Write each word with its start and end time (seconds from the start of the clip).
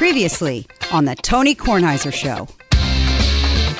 Previously 0.00 0.66
on 0.92 1.04
the 1.04 1.14
Tony 1.14 1.54
Kornheiser 1.54 2.10
Show. 2.10 2.48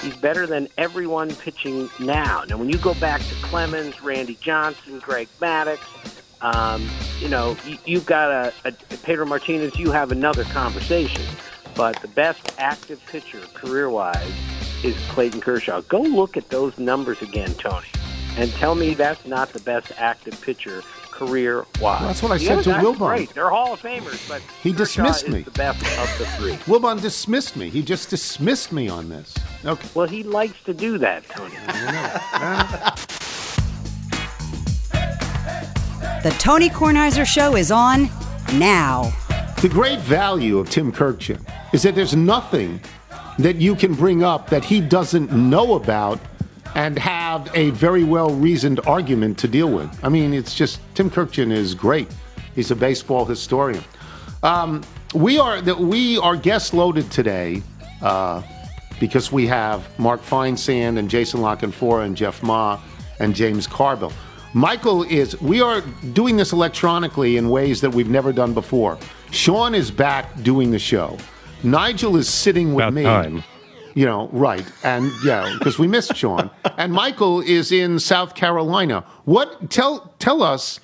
He's 0.02 0.14
better 0.18 0.46
than 0.46 0.68
everyone 0.76 1.34
pitching 1.34 1.88
now. 1.98 2.44
Now, 2.46 2.58
when 2.58 2.68
you 2.68 2.76
go 2.76 2.92
back 2.92 3.22
to 3.22 3.34
Clemens, 3.36 4.02
Randy 4.02 4.34
Johnson, 4.34 4.98
Greg 4.98 5.28
Maddux, 5.40 5.78
um, 6.42 6.86
you 7.20 7.28
know, 7.30 7.56
you, 7.66 7.78
you've 7.86 8.04
got 8.04 8.30
a, 8.30 8.52
a 8.66 8.72
Pedro 9.02 9.24
Martinez. 9.24 9.78
You 9.78 9.92
have 9.92 10.12
another 10.12 10.44
conversation. 10.44 11.24
But 11.74 11.98
the 12.02 12.08
best 12.08 12.52
active 12.58 13.02
pitcher, 13.06 13.40
career-wise, 13.54 14.30
is 14.84 14.94
Clayton 15.08 15.40
Kershaw. 15.40 15.80
Go 15.80 16.02
look 16.02 16.36
at 16.36 16.50
those 16.50 16.76
numbers 16.76 17.22
again, 17.22 17.54
Tony, 17.54 17.88
and 18.36 18.52
tell 18.52 18.74
me 18.74 18.92
that's 18.92 19.24
not 19.24 19.54
the 19.54 19.60
best 19.60 19.90
active 19.96 20.38
pitcher 20.42 20.82
career 21.20 21.66
wise. 21.80 22.00
Well, 22.00 22.00
that's 22.00 22.22
what 22.22 22.32
I 22.32 22.38
the 22.38 22.44
said 22.44 22.64
to 22.64 22.70
Wilbon. 22.70 22.94
Wilbon. 22.94 23.16
Great, 23.16 23.34
they're 23.34 23.50
Hall 23.50 23.74
of 23.74 23.82
Famers, 23.82 24.26
but 24.26 24.40
He 24.62 24.72
Kershaw 24.72 25.04
dismissed 25.04 25.28
me. 25.28 25.42
The 25.42 25.50
best 25.50 25.80
of 25.98 26.18
the 26.18 26.24
three. 26.36 26.52
Wilbon 26.72 27.02
dismissed 27.02 27.56
me. 27.56 27.68
He 27.68 27.82
just 27.82 28.08
dismissed 28.08 28.72
me 28.72 28.88
on 28.88 29.10
this. 29.10 29.34
Okay. 29.64 29.88
Well, 29.94 30.08
he 30.08 30.22
likes 30.22 30.62
to 30.64 30.72
do 30.72 30.96
that, 30.98 31.24
Tony. 31.28 31.54
The 36.22 36.30
Tony 36.38 36.68
Kornheiser 36.70 37.26
Show 37.26 37.56
is 37.56 37.70
on 37.70 38.08
now. 38.54 39.12
The 39.60 39.68
great 39.68 40.00
value 40.00 40.58
of 40.58 40.70
Tim 40.70 40.90
Kurkjian 40.90 41.40
is 41.74 41.82
that 41.82 41.94
there's 41.94 42.16
nothing 42.16 42.80
that 43.38 43.56
you 43.56 43.74
can 43.74 43.94
bring 43.94 44.22
up 44.22 44.48
that 44.48 44.64
he 44.64 44.80
doesn't 44.80 45.32
know 45.32 45.74
about 45.74 46.18
and 46.74 46.98
have 46.98 47.50
a 47.54 47.70
very 47.70 48.04
well 48.04 48.30
reasoned 48.30 48.80
argument 48.86 49.38
to 49.38 49.48
deal 49.48 49.70
with. 49.70 49.88
I 50.04 50.08
mean, 50.08 50.32
it's 50.34 50.54
just 50.54 50.80
Tim 50.94 51.10
Kurkjian 51.10 51.50
is 51.50 51.74
great. 51.74 52.08
He's 52.54 52.70
a 52.70 52.76
baseball 52.76 53.24
historian. 53.24 53.82
Um, 54.42 54.82
we 55.14 55.38
are 55.38 55.60
that 55.60 55.78
we 55.78 56.18
are 56.18 56.36
guest 56.36 56.72
loaded 56.74 57.10
today 57.10 57.62
uh, 58.02 58.42
because 58.98 59.32
we 59.32 59.46
have 59.46 59.86
Mark 59.98 60.22
Feinsand 60.22 60.98
and 60.98 61.08
Jason 61.10 61.40
La 61.42 61.56
Canfora 61.56 62.04
and 62.04 62.16
Jeff 62.16 62.42
Ma 62.42 62.80
and 63.18 63.34
James 63.34 63.66
Carville. 63.66 64.12
Michael 64.52 65.04
is. 65.04 65.40
We 65.40 65.60
are 65.62 65.80
doing 66.12 66.36
this 66.36 66.52
electronically 66.52 67.36
in 67.36 67.48
ways 67.48 67.80
that 67.82 67.90
we've 67.90 68.08
never 68.08 68.32
done 68.32 68.52
before. 68.54 68.98
Sean 69.30 69.74
is 69.74 69.90
back 69.92 70.42
doing 70.42 70.70
the 70.72 70.78
show. 70.78 71.16
Nigel 71.62 72.16
is 72.16 72.28
sitting 72.28 72.74
with 72.74 72.82
About 72.84 72.94
me. 72.94 73.02
time. 73.04 73.44
You 73.94 74.06
know, 74.06 74.28
right. 74.32 74.64
And 74.84 75.10
yeah, 75.24 75.56
because 75.58 75.78
we 75.78 75.88
missed 75.88 76.16
Sean. 76.16 76.50
And 76.76 76.92
Michael 76.92 77.40
is 77.40 77.72
in 77.72 77.98
South 77.98 78.34
Carolina. 78.34 79.04
What 79.24 79.70
tell 79.70 80.14
tell 80.18 80.42
us 80.42 80.80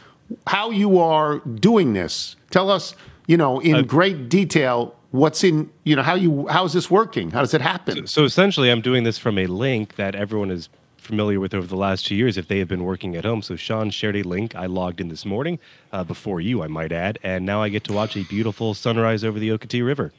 how 0.47 0.71
you 0.71 0.99
are 0.99 1.39
doing 1.39 1.93
this. 1.93 2.37
Tell 2.51 2.71
us, 2.71 2.95
you 3.27 3.37
know, 3.37 3.61
in 3.61 3.87
great 3.87 4.29
detail 4.29 4.95
what's 5.11 5.45
in, 5.45 5.71
you 5.85 5.97
know, 5.97 6.03
how 6.03 6.15
you 6.15 6.47
how 6.49 6.65
is 6.65 6.73
this 6.73 6.91
working? 6.91 7.31
How 7.31 7.41
does 7.41 7.55
it 7.55 7.61
happen? 7.61 8.07
So 8.07 8.25
essentially, 8.25 8.71
I'm 8.71 8.81
doing 8.81 9.05
this 9.05 9.19
from 9.19 9.39
a 9.39 9.47
link 9.47 9.97
that 9.97 10.15
everyone 10.15 10.51
is 10.51 10.69
familiar 10.97 11.39
with 11.39 11.55
over 11.55 11.67
the 11.67 11.77
last 11.77 12.07
two 12.07 12.17
years 12.17 12.37
if 12.37 12.49
they 12.49 12.59
have 12.59 12.69
been 12.69 12.83
working 12.85 13.15
at 13.15 13.25
home. 13.25 13.41
So 13.41 13.55
Sean 13.55 13.91
shared 13.91 14.17
a 14.17 14.23
link. 14.25 14.57
I 14.57 14.67
logged 14.67 15.01
in 15.01 15.09
this 15.09 15.25
morning, 15.25 15.61
uh, 15.93 16.03
before 16.03 16.41
you, 16.41 16.63
I 16.63 16.67
might 16.67 16.91
add, 16.91 17.19
and 17.23 17.47
now 17.47 17.63
I 17.63 17.69
get 17.69 17.85
to 17.85 17.93
watch 17.93 18.17
a 18.17 18.25
beautiful 18.25 18.75
sunrise 18.75 19.23
over 19.23 19.39
the 19.39 19.51
Ocoee 19.51 19.87
River. 19.87 20.13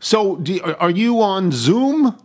So, 0.00 0.36
do, 0.36 0.60
are 0.78 0.90
you 0.90 1.20
on 1.22 1.50
Zoom? 1.52 2.16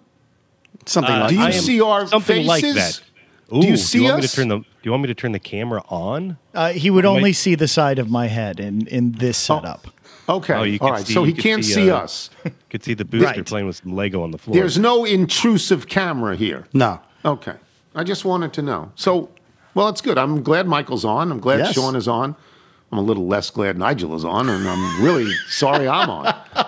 Something 0.85 1.13
Uh, 1.15 1.19
like 1.21 1.29
Do 1.29 1.35
you 1.35 1.41
I 1.41 1.51
see 1.51 1.81
our 1.81 2.07
something 2.07 2.45
like 2.45 2.61
faces? 2.61 2.99
that? 2.99 3.55
Ooh, 3.55 3.61
Do 3.61 3.67
you 3.67 3.77
see 3.77 4.01
want 4.01 4.17
me 4.17 4.23
us? 4.25 4.31
to 4.31 4.35
turn 4.37 4.47
the? 4.49 4.57
Do 4.59 4.65
you 4.83 4.91
want 4.91 5.03
me 5.03 5.07
to 5.07 5.13
turn 5.15 5.31
the 5.31 5.39
camera 5.39 5.81
on? 5.89 6.37
Uh, 6.53 6.69
he 6.73 6.89
would 6.89 7.05
Might- 7.05 7.09
only 7.11 7.33
see 7.33 7.55
the 7.55 7.67
side 7.67 7.99
of 7.99 8.09
my 8.09 8.27
head 8.27 8.59
in, 8.59 8.85
in 8.87 9.13
this 9.13 9.37
setup. 9.37 9.87
Okay. 10.27 10.53
Oh, 10.53 10.63
you 10.63 10.77
All 10.81 10.97
see- 10.97 11.13
so 11.13 11.23
he 11.23 11.33
can't 11.33 11.63
see, 11.63 11.73
see 11.73 11.89
uh, 11.91 11.97
us. 11.99 12.29
Could 12.69 12.83
see 12.83 12.93
the 12.93 13.05
booster 13.05 13.27
Right. 13.27 13.45
playing 13.45 13.67
with 13.67 13.77
some 13.77 13.93
Lego 13.95 14.23
on 14.23 14.31
the 14.31 14.37
floor. 14.37 14.55
There's 14.55 14.77
no 14.77 15.05
intrusive 15.05 15.87
camera 15.87 16.35
here. 16.35 16.67
No. 16.73 16.99
Okay. 17.25 17.53
I 17.95 18.03
just 18.03 18.25
wanted 18.25 18.51
to 18.53 18.61
know. 18.61 18.91
So, 18.95 19.29
well, 19.73 19.87
it's 19.89 20.01
good. 20.01 20.17
I'm 20.17 20.41
glad 20.43 20.67
Michael's 20.67 21.05
on. 21.05 21.31
I'm 21.31 21.39
glad 21.39 21.59
Yes. 21.59 21.73
Sean 21.75 21.95
is 21.95 22.07
on. 22.07 22.35
I'm 22.93 22.99
a 22.99 23.01
little 23.01 23.25
less 23.25 23.49
glad 23.49 23.75
Nigel 23.79 24.13
is 24.13 24.23
on, 24.23 24.47
and 24.49 24.69
I'm 24.69 25.03
really 25.03 25.33
sorry 25.47 25.87
I'm 25.87 26.11
on. 26.11 26.25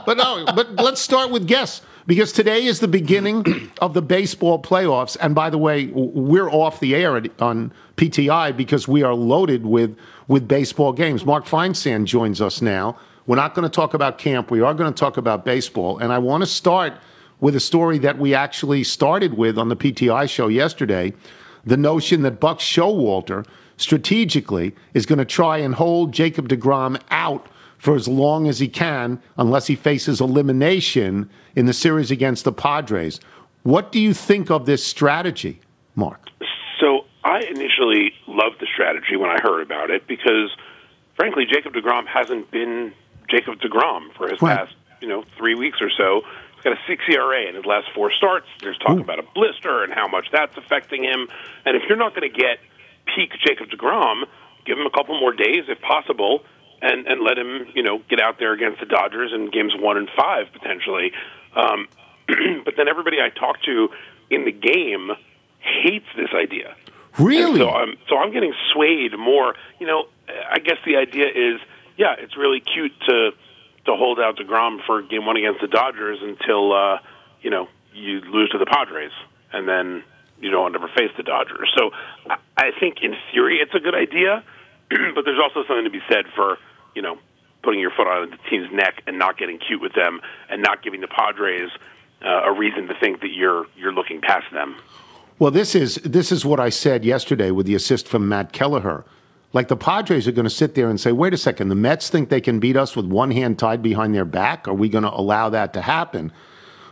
But 0.07 0.17
no, 0.17 0.43
but 0.55 0.73
let's 0.73 0.99
start 0.99 1.29
with 1.29 1.45
guests 1.45 1.83
because 2.07 2.31
today 2.31 2.65
is 2.65 2.79
the 2.79 2.87
beginning 2.87 3.71
of 3.79 3.93
the 3.93 4.01
baseball 4.01 4.59
playoffs. 4.59 5.15
And 5.21 5.35
by 5.35 5.51
the 5.51 5.59
way, 5.59 5.85
we're 5.93 6.49
off 6.49 6.79
the 6.79 6.95
air 6.95 7.21
on 7.37 7.71
PTI 7.97 8.57
because 8.57 8.87
we 8.87 9.03
are 9.03 9.13
loaded 9.13 9.67
with 9.67 9.95
with 10.27 10.47
baseball 10.47 10.93
games. 10.93 11.27
Mark 11.27 11.45
Feinsand 11.45 12.05
joins 12.05 12.41
us 12.41 12.59
now. 12.59 12.97
We're 13.27 13.35
not 13.35 13.53
going 13.53 13.69
to 13.69 13.75
talk 13.75 13.93
about 13.93 14.17
camp. 14.17 14.49
We 14.49 14.61
are 14.61 14.73
going 14.73 14.91
to 14.91 14.99
talk 14.99 15.17
about 15.17 15.45
baseball, 15.45 15.99
and 15.99 16.11
I 16.11 16.17
want 16.17 16.41
to 16.41 16.47
start 16.47 16.93
with 17.39 17.55
a 17.55 17.59
story 17.59 17.99
that 17.99 18.17
we 18.17 18.33
actually 18.33 18.83
started 18.83 19.37
with 19.37 19.59
on 19.59 19.69
the 19.69 19.75
PTI 19.75 20.27
show 20.27 20.47
yesterday 20.47 21.13
the 21.63 21.77
notion 21.77 22.23
that 22.23 22.39
Buck 22.39 22.57
Showalter 22.57 23.45
strategically 23.77 24.75
is 24.93 25.05
going 25.05 25.19
to 25.19 25.25
try 25.25 25.57
and 25.57 25.75
hold 25.75 26.11
Jacob 26.11 26.47
DeGrom 26.49 27.01
out 27.11 27.47
for 27.77 27.95
as 27.95 28.07
long 28.07 28.47
as 28.47 28.59
he 28.59 28.67
can 28.67 29.21
unless 29.37 29.67
he 29.67 29.75
faces 29.75 30.21
elimination 30.21 31.29
in 31.55 31.65
the 31.65 31.73
series 31.73 32.11
against 32.11 32.43
the 32.45 32.51
Padres. 32.51 33.19
What 33.63 33.91
do 33.91 33.99
you 33.99 34.13
think 34.13 34.49
of 34.49 34.65
this 34.65 34.83
strategy, 34.83 35.59
Mark? 35.95 36.29
So 36.79 37.05
I 37.23 37.39
initially 37.41 38.13
loved 38.27 38.59
the 38.59 38.67
strategy 38.71 39.15
when 39.17 39.29
I 39.29 39.39
heard 39.41 39.61
about 39.61 39.89
it 39.89 40.07
because, 40.07 40.55
frankly, 41.15 41.45
Jacob 41.45 41.73
Degrom 41.73 42.05
hasn't 42.07 42.49
been 42.51 42.93
Jacob 43.29 43.59
Degrom 43.59 44.13
for 44.15 44.29
his 44.29 44.41
Right. 44.41 44.57
past, 44.59 44.73
you 45.01 45.07
know, 45.07 45.23
three 45.37 45.55
weeks 45.55 45.79
or 45.81 45.89
so. 45.89 46.21
He's 46.55 46.63
got 46.63 46.73
a 46.73 46.79
six 46.87 47.03
ERA 47.09 47.41
in 47.47 47.55
his 47.55 47.65
last 47.65 47.87
four 47.93 48.11
starts. 48.11 48.47
There's 48.61 48.77
talk 48.77 48.99
about 48.99 49.19
a 49.19 49.23
blister 49.33 49.83
and 49.83 49.93
how 49.93 50.07
much 50.07 50.27
that's 50.31 50.55
affecting 50.57 51.03
him. 51.03 51.27
And 51.65 51.75
if 51.75 51.83
you're 51.89 51.97
not 51.97 52.15
going 52.15 52.31
to 52.31 52.37
get 52.37 52.59
peak 53.13 53.31
Jacob 53.45 53.69
Degrom, 53.69 54.23
give 54.65 54.77
him 54.77 54.85
a 54.85 54.91
couple 54.91 55.19
more 55.19 55.33
days 55.33 55.65
if 55.67 55.81
possible. 55.81 56.43
And, 56.81 57.07
and 57.07 57.21
let 57.21 57.37
him, 57.37 57.67
you 57.73 57.81
know, 57.81 57.99
get 58.09 58.19
out 58.19 58.37
there 58.37 58.51
against 58.51 58.81
the 58.81 58.85
Dodgers 58.85 59.31
in 59.33 59.49
games 59.49 59.73
one 59.75 59.97
and 59.97 60.09
five 60.15 60.47
potentially. 60.51 61.13
Um, 61.55 61.87
but 62.65 62.75
then 62.77 62.87
everybody 62.87 63.17
I 63.21 63.29
talk 63.29 63.61
to 63.63 63.89
in 64.29 64.45
the 64.45 64.51
game 64.51 65.11
hates 65.59 66.05
this 66.15 66.29
idea. 66.35 66.75
Really? 67.17 67.51
And 67.51 67.57
so 67.59 67.69
I'm 67.69 67.97
so 68.09 68.17
I'm 68.17 68.31
getting 68.33 68.53
swayed 68.73 69.17
more. 69.17 69.55
You 69.79 69.87
know, 69.87 70.05
I 70.27 70.59
guess 70.59 70.77
the 70.85 70.97
idea 70.97 71.27
is, 71.27 71.61
yeah, 71.97 72.15
it's 72.19 72.35
really 72.35 72.59
cute 72.59 72.91
to 73.07 73.31
to 73.85 73.95
hold 73.95 74.19
out 74.19 74.37
Degrom 74.37 74.85
for 74.85 75.01
game 75.01 75.25
one 75.25 75.37
against 75.37 75.61
the 75.61 75.67
Dodgers 75.67 76.19
until 76.21 76.73
uh, 76.73 76.97
you 77.41 77.49
know 77.49 77.67
you 77.93 78.19
lose 78.21 78.49
to 78.49 78.57
the 78.57 78.65
Padres, 78.65 79.11
and 79.53 79.67
then 79.67 80.03
you 80.39 80.51
don't 80.51 80.75
ever 80.75 80.89
face 80.89 81.11
the 81.15 81.23
Dodgers. 81.23 81.71
So 81.77 81.91
I, 82.57 82.71
think 82.79 82.97
in 83.01 83.15
theory 83.31 83.59
it's 83.61 83.73
a 83.73 83.79
good 83.79 83.95
idea, 83.95 84.43
but 84.89 85.25
there's 85.25 85.39
also 85.41 85.67
something 85.67 85.85
to 85.85 85.89
be 85.89 86.01
said 86.09 86.25
for 86.35 86.57
you 86.95 87.01
know 87.01 87.17
putting 87.63 87.79
your 87.79 87.91
foot 87.91 88.07
on 88.07 88.29
the 88.29 88.37
team's 88.49 88.71
neck 88.71 89.01
and 89.07 89.17
not 89.17 89.37
getting 89.37 89.57
cute 89.57 89.81
with 89.81 89.93
them 89.93 90.21
and 90.49 90.61
not 90.61 90.83
giving 90.83 91.01
the 91.01 91.07
Padres 91.07 91.71
uh, 92.23 92.43
a 92.45 92.51
reason 92.51 92.87
to 92.87 92.93
think 92.99 93.21
that 93.21 93.31
you're 93.31 93.65
you're 93.75 93.93
looking 93.93 94.21
past 94.21 94.45
them. 94.53 94.75
Well, 95.37 95.51
this 95.51 95.75
is 95.75 95.95
this 95.95 96.31
is 96.31 96.45
what 96.45 96.59
I 96.59 96.69
said 96.69 97.03
yesterday 97.03 97.51
with 97.51 97.65
the 97.65 97.75
assist 97.75 98.07
from 98.07 98.29
Matt 98.29 98.53
Kelleher. 98.53 99.03
Like 99.51 99.67
the 99.69 99.77
Padres 99.77 100.27
are 100.27 100.33
going 100.33 100.45
to 100.45 100.49
sit 100.49 100.75
there 100.75 100.89
and 100.89 100.99
say, 100.99 101.11
"Wait 101.11 101.33
a 101.33 101.37
second, 101.37 101.69
the 101.69 101.75
Mets 101.75 102.09
think 102.09 102.29
they 102.29 102.41
can 102.41 102.59
beat 102.59 102.77
us 102.77 102.95
with 102.95 103.05
one 103.05 103.31
hand 103.31 103.59
tied 103.59 103.81
behind 103.81 104.13
their 104.13 104.25
back. 104.25 104.67
Are 104.67 104.73
we 104.73 104.89
going 104.89 105.03
to 105.03 105.13
allow 105.13 105.49
that 105.49 105.73
to 105.73 105.81
happen?" 105.81 106.31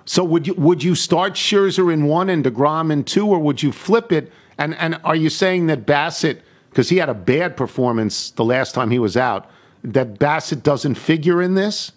So 0.06 0.24
would 0.24 0.48
you 0.48 0.54
would 0.56 0.84
you 0.84 0.96
start 0.96 1.34
Scherzer 1.34 1.92
in 1.92 2.06
one 2.06 2.30
and 2.30 2.44
Degrom 2.44 2.92
in 2.92 3.04
two, 3.04 3.28
or 3.28 3.40
would 3.40 3.64
you 3.64 3.72
flip 3.72 4.12
it? 4.12 4.32
And 4.58 4.76
and 4.76 5.00
are 5.04 5.16
you 5.16 5.30
saying 5.30 5.68
that 5.68 5.86
Bassitt, 5.86 6.42
because 6.70 6.90
he 6.90 6.98
had 6.98 7.10
a 7.10 7.14
bad 7.14 7.58
performance 7.58 8.32
the 8.32 8.46
last 8.46 8.74
time 8.76 8.92
he 8.92 9.00
was 9.00 9.18
out, 9.18 9.50
that 9.84 10.20
Bassitt 10.20 10.64
doesn't 10.64 10.96
figure 10.96 11.42
in 11.42 11.56
this? 11.56 11.92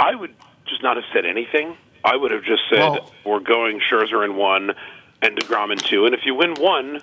I 0.00 0.14
would 0.14 0.34
just 0.66 0.82
not 0.82 0.96
have 0.96 1.04
said 1.12 1.24
anything. 1.26 1.76
I 2.04 2.16
would 2.16 2.30
have 2.30 2.44
just 2.44 2.62
said 2.70 2.78
Well- 2.78 3.12
we're 3.24 3.40
going 3.40 3.80
Scherzer 3.80 4.24
in 4.24 4.36
one 4.36 4.72
and 5.20 5.36
Degrom 5.36 5.72
in 5.72 5.78
two, 5.78 6.06
and 6.06 6.14
if 6.14 6.20
you 6.24 6.34
win 6.34 6.54
one, 6.54 7.00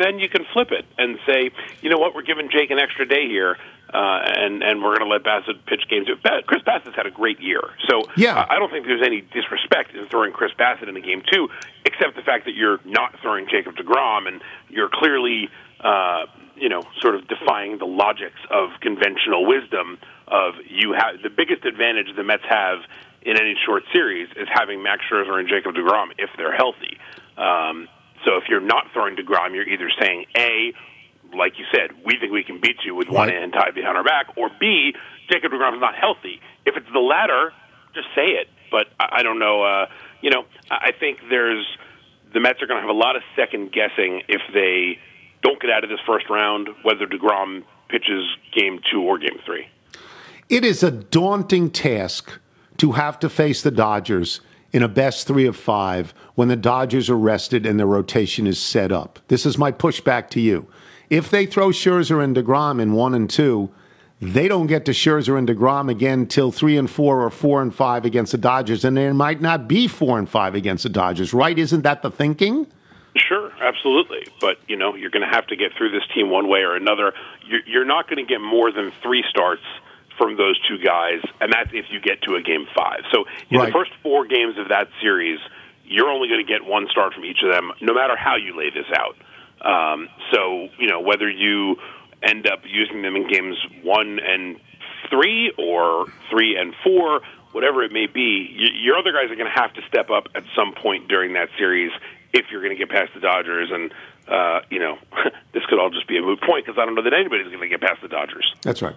then 0.00 0.18
you 0.18 0.28
can 0.28 0.44
flip 0.52 0.72
it 0.72 0.84
and 0.98 1.18
say, 1.26 1.50
you 1.82 1.90
know 1.90 1.98
what, 1.98 2.14
we're 2.14 2.22
giving 2.22 2.48
Jake 2.50 2.70
an 2.70 2.78
extra 2.78 3.06
day 3.06 3.28
here, 3.28 3.56
uh, 3.92 4.20
and 4.24 4.62
and 4.62 4.82
we're 4.82 4.96
going 4.96 5.08
to 5.08 5.12
let 5.12 5.22
Bassitt 5.22 5.64
pitch 5.66 5.82
games. 5.88 6.08
Chris 6.46 6.62
Bassitt's 6.62 6.96
had 6.96 7.06
a 7.06 7.10
great 7.10 7.40
year, 7.40 7.62
so 7.88 8.02
Yeah. 8.16 8.46
I 8.48 8.58
don't 8.58 8.70
think 8.70 8.86
there's 8.86 9.04
any 9.04 9.20
disrespect 9.20 9.94
in 9.94 10.06
throwing 10.08 10.32
Chris 10.32 10.52
Bassitt 10.58 10.88
in 10.88 10.96
a 10.96 11.00
game 11.00 11.22
two, 11.32 11.48
except 11.84 12.16
the 12.16 12.22
fact 12.22 12.46
that 12.46 12.54
you're 12.54 12.80
not 12.84 13.14
throwing 13.20 13.46
Jacob 13.50 13.76
Degrom, 13.76 14.26
and 14.28 14.42
you're 14.68 14.90
clearly. 14.90 15.48
Uh, 15.80 16.26
you 16.56 16.68
know, 16.68 16.82
sort 17.00 17.14
of 17.14 17.26
defying 17.26 17.78
the 17.78 17.86
logics 17.86 18.38
of 18.50 18.68
conventional 18.82 19.46
wisdom 19.46 19.96
of 20.28 20.52
you 20.68 20.92
have 20.92 21.22
the 21.22 21.30
biggest 21.30 21.64
advantage 21.64 22.14
the 22.14 22.22
Mets 22.22 22.42
have 22.46 22.80
in 23.22 23.38
any 23.40 23.54
short 23.64 23.82
series 23.92 24.28
is 24.36 24.46
having 24.52 24.82
Max 24.82 25.02
Scherzer 25.10 25.38
and 25.38 25.48
Jacob 25.48 25.74
DeGrom 25.74 26.12
if 26.18 26.30
they're 26.36 26.54
healthy. 26.54 26.98
Um, 27.36 27.88
so 28.24 28.36
if 28.36 28.44
you're 28.48 28.60
not 28.60 28.86
throwing 28.92 29.16
to 29.16 29.22
DeGrom, 29.22 29.54
you're 29.54 29.68
either 29.68 29.90
saying 30.00 30.26
A, 30.36 30.72
like 31.34 31.58
you 31.58 31.64
said, 31.72 31.90
we 32.04 32.16
think 32.18 32.32
we 32.32 32.44
can 32.44 32.60
beat 32.60 32.76
you 32.84 32.94
with 32.94 33.08
one 33.08 33.28
hand 33.28 33.52
tied 33.52 33.74
behind 33.74 33.96
our 33.96 34.04
back, 34.04 34.36
or 34.36 34.50
B, 34.60 34.94
Jacob 35.30 35.52
DeGrom's 35.52 35.80
not 35.80 35.94
healthy. 35.94 36.40
If 36.66 36.76
it's 36.76 36.90
the 36.92 37.00
latter, 37.00 37.52
just 37.94 38.08
say 38.14 38.26
it. 38.26 38.48
But 38.70 38.88
I, 38.98 39.18
I 39.18 39.22
don't 39.22 39.38
know. 39.38 39.62
Uh, 39.62 39.86
you 40.20 40.30
know, 40.30 40.44
I 40.70 40.88
I 40.88 40.92
think 40.98 41.18
there's 41.28 41.66
the 42.32 42.40
Mets 42.40 42.62
are 42.62 42.66
going 42.66 42.80
to 42.80 42.86
have 42.86 42.94
a 42.94 42.98
lot 42.98 43.16
of 43.16 43.22
second 43.36 43.72
guessing 43.72 44.22
if 44.28 44.40
they 44.52 44.98
don't 45.42 45.60
get 45.60 45.70
out 45.70 45.84
of 45.84 45.90
this 45.90 46.00
first 46.06 46.28
round, 46.28 46.68
whether 46.82 47.06
Degrom 47.06 47.64
pitches 47.88 48.24
game 48.54 48.80
two 48.90 49.02
or 49.02 49.18
game 49.18 49.38
three. 49.44 49.66
It 50.48 50.64
is 50.64 50.82
a 50.82 50.90
daunting 50.90 51.70
task 51.70 52.38
to 52.78 52.92
have 52.92 53.18
to 53.20 53.28
face 53.28 53.62
the 53.62 53.70
Dodgers 53.70 54.40
in 54.72 54.82
a 54.82 54.88
best 54.88 55.26
three 55.26 55.46
of 55.46 55.56
five 55.56 56.14
when 56.34 56.48
the 56.48 56.56
Dodgers 56.56 57.10
are 57.10 57.18
rested 57.18 57.66
and 57.66 57.78
their 57.78 57.86
rotation 57.86 58.46
is 58.46 58.58
set 58.58 58.92
up. 58.92 59.18
This 59.28 59.44
is 59.44 59.58
my 59.58 59.72
pushback 59.72 60.30
to 60.30 60.40
you. 60.40 60.66
If 61.08 61.30
they 61.30 61.46
throw 61.46 61.68
Scherzer 61.68 62.22
and 62.22 62.36
DeGrom 62.36 62.80
in 62.80 62.92
one 62.92 63.14
and 63.14 63.28
two, 63.28 63.70
they 64.20 64.48
don't 64.48 64.66
get 64.66 64.84
to 64.84 64.92
Scherzer 64.92 65.36
and 65.38 65.48
DeGrom 65.48 65.90
again 65.90 66.26
till 66.26 66.52
three 66.52 66.76
and 66.76 66.88
four 66.88 67.22
or 67.22 67.30
four 67.30 67.62
and 67.62 67.74
five 67.74 68.04
against 68.04 68.32
the 68.32 68.38
Dodgers, 68.38 68.84
and 68.84 68.96
there 68.96 69.14
might 69.14 69.40
not 69.40 69.66
be 69.66 69.88
four 69.88 70.18
and 70.18 70.28
five 70.28 70.54
against 70.54 70.82
the 70.82 70.90
Dodgers, 70.90 71.32
right? 71.32 71.58
Isn't 71.58 71.82
that 71.82 72.02
the 72.02 72.10
thinking? 72.10 72.66
Sure, 73.16 73.50
absolutely. 73.60 74.28
But 74.40 74.58
you 74.68 74.76
know, 74.76 74.94
you're 74.94 75.10
going 75.10 75.28
to 75.28 75.34
have 75.34 75.46
to 75.48 75.56
get 75.56 75.72
through 75.76 75.90
this 75.90 76.02
team 76.14 76.30
one 76.30 76.48
way 76.48 76.60
or 76.60 76.76
another. 76.76 77.12
You're, 77.46 77.60
you're 77.66 77.84
not 77.84 78.08
going 78.08 78.24
to 78.24 78.28
get 78.28 78.40
more 78.40 78.70
than 78.70 78.92
three 79.02 79.24
starts 79.28 79.64
from 80.20 80.36
those 80.36 80.60
two 80.68 80.76
guys, 80.76 81.20
and 81.40 81.50
that's 81.50 81.70
if 81.72 81.86
you 81.90 81.98
get 82.00 82.20
to 82.22 82.34
a 82.36 82.42
game 82.42 82.66
five. 82.76 83.00
So 83.10 83.24
in 83.48 83.56
Right. 83.58 83.66
the 83.66 83.72
first 83.72 83.90
four 84.02 84.26
games 84.26 84.58
of 84.58 84.68
that 84.68 84.88
series, 85.00 85.40
you're 85.84 86.10
only 86.10 86.28
going 86.28 86.44
to 86.44 86.52
get 86.52 86.64
one 86.64 86.86
start 86.90 87.14
from 87.14 87.24
each 87.24 87.42
of 87.42 87.50
them, 87.50 87.72
no 87.80 87.94
matter 87.94 88.14
how 88.16 88.36
you 88.36 88.54
lay 88.56 88.68
this 88.70 88.86
out. 88.94 89.16
Um, 89.62 90.08
so 90.32 90.68
you 90.78 90.88
know 90.88 91.00
whether 91.00 91.28
you 91.28 91.76
end 92.22 92.46
up 92.46 92.60
using 92.66 93.00
them 93.02 93.16
in 93.16 93.26
games 93.28 93.56
one 93.82 94.18
and 94.20 94.56
three 95.08 95.52
or 95.58 96.06
three 96.30 96.56
and 96.56 96.74
four, 96.84 97.22
whatever 97.52 97.82
it 97.82 97.92
may 97.92 98.06
be, 98.06 98.54
your 98.82 98.96
other 98.98 99.12
guys 99.12 99.30
are 99.30 99.36
going 99.36 99.50
to 99.52 99.60
have 99.60 99.72
to 99.74 99.80
step 99.88 100.10
up 100.10 100.28
at 100.34 100.44
some 100.54 100.74
point 100.74 101.08
during 101.08 101.32
that 101.32 101.48
series 101.58 101.90
if 102.32 102.46
you're 102.50 102.60
going 102.62 102.76
to 102.76 102.78
get 102.78 102.90
past 102.90 103.10
the 103.14 103.20
Dodgers. 103.20 103.70
And 103.72 103.92
uh, 104.28 104.60
you 104.70 104.78
know, 104.78 104.98
this 105.52 105.64
could 105.66 105.78
all 105.78 105.90
just 105.90 106.06
be 106.06 106.16
a 106.18 106.22
moot 106.22 106.40
point 106.40 106.64
because 106.66 106.78
I 106.80 106.84
don't 106.84 106.94
know 106.94 107.02
that 107.02 107.14
anybody's 107.14 107.46
going 107.48 107.60
to 107.60 107.68
get 107.68 107.80
past 107.80 108.00
the 108.02 108.08
Dodgers. 108.08 108.54
That's 108.62 108.80
right. 108.82 108.94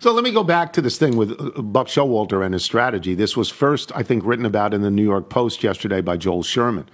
So 0.00 0.12
let 0.12 0.24
me 0.24 0.32
go 0.32 0.42
back 0.42 0.72
to 0.72 0.80
this 0.80 0.96
thing 0.96 1.14
with 1.14 1.38
uh, 1.38 1.60
Buck 1.60 1.86
Showalter 1.86 2.42
and 2.42 2.54
his 2.54 2.64
strategy. 2.64 3.14
This 3.14 3.36
was 3.36 3.50
first, 3.50 3.92
I 3.94 4.02
think, 4.02 4.24
written 4.24 4.46
about 4.46 4.72
in 4.72 4.80
the 4.80 4.90
New 4.90 5.02
York 5.02 5.28
Post 5.28 5.62
yesterday 5.62 6.00
by 6.00 6.16
Joel 6.16 6.42
Sherman. 6.42 6.88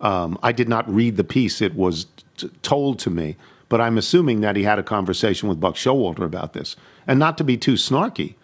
Um, 0.00 0.36
I 0.42 0.50
did 0.50 0.68
not 0.68 0.92
read 0.92 1.16
the 1.16 1.22
piece; 1.22 1.62
it 1.62 1.76
was 1.76 2.08
t- 2.36 2.50
told 2.62 2.98
to 3.00 3.10
me, 3.10 3.36
but 3.68 3.80
I'm 3.80 3.96
assuming 3.96 4.40
that 4.40 4.56
he 4.56 4.64
had 4.64 4.80
a 4.80 4.82
conversation 4.82 5.48
with 5.48 5.60
Buck 5.60 5.76
Showalter 5.76 6.24
about 6.24 6.52
this. 6.52 6.74
And 7.06 7.20
not 7.20 7.38
to 7.38 7.44
be 7.44 7.56
too 7.56 7.74
snarky, 7.74 8.34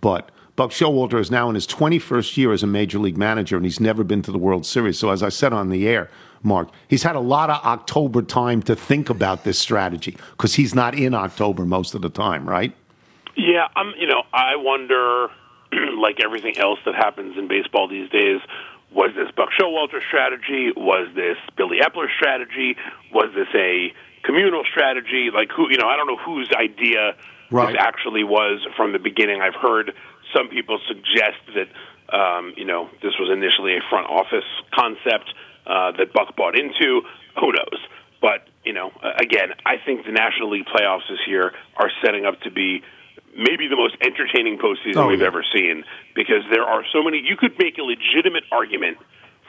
but 0.00 0.30
Buck 0.54 0.70
Showalter 0.70 1.18
is 1.18 1.32
now 1.32 1.48
in 1.48 1.56
his 1.56 1.66
21st 1.66 2.36
year 2.36 2.52
as 2.52 2.62
a 2.62 2.68
major 2.68 3.00
league 3.00 3.18
manager, 3.18 3.56
and 3.56 3.64
he's 3.66 3.80
never 3.80 4.04
been 4.04 4.22
to 4.22 4.30
the 4.30 4.38
World 4.38 4.64
Series. 4.64 4.96
So, 4.96 5.10
as 5.10 5.24
I 5.24 5.28
said 5.28 5.52
on 5.52 5.70
the 5.70 5.88
air, 5.88 6.08
Mark, 6.40 6.68
he's 6.86 7.02
had 7.02 7.16
a 7.16 7.20
lot 7.20 7.50
of 7.50 7.56
October 7.64 8.22
time 8.22 8.62
to 8.62 8.76
think 8.76 9.10
about 9.10 9.42
this 9.42 9.58
strategy 9.58 10.16
because 10.36 10.54
he's 10.54 10.72
not 10.72 10.94
in 10.94 11.14
October 11.14 11.64
most 11.64 11.96
of 11.96 12.02
the 12.02 12.10
time, 12.10 12.48
right? 12.48 12.72
Yeah, 13.36 13.68
I'm. 13.76 13.92
You 13.98 14.06
know, 14.06 14.22
I 14.32 14.56
wonder, 14.56 15.28
like 15.98 16.20
everything 16.22 16.58
else 16.58 16.78
that 16.86 16.94
happens 16.94 17.36
in 17.38 17.48
baseball 17.48 17.88
these 17.88 18.08
days, 18.10 18.40
was 18.92 19.10
this 19.14 19.30
Buck 19.36 19.50
Showalter 19.60 20.00
strategy? 20.08 20.72
Was 20.76 21.08
this 21.14 21.36
Billy 21.56 21.78
Eppler 21.80 22.08
strategy? 22.16 22.76
Was 23.12 23.30
this 23.34 23.48
a 23.54 23.92
communal 24.24 24.64
strategy? 24.70 25.30
Like 25.32 25.50
who? 25.54 25.70
You 25.70 25.78
know, 25.78 25.88
I 25.88 25.96
don't 25.96 26.06
know 26.06 26.16
whose 26.18 26.50
idea 26.56 27.14
Right. 27.50 27.72
this 27.72 27.76
actually 27.78 28.24
was 28.24 28.66
from 28.76 28.92
the 28.92 28.98
beginning. 28.98 29.40
I've 29.40 29.54
heard 29.54 29.92
some 30.34 30.48
people 30.48 30.80
suggest 30.88 31.38
that 31.54 31.68
um, 32.16 32.54
you 32.56 32.64
know 32.64 32.88
this 33.02 33.12
was 33.20 33.30
initially 33.32 33.76
a 33.76 33.80
front 33.88 34.08
office 34.08 34.44
concept 34.74 35.32
uh, 35.66 35.92
that 35.92 36.12
Buck 36.12 36.34
bought 36.36 36.58
into. 36.58 37.02
Who 37.38 37.52
knows? 37.52 37.78
But 38.20 38.48
you 38.64 38.72
know, 38.72 38.90
again, 39.20 39.50
I 39.64 39.76
think 39.84 40.06
the 40.06 40.12
National 40.12 40.50
League 40.50 40.66
playoffs 40.66 41.06
this 41.08 41.20
year 41.28 41.52
are 41.76 41.90
setting 42.04 42.26
up 42.26 42.40
to 42.42 42.50
be 42.50 42.82
maybe 43.36 43.68
the 43.68 43.76
most 43.76 43.96
entertaining 44.00 44.58
postseason 44.58 44.96
Oh, 44.96 45.08
we've 45.08 45.20
yeah. 45.20 45.26
ever 45.26 45.44
seen 45.54 45.84
because 46.14 46.42
there 46.50 46.64
are 46.64 46.82
so 46.92 47.02
many. 47.02 47.18
You 47.18 47.36
could 47.36 47.58
make 47.58 47.78
a 47.78 47.82
legitimate 47.82 48.44
argument 48.50 48.98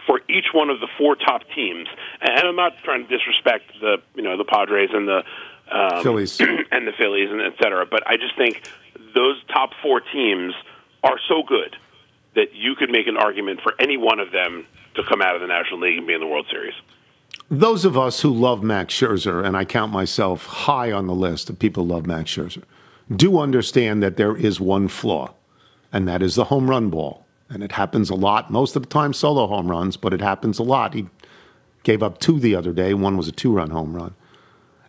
for 0.06 0.22
each 0.30 0.48
one 0.54 0.70
of 0.70 0.80
the 0.80 0.88
four 0.98 1.16
top 1.16 1.42
teams, 1.56 1.88
and 2.22 2.40
I'm 2.40 2.56
not 2.56 2.74
trying 2.84 3.08
to 3.08 3.18
disrespect 3.18 3.66
the 3.82 3.98
you 4.16 4.24
know 4.24 4.38
the 4.38 4.46
Padres 4.46 4.90
and 4.94 5.08
the 5.08 5.24
um, 5.72 6.04
Phillies. 6.04 6.40
and 6.72 6.88
the 6.88 6.94
Phillies 6.98 7.30
and 7.32 7.42
et 7.42 7.54
cetera, 7.62 7.86
but 7.86 8.08
I 8.08 8.18
just 8.18 8.38
think 8.38 8.68
those 9.16 9.42
top 9.52 9.72
four 9.82 10.00
teams 10.00 10.54
are 11.04 11.20
so 11.28 11.44
good 11.48 11.76
that 12.36 12.54
you 12.54 12.76
could 12.76 12.90
make 12.90 13.08
an 13.08 13.18
argument 13.18 13.62
for 13.62 13.74
any 13.80 13.98
one 13.98 14.20
of 14.20 14.32
them 14.32 14.66
to 14.96 15.04
come 15.04 15.22
out 15.22 15.36
of 15.36 15.42
the 15.42 15.48
National 15.48 15.80
League 15.80 15.98
and 15.98 16.08
be 16.08 16.14
in 16.14 16.20
the 16.20 16.28
World 16.28 16.46
Series. 16.52 16.74
Those 17.50 17.86
of 17.86 17.98
us 17.98 18.22
who 18.22 18.30
love 18.34 18.62
Max 18.64 18.94
Scherzer, 18.94 19.44
and 19.44 19.56
I 19.56 19.64
count 19.66 19.92
myself 19.92 20.46
high 20.46 20.92
on 20.92 21.08
the 21.08 21.14
list 21.16 21.50
of 21.50 21.58
people 21.60 21.86
who 21.86 21.94
love 21.94 22.06
Max 22.06 22.32
Scherzer, 22.32 22.64
do 23.16 23.40
understand 23.40 24.04
that 24.04 24.18
there 24.18 24.36
is 24.36 24.60
one 24.60 24.88
flaw, 24.88 25.34
and 25.92 26.08
that 26.08 26.22
is 26.22 26.36
the 26.36 26.46
home 26.46 26.70
run 26.70 26.90
ball. 26.90 27.26
And 27.50 27.64
it 27.64 27.72
happens 27.74 28.10
a 28.10 28.16
lot, 28.16 28.52
most 28.52 28.76
of 28.76 28.84
the 28.84 28.90
time 28.90 29.14
solo 29.14 29.48
home 29.48 29.72
runs, 29.72 29.96
but 29.96 30.14
it 30.14 30.20
happens 30.20 30.60
a 30.60 30.64
lot. 30.64 30.94
He 30.94 31.08
gave 31.84 32.04
up 32.04 32.20
two 32.20 32.40
the 32.40 32.56
other 32.56 32.74
day, 32.74 32.94
one 32.94 33.16
was 33.16 33.30
a 33.30 33.32
two 33.32 33.54
run 33.54 33.70
home 33.70 33.96
run. 33.96 34.14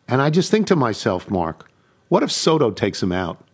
And 0.08 0.20
I 0.20 0.30
just 0.30 0.50
think 0.50 0.66
to 0.66 0.76
myself, 0.76 1.30
Mark, 1.30 1.70
what 2.08 2.22
if 2.22 2.32
Soto 2.32 2.70
takes 2.70 3.02
him 3.02 3.12
out? 3.12 3.44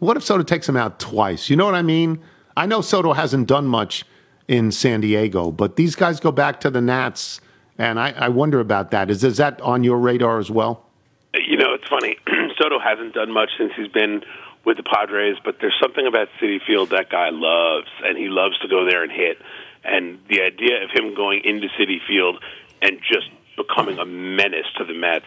What 0.00 0.16
if 0.16 0.24
Soto 0.24 0.42
takes 0.42 0.68
him 0.68 0.76
out 0.76 0.98
twice? 0.98 1.48
You 1.48 1.56
know 1.56 1.64
what 1.64 1.74
I 1.74 1.82
mean? 1.82 2.20
I 2.56 2.66
know 2.66 2.80
Soto 2.80 3.12
hasn't 3.12 3.46
done 3.46 3.66
much 3.66 4.04
in 4.48 4.72
San 4.72 5.00
Diego, 5.00 5.50
but 5.50 5.76
these 5.76 5.94
guys 5.94 6.20
go 6.20 6.32
back 6.32 6.60
to 6.60 6.70
the 6.70 6.80
Nats, 6.80 7.40
and 7.78 7.98
I, 8.00 8.10
I 8.10 8.28
wonder 8.28 8.60
about 8.60 8.90
that. 8.90 9.10
Is, 9.10 9.22
is 9.22 9.36
that 9.36 9.60
on 9.62 9.84
your 9.84 9.98
radar 9.98 10.38
as 10.38 10.50
well? 10.50 10.84
You 11.34 11.56
know, 11.56 11.72
it's 11.72 11.88
funny. 11.88 12.16
Soto 12.60 12.78
hasn't 12.78 13.14
done 13.14 13.32
much 13.32 13.50
since 13.58 13.72
he's 13.76 13.88
been 13.88 14.22
with 14.64 14.76
the 14.76 14.82
Padres, 14.82 15.36
but 15.44 15.56
there's 15.60 15.76
something 15.80 16.06
about 16.06 16.28
Citi 16.40 16.58
Field 16.66 16.90
that 16.90 17.08
guy 17.10 17.30
loves, 17.30 17.88
and 18.04 18.18
he 18.18 18.28
loves 18.28 18.58
to 18.60 18.68
go 18.68 18.84
there 18.84 19.02
and 19.02 19.10
hit. 19.10 19.38
And 19.84 20.18
the 20.28 20.42
idea 20.42 20.84
of 20.84 20.90
him 20.92 21.14
going 21.14 21.40
into 21.44 21.68
Citi 21.78 21.98
Field 22.06 22.42
and 22.82 23.00
just 23.00 23.28
becoming 23.56 23.98
a 23.98 24.04
menace 24.04 24.66
to 24.76 24.84
the 24.84 24.92
Mets 24.92 25.24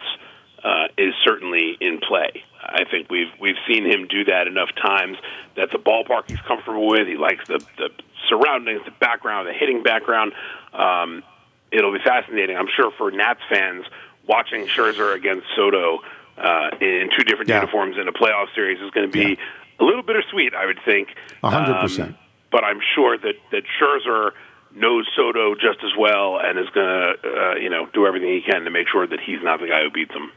uh, 0.62 0.86
is 0.96 1.12
certainly 1.24 1.76
in 1.80 1.98
play. 1.98 2.44
I 2.62 2.84
think 2.90 3.10
we've 3.10 3.32
we've 3.40 3.58
seen 3.68 3.84
him 3.84 4.06
do 4.08 4.24
that 4.24 4.46
enough 4.46 4.70
times 4.80 5.18
that 5.56 5.70
the 5.70 5.78
ballpark 5.78 6.30
he's 6.30 6.40
comfortable 6.40 6.88
with. 6.88 7.06
He 7.06 7.16
likes 7.16 7.46
the 7.46 7.58
the 7.76 7.90
surroundings, 8.28 8.80
the 8.84 8.92
background, 8.92 9.48
the 9.48 9.52
hitting 9.52 9.82
background. 9.82 10.32
Um, 10.72 11.22
it'll 11.70 11.92
be 11.92 11.98
fascinating, 12.02 12.56
I'm 12.56 12.68
sure, 12.74 12.90
for 12.96 13.10
Nats 13.10 13.40
fans 13.50 13.84
watching 14.26 14.66
Scherzer 14.66 15.14
against 15.14 15.46
Soto 15.54 15.98
uh, 16.38 16.70
in 16.80 17.08
two 17.16 17.24
different 17.24 17.48
Yeah. 17.48 17.56
uniforms 17.60 17.96
in 17.98 18.08
a 18.08 18.12
playoff 18.12 18.46
series 18.54 18.80
is 18.80 18.90
going 18.90 19.10
to 19.10 19.12
be 19.12 19.38
a 19.80 19.84
little 19.84 20.02
bittersweet, 20.02 20.54
I 20.54 20.66
would 20.66 20.78
think. 20.84 21.08
A 21.42 21.50
hundred 21.50 21.74
Um, 21.74 21.80
percent. 21.82 22.16
But 22.50 22.64
I'm 22.64 22.80
sure 22.94 23.18
that 23.18 23.34
that 23.50 23.62
Scherzer 23.80 24.30
knows 24.76 25.06
Soto 25.16 25.54
just 25.54 25.78
as 25.84 25.92
well 25.98 26.38
and 26.38 26.58
is 26.58 26.68
going 26.70 26.86
to, 26.86 27.14
uh, 27.24 27.54
you 27.56 27.68
know, 27.70 27.86
do 27.92 28.06
everything 28.06 28.28
he 28.30 28.40
can 28.42 28.64
to 28.64 28.70
make 28.70 28.88
sure 28.88 29.06
that 29.06 29.20
he's 29.20 29.40
not 29.42 29.60
the 29.60 29.68
guy 29.68 29.82
who 29.82 29.90
beats 29.90 30.12
him. 30.12 30.30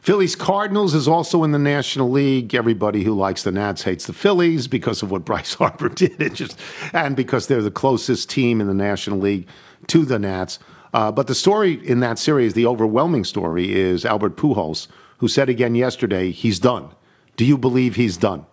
Phillies 0.00 0.36
Cardinals 0.36 0.94
is 0.94 1.08
also 1.08 1.42
in 1.44 1.50
the 1.52 1.58
National 1.58 2.10
League. 2.10 2.54
Everybody 2.54 3.02
who 3.04 3.12
likes 3.14 3.42
the 3.42 3.50
Nats 3.50 3.82
hates 3.82 4.06
the 4.06 4.12
Phillies 4.12 4.68
because 4.68 5.02
of 5.02 5.10
what 5.10 5.24
Bryce 5.26 5.54
Harper 5.54 5.88
did, 5.88 6.20
it 6.22 6.34
just 6.34 6.58
and 6.92 7.16
because 7.16 7.48
they're 7.48 7.62
the 7.62 7.70
closest 7.70 8.30
team 8.30 8.60
in 8.60 8.66
the 8.66 8.74
National 8.74 9.18
League 9.18 9.46
to 9.88 10.04
the 10.04 10.18
Nats. 10.18 10.58
Uh, 10.94 11.10
but 11.12 11.26
the 11.26 11.34
story 11.34 11.72
in 11.86 12.00
that 12.00 12.18
series, 12.18 12.54
the 12.54 12.66
overwhelming 12.66 13.24
story, 13.24 13.74
is 13.74 14.04
Albert 14.06 14.36
Pujols, 14.36 14.86
who 15.18 15.28
said 15.28 15.48
again 15.48 15.74
yesterday 15.74 16.30
he's 16.30 16.58
done. 16.58 16.90
Do 17.36 17.44
you 17.44 17.58
believe 17.58 17.96
he's 17.96 18.16
done? 18.16 18.46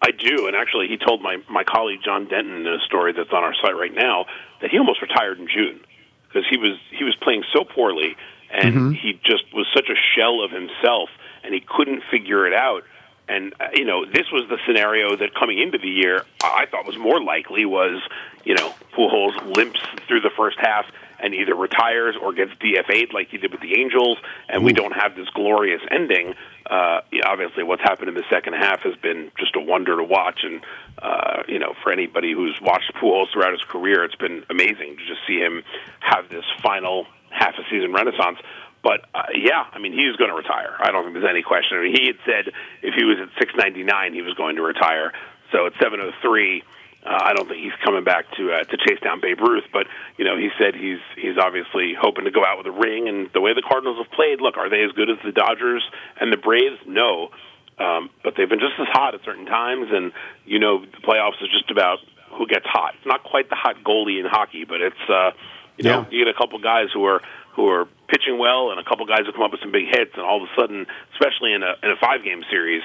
I 0.00 0.12
do, 0.12 0.46
and 0.46 0.54
actually, 0.54 0.88
he 0.88 0.96
told 0.96 1.22
my 1.22 1.38
my 1.50 1.64
colleague 1.64 2.00
John 2.04 2.28
Denton 2.28 2.66
in 2.66 2.66
a 2.66 2.78
story 2.86 3.12
that's 3.12 3.32
on 3.32 3.42
our 3.42 3.54
site 3.54 3.76
right 3.76 3.94
now 3.94 4.26
that 4.60 4.70
he 4.70 4.78
almost 4.78 5.02
retired 5.02 5.38
in 5.38 5.48
June 5.48 5.80
because 6.28 6.44
he 6.48 6.56
was 6.56 6.78
he 6.96 7.04
was 7.04 7.16
playing 7.16 7.42
so 7.52 7.64
poorly 7.64 8.16
and 8.50 8.96
he 8.96 9.20
just 9.24 9.44
was 9.52 9.66
such 9.74 9.88
a 9.88 9.94
shell 10.14 10.42
of 10.42 10.50
himself, 10.50 11.10
and 11.44 11.52
he 11.52 11.60
couldn't 11.60 12.02
figure 12.10 12.46
it 12.46 12.54
out. 12.54 12.84
And 13.28 13.54
uh, 13.60 13.68
you 13.74 13.84
know, 13.84 14.06
this 14.06 14.30
was 14.32 14.48
the 14.48 14.58
scenario 14.66 15.16
that 15.16 15.34
coming 15.34 15.58
into 15.58 15.78
the 15.78 15.88
year 15.88 16.24
I 16.42 16.66
thought 16.66 16.86
was 16.86 16.96
more 16.96 17.22
likely 17.22 17.64
was 17.66 18.00
you 18.44 18.54
know 18.54 18.74
Pujols 18.94 19.56
limps 19.56 19.80
through 20.06 20.20
the 20.20 20.30
first 20.36 20.58
half 20.58 20.86
and 21.20 21.34
either 21.34 21.54
retires 21.54 22.16
or 22.20 22.32
gets 22.32 22.52
DFA'd 22.60 23.12
like 23.12 23.28
he 23.30 23.38
did 23.38 23.52
with 23.52 23.60
the 23.60 23.78
Angels, 23.78 24.18
and 24.48 24.64
we 24.64 24.72
don't 24.72 24.92
have 24.92 25.16
this 25.16 25.28
glorious 25.34 25.80
ending. 25.90 26.34
Uh, 26.68 27.00
obviously, 27.24 27.62
what's 27.62 27.82
happened 27.82 28.08
in 28.08 28.14
the 28.14 28.24
second 28.30 28.54
half 28.54 28.82
has 28.82 28.94
been 28.96 29.30
just 29.38 29.56
a 29.56 29.60
wonder 29.60 29.96
to 29.96 30.04
watch, 30.04 30.40
and 30.42 30.60
uh, 31.00 31.42
you 31.48 31.58
know, 31.58 31.74
for 31.82 31.92
anybody 31.92 32.32
who's 32.32 32.58
watched 32.62 32.92
Pujols 32.94 33.32
throughout 33.32 33.52
his 33.52 33.62
career, 33.62 34.04
it's 34.04 34.16
been 34.16 34.44
amazing 34.50 34.96
to 34.96 35.06
just 35.06 35.20
see 35.26 35.38
him 35.38 35.62
have 36.00 36.28
this 36.28 36.44
final 36.62 37.06
half 37.30 37.54
a 37.58 37.62
season 37.70 37.92
renaissance. 37.92 38.38
But 38.82 39.06
uh, 39.14 39.34
yeah, 39.34 39.64
I 39.72 39.78
mean, 39.78 39.92
he's 39.92 40.16
going 40.16 40.30
to 40.30 40.36
retire. 40.36 40.76
I 40.78 40.92
don't 40.92 41.02
think 41.02 41.14
there's 41.14 41.28
any 41.28 41.42
question. 41.42 41.78
I 41.78 41.82
mean, 41.82 41.96
he 41.98 42.06
had 42.06 42.18
said 42.24 42.54
if 42.82 42.94
he 42.94 43.04
was 43.04 43.18
at 43.20 43.28
699, 43.38 44.14
he 44.14 44.22
was 44.22 44.34
going 44.34 44.56
to 44.56 44.62
retire. 44.62 45.12
So 45.52 45.66
at 45.66 45.72
703, 45.80 46.62
Uh, 47.04 47.10
I 47.14 47.32
don't 47.32 47.48
think 47.48 47.62
he's 47.62 47.76
coming 47.84 48.02
back 48.04 48.26
to 48.36 48.52
uh, 48.52 48.64
to 48.64 48.76
chase 48.76 48.98
down 49.02 49.20
Babe 49.20 49.38
Ruth, 49.40 49.64
but 49.72 49.86
you 50.18 50.24
know 50.24 50.36
he 50.36 50.50
said 50.58 50.74
he's 50.74 50.98
he's 51.16 51.38
obviously 51.38 51.94
hoping 51.98 52.24
to 52.24 52.30
go 52.30 52.44
out 52.44 52.58
with 52.58 52.66
a 52.66 52.72
ring. 52.76 53.08
And 53.08 53.30
the 53.32 53.40
way 53.40 53.54
the 53.54 53.62
Cardinals 53.62 53.98
have 54.02 54.10
played, 54.12 54.40
look, 54.40 54.56
are 54.56 54.68
they 54.68 54.82
as 54.82 54.90
good 54.92 55.08
as 55.08 55.16
the 55.24 55.32
Dodgers 55.32 55.82
and 56.20 56.32
the 56.32 56.36
Braves? 56.36 56.76
No, 56.86 57.30
um, 57.78 58.10
but 58.24 58.34
they've 58.36 58.48
been 58.48 58.58
just 58.58 58.74
as 58.80 58.88
hot 58.90 59.14
at 59.14 59.22
certain 59.24 59.46
times. 59.46 59.88
And 59.92 60.12
you 60.44 60.58
know 60.58 60.84
the 60.84 60.98
playoffs 61.06 61.40
is 61.40 61.48
just 61.50 61.70
about 61.70 61.98
who 62.34 62.46
gets 62.46 62.66
hot. 62.66 62.94
It's 62.98 63.06
not 63.06 63.22
quite 63.22 63.48
the 63.48 63.56
hot 63.56 63.76
goalie 63.84 64.18
in 64.20 64.26
hockey, 64.26 64.64
but 64.64 64.80
it's 64.82 65.04
uh, 65.08 65.30
you 65.78 65.84
know 65.88 66.00
Yeah. 66.02 66.10
you 66.10 66.24
get 66.24 66.34
a 66.34 66.36
couple 66.36 66.58
guys 66.58 66.88
who 66.92 67.04
are 67.04 67.22
who 67.54 67.68
are 67.70 67.86
pitching 68.08 68.38
well, 68.38 68.70
and 68.70 68.80
a 68.80 68.84
couple 68.84 69.06
guys 69.06 69.22
who 69.24 69.32
come 69.32 69.42
up 69.42 69.52
with 69.52 69.60
some 69.60 69.72
big 69.72 69.86
hits, 69.86 70.12
and 70.14 70.22
all 70.26 70.42
of 70.42 70.48
a 70.50 70.60
sudden, 70.60 70.86
especially 71.14 71.54
in 71.54 71.62
a 71.62 71.74
in 71.82 71.90
a 71.90 71.96
five 71.96 72.24
game 72.24 72.42
series, 72.50 72.82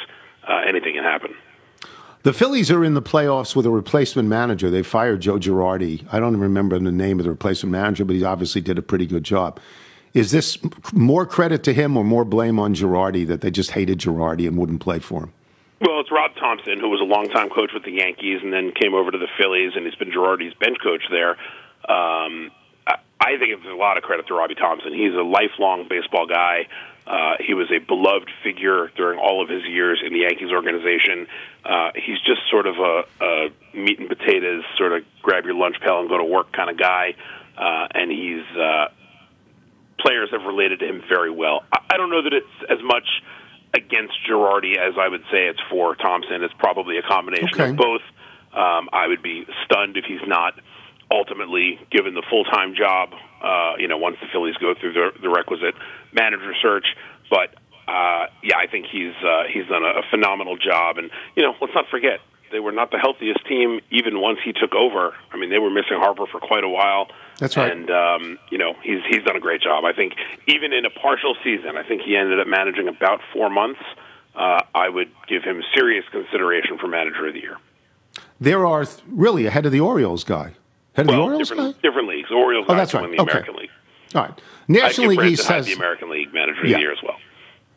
uh, 0.48 0.62
anything 0.70 0.94
can 0.94 1.04
happen. 1.04 1.34
The 2.24 2.32
Phillies 2.32 2.72
are 2.72 2.86
in 2.86 2.94
the 2.94 3.02
playoffs 3.02 3.54
with 3.54 3.66
a 3.66 3.70
replacement 3.70 4.30
manager. 4.30 4.70
They 4.70 4.82
fired 4.82 5.20
Joe 5.20 5.38
Girardi. 5.38 6.06
I 6.10 6.22
don't 6.22 6.38
remember 6.38 6.80
the 6.80 6.90
name 6.90 7.20
of 7.20 7.26
the 7.26 7.30
replacement 7.30 7.74
manager, 7.74 8.06
but 8.06 8.16
he 8.16 8.24
obviously 8.24 8.62
did 8.62 8.78
a 8.78 8.82
pretty 8.82 9.06
good 9.06 9.26
job. 9.26 9.60
Is 10.14 10.32
this 10.32 10.58
more 10.94 11.26
credit 11.26 11.64
to 11.64 11.74
him 11.74 11.98
or 11.98 12.06
more 12.06 12.24
blame 12.24 12.60
on 12.60 12.76
Girardi 12.76 13.28
that 13.28 13.42
they 13.42 13.52
just 13.52 13.72
hated 13.72 14.00
Girardi 14.00 14.48
and 14.48 14.58
wouldn't 14.58 14.80
play 14.80 15.00
for 15.00 15.24
him? 15.24 15.34
Well, 15.82 16.00
it's 16.00 16.12
Rob 16.14 16.32
Thomson, 16.40 16.80
who 16.80 16.90
was 16.90 17.02
a 17.02 17.04
longtime 17.04 17.50
coach 17.50 17.72
with 17.74 17.84
the 17.84 17.92
Yankees 17.92 18.40
and 18.42 18.54
then 18.54 18.72
came 18.72 18.94
over 18.94 19.12
to 19.12 19.18
the 19.18 19.28
Phillies, 19.38 19.74
and 19.76 19.86
he's 19.86 19.96
been 19.96 20.12
Girardi's 20.12 20.54
bench 20.54 20.78
coach 20.82 21.04
there. 21.12 21.32
Um, 21.92 22.52
I, 22.88 23.36
think 23.38 23.52
it's 23.52 23.66
a 23.66 23.76
lot 23.76 23.98
of 23.98 24.04
credit 24.04 24.28
to 24.28 24.34
Robbie 24.34 24.56
Thomson. 24.56 24.94
He's 24.94 25.14
a 25.14 25.24
lifelong 25.24 25.88
baseball 25.90 26.26
guy. 26.26 26.68
Uh, 27.06 27.36
he 27.46 27.54
was 27.54 27.70
a 27.70 27.80
beloved 27.80 28.30
figure 28.44 28.90
during 28.96 29.20
all 29.20 29.44
of 29.44 29.50
his 29.50 29.64
years 29.66 30.02
in 30.06 30.14
the 30.14 30.20
Yankees 30.20 30.52
organization. 30.52 31.28
Uh, 31.66 31.92
he's 31.96 32.20
just 32.22 32.42
sort 32.50 32.66
of 32.66 32.76
a, 32.78 33.04
a 33.22 33.50
meat 33.74 34.00
and 34.00 34.08
potatoes, 34.08 34.64
sort 34.78 34.94
of 34.94 35.04
grab 35.22 35.44
your 35.44 35.54
lunch 35.56 35.76
pail 35.82 36.00
and 36.00 36.10
go 36.10 36.18
to 36.18 36.24
work 36.24 36.54
kind 36.54 36.70
of 36.70 36.78
guy. 36.78 37.14
Uh, 37.58 37.88
and 37.94 38.10
he's 38.12 38.46
uh, 38.58 38.88
players 40.00 40.30
have 40.32 40.44
related 40.44 40.80
to 40.80 40.88
him 40.88 41.02
very 41.10 41.30
well. 41.32 41.64
I, 41.72 41.80
I 41.96 41.98
don't 41.98 42.10
know 42.10 42.24
that 42.24 42.34
it's 42.34 42.72
as 42.72 42.80
much 42.84 43.08
against 43.76 44.14
Girardi 44.30 44.78
as 44.78 44.94
I 45.00 45.08
would 45.10 45.24
say 45.32 45.48
it's 45.48 45.60
for 45.70 45.96
Thomson. 45.96 46.44
It's 46.44 46.54
probably 46.58 46.98
a 46.98 47.02
combination 47.04 47.50
Okay. 47.60 47.70
of 47.72 47.76
both. 47.76 48.02
Um, 48.54 48.88
I 48.94 49.08
would 49.08 49.22
be 49.24 49.46
stunned 49.66 49.98
if 49.98 50.06
he's 50.06 50.22
not 50.28 50.54
ultimately 51.12 51.80
given 51.92 52.14
the 52.14 52.24
full 52.30 52.44
time 52.46 52.76
job. 52.76 53.10
Uh, 53.44 53.74
you 53.78 53.88
know, 53.88 53.98
once 53.98 54.18
the 54.22 54.28
Phillies 54.32 54.56
go 54.56 54.74
through 54.74 54.94
the, 54.94 55.12
the 55.22 55.30
requisite 55.30 55.76
manager 56.14 56.54
search, 56.62 56.86
but 57.30 57.54
uh, 57.88 58.28
yeah, 58.42 58.58
I 58.58 58.68
think 58.68 58.86
he's 58.90 59.14
uh, 59.22 59.44
he's 59.52 59.68
done 59.68 59.84
a, 59.84 60.00
a 60.00 60.04
phenomenal 60.10 60.58
job. 60.58 60.98
And 60.98 61.12
you 61.36 61.44
know, 61.44 61.54
let's 61.60 61.74
not 61.76 61.90
forget 61.90 62.20
they 62.54 62.60
were 62.60 62.72
not 62.72 62.92
the 62.92 63.00
healthiest 63.00 63.46
team 63.48 63.82
even 63.92 64.22
once 64.22 64.40
he 64.46 64.54
took 64.54 64.74
over. 64.74 65.14
I 65.32 65.38
mean, 65.38 65.50
they 65.50 65.60
were 65.60 65.72
missing 65.72 65.98
Harper 65.98 66.26
for 66.32 66.40
quite 66.40 66.64
a 66.64 66.70
while. 66.70 67.08
That's 67.40 67.58
right. 67.58 67.72
And 67.72 67.90
um, 67.90 68.40
you 68.50 68.58
know, 68.58 68.76
he's 68.82 69.02
he's 69.10 69.24
done 69.24 69.36
a 69.36 69.42
great 69.42 69.62
job. 69.62 69.84
I 69.84 69.92
think 69.92 70.14
even 70.48 70.72
in 70.72 70.86
a 70.86 70.90
partial 70.90 71.36
season, 71.44 71.76
I 71.76 71.84
think 71.84 72.04
he 72.04 72.16
ended 72.16 72.40
up 72.40 72.48
managing 72.48 72.88
about 72.88 73.20
four 73.34 73.50
months. 73.50 73.82
Uh, 74.36 74.62
I 74.74 74.88
would 74.88 75.12
give 75.28 75.44
him 75.44 75.62
serious 75.76 76.06
consideration 76.12 76.78
for 76.80 76.88
manager 76.88 77.28
of 77.28 77.34
the 77.34 77.40
year. 77.40 77.58
There 78.40 78.66
are 78.66 78.86
th- 78.86 79.04
really 79.08 79.46
ahead 79.46 79.66
of 79.66 79.72
the 79.72 79.80
Orioles 79.80 80.24
guy. 80.24 80.54
Ahead 80.96 81.08
of 81.10 81.16
the 81.16 81.22
Orioles 81.22 81.50
different, 81.50 81.82
different 81.82 82.08
leagues. 82.08 82.30
The 82.30 82.36
Orioles 82.36 82.66
Oh, 82.70 82.76
that's 82.76 82.94
right. 82.94 83.10
the 83.10 83.20
Okay. 83.22 83.32
American 83.32 83.56
League. 83.56 83.70
All 84.16 84.22
right. 84.24 84.42
National 84.68 85.08
League 85.10 85.32
East 85.32 85.48
has 85.48 85.66
the 85.66 85.74
American 85.74 86.10
League 86.10 86.34
manager 86.34 86.62
of 86.62 86.68
Yeah. 86.70 86.78
the 86.78 86.82
year 86.82 86.92
as 86.92 87.00
well. 87.04 87.18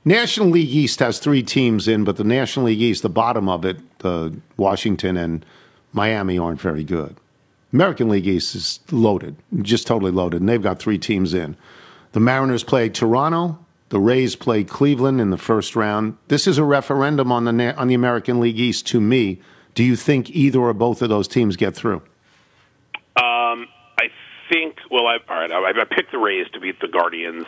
National 0.04 0.48
League 0.50 0.68
East 0.68 1.00
has 1.00 1.18
three 1.18 1.42
teams 1.42 1.88
in, 1.88 2.04
but 2.04 2.16
the 2.16 2.24
National 2.24 2.66
League 2.66 2.80
East, 2.80 3.02
the 3.02 3.08
bottom 3.08 3.48
of 3.48 3.64
it, 3.64 3.78
uh, 4.04 4.28
Washington 4.56 5.16
and 5.16 5.44
Miami 5.92 6.38
aren't 6.38 6.60
very 6.60 6.84
good. 6.84 7.16
American 7.72 8.08
League 8.08 8.26
East 8.26 8.54
is 8.54 8.80
loaded, 8.92 9.34
just 9.62 9.86
totally 9.86 10.12
loaded, 10.12 10.40
and 10.40 10.48
they've 10.48 10.62
got 10.62 10.78
three 10.78 10.98
teams 10.98 11.34
in. 11.34 11.56
The 12.12 12.20
Mariners 12.20 12.62
play 12.62 12.88
Toronto. 12.88 13.58
The 13.88 13.98
Rays 14.00 14.36
play 14.36 14.62
Cleveland 14.64 15.20
in 15.20 15.30
the 15.30 15.36
first 15.38 15.74
round. 15.76 16.16
This 16.28 16.46
is 16.46 16.58
a 16.58 16.64
referendum 16.64 17.30
on 17.32 17.44
the 17.44 17.76
on 17.76 17.88
the 17.88 17.94
American 17.94 18.40
League 18.40 18.58
East. 18.58 18.86
To 18.88 19.00
me, 19.00 19.40
do 19.74 19.82
you 19.84 19.94
think 19.96 20.30
either 20.30 20.58
or 20.60 20.72
both 20.74 21.02
of 21.02 21.08
those 21.08 21.28
teams 21.28 21.56
get 21.56 21.74
through? 21.74 22.02
Um, 23.16 23.68
I 23.98 24.08
think. 24.50 24.76
Well, 24.90 25.06
I, 25.06 25.18
all 25.28 25.40
right. 25.40 25.50
I, 25.50 25.80
I 25.80 25.84
picked 25.84 26.12
the 26.12 26.18
Rays 26.18 26.46
to 26.52 26.60
beat 26.60 26.80
the 26.80 26.88
Guardians, 26.88 27.46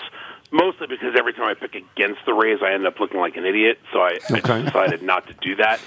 mostly 0.51 0.87
because 0.87 1.15
every 1.19 1.33
time 1.33 1.45
I 1.49 1.55
pick 1.55 1.75
against 1.75 2.21
the 2.27 2.33
Rays, 2.35 2.59
I 2.63 2.73
end 2.73 2.87
up 2.87 2.99
looking 3.01 3.21
like 3.21 3.37
an 3.37 3.45
idiot. 3.45 3.79
So 3.93 4.01
I, 4.01 4.19
I 4.31 4.63
decided 4.63 5.03
not 5.03 5.27
to 5.29 5.35
do 5.35 5.57
that. 5.57 5.81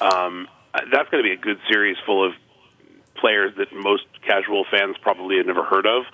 Um, 0.00 0.48
that's 0.74 1.08
going 1.10 1.22
to 1.22 1.28
be 1.28 1.32
a 1.32 1.40
good 1.40 1.58
series 1.70 1.96
full 2.04 2.26
of 2.26 2.32
players 3.16 3.52
that 3.58 3.72
most 3.72 4.04
casual 4.26 4.64
fans 4.70 4.96
probably 5.00 5.38
have 5.38 5.46
never 5.46 5.64
heard 5.64 5.86
of. 5.86 6.04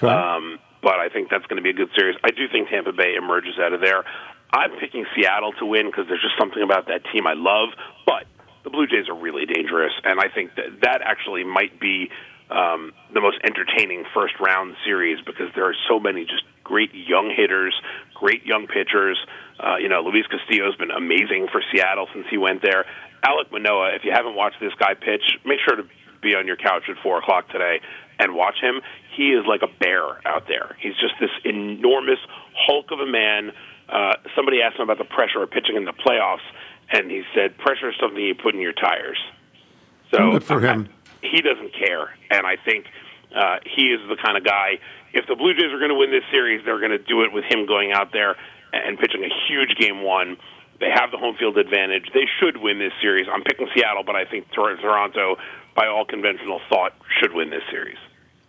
Right. 0.00 0.36
Um, 0.36 0.58
but 0.82 0.96
I 0.96 1.08
think 1.08 1.30
that's 1.30 1.46
going 1.46 1.56
to 1.56 1.62
be 1.62 1.70
a 1.70 1.74
good 1.74 1.90
series. 1.96 2.16
I 2.22 2.30
do 2.30 2.48
think 2.48 2.68
Tampa 2.68 2.92
Bay 2.92 3.14
emerges 3.16 3.58
out 3.58 3.72
of 3.72 3.80
there. 3.80 4.04
I'm 4.52 4.78
picking 4.78 5.04
Seattle 5.16 5.52
to 5.58 5.66
win 5.66 5.86
because 5.86 6.06
there's 6.08 6.22
just 6.22 6.38
something 6.38 6.62
about 6.62 6.86
that 6.88 7.02
team 7.12 7.26
I 7.26 7.34
love. 7.34 7.70
But 8.06 8.24
the 8.62 8.70
Blue 8.70 8.86
Jays 8.86 9.08
are 9.08 9.16
really 9.16 9.46
dangerous, 9.46 9.92
and 10.04 10.20
I 10.20 10.28
think 10.28 10.54
that 10.56 10.80
that 10.82 11.00
actually 11.02 11.44
might 11.44 11.80
be 11.80 12.10
um, 12.50 12.92
the 13.12 13.20
most 13.20 13.38
entertaining 13.44 14.04
first 14.12 14.34
round 14.40 14.76
series 14.84 15.18
because 15.24 15.48
there 15.54 15.64
are 15.64 15.76
so 15.88 15.98
many 15.98 16.24
just 16.24 16.44
great 16.62 16.94
young 16.94 17.32
hitters, 17.34 17.74
great 18.14 18.44
young 18.44 18.66
pitchers. 18.66 19.18
Uh, 19.58 19.76
you 19.76 19.88
know, 19.88 20.00
Luis 20.02 20.26
Castillo's 20.26 20.76
been 20.76 20.90
amazing 20.90 21.48
for 21.50 21.62
Seattle 21.72 22.08
since 22.12 22.26
he 22.30 22.38
went 22.38 22.62
there. 22.62 22.84
Alek 23.24 23.50
Manoah, 23.50 23.94
if 23.94 24.04
you 24.04 24.12
haven't 24.12 24.34
watched 24.34 24.60
this 24.60 24.74
guy 24.78 24.94
pitch, 24.94 25.38
make 25.44 25.58
sure 25.66 25.76
to 25.76 25.84
be 26.22 26.34
on 26.34 26.46
your 26.46 26.56
couch 26.56 26.84
at 26.88 26.96
four 27.02 27.18
o'clock 27.18 27.48
today 27.50 27.80
and 28.18 28.34
watch 28.34 28.56
him. 28.60 28.80
He 29.16 29.30
is 29.30 29.44
like 29.46 29.62
a 29.62 29.68
bear 29.78 30.26
out 30.26 30.48
there. 30.48 30.76
He's 30.80 30.94
just 30.94 31.14
this 31.20 31.30
enormous 31.44 32.18
hulk 32.54 32.90
of 32.90 33.00
a 33.00 33.06
man. 33.06 33.52
Uh, 33.88 34.14
somebody 34.34 34.60
asked 34.62 34.76
him 34.76 34.82
about 34.82 34.98
the 34.98 35.04
pressure 35.04 35.42
of 35.42 35.50
pitching 35.50 35.76
in 35.76 35.84
the 35.84 35.92
playoffs, 35.92 36.44
and 36.90 37.10
he 37.10 37.22
said, 37.34 37.56
"Pressure 37.58 37.90
is 37.90 37.96
something 38.00 38.20
you 38.20 38.34
put 38.34 38.54
in 38.54 38.60
your 38.60 38.72
tires." 38.72 39.18
So 40.10 40.32
Good 40.32 40.44
for 40.44 40.60
him. 40.60 40.88
I- 40.88 41.03
he 41.24 41.40
doesn't 41.42 41.72
care, 41.74 42.10
and 42.30 42.46
I 42.46 42.56
think 42.64 42.86
uh, 43.34 43.58
he 43.64 43.86
is 43.92 44.00
the 44.08 44.16
kind 44.16 44.36
of 44.36 44.44
guy. 44.44 44.78
If 45.12 45.26
the 45.26 45.34
Blue 45.36 45.54
Jays 45.54 45.72
are 45.72 45.78
going 45.78 45.90
to 45.90 45.98
win 45.98 46.10
this 46.10 46.24
series, 46.30 46.64
they're 46.64 46.78
going 46.80 46.90
to 46.92 46.98
do 46.98 47.22
it 47.22 47.32
with 47.32 47.44
him 47.44 47.66
going 47.66 47.92
out 47.92 48.12
there 48.12 48.36
and 48.72 48.98
pitching 48.98 49.22
a 49.24 49.30
huge 49.48 49.76
game 49.78 50.02
one. 50.02 50.36
They 50.80 50.90
have 50.92 51.12
the 51.12 51.18
home 51.18 51.36
field 51.38 51.56
advantage. 51.56 52.10
They 52.12 52.26
should 52.40 52.56
win 52.58 52.78
this 52.80 52.92
series. 53.00 53.26
I'm 53.32 53.42
picking 53.44 53.68
Seattle, 53.74 54.02
but 54.04 54.16
I 54.16 54.24
think 54.24 54.50
Tor- 54.52 54.74
Toronto, 54.76 55.36
by 55.76 55.86
all 55.86 56.04
conventional 56.04 56.60
thought, 56.68 56.92
should 57.20 57.32
win 57.32 57.50
this 57.50 57.62
series. 57.70 57.96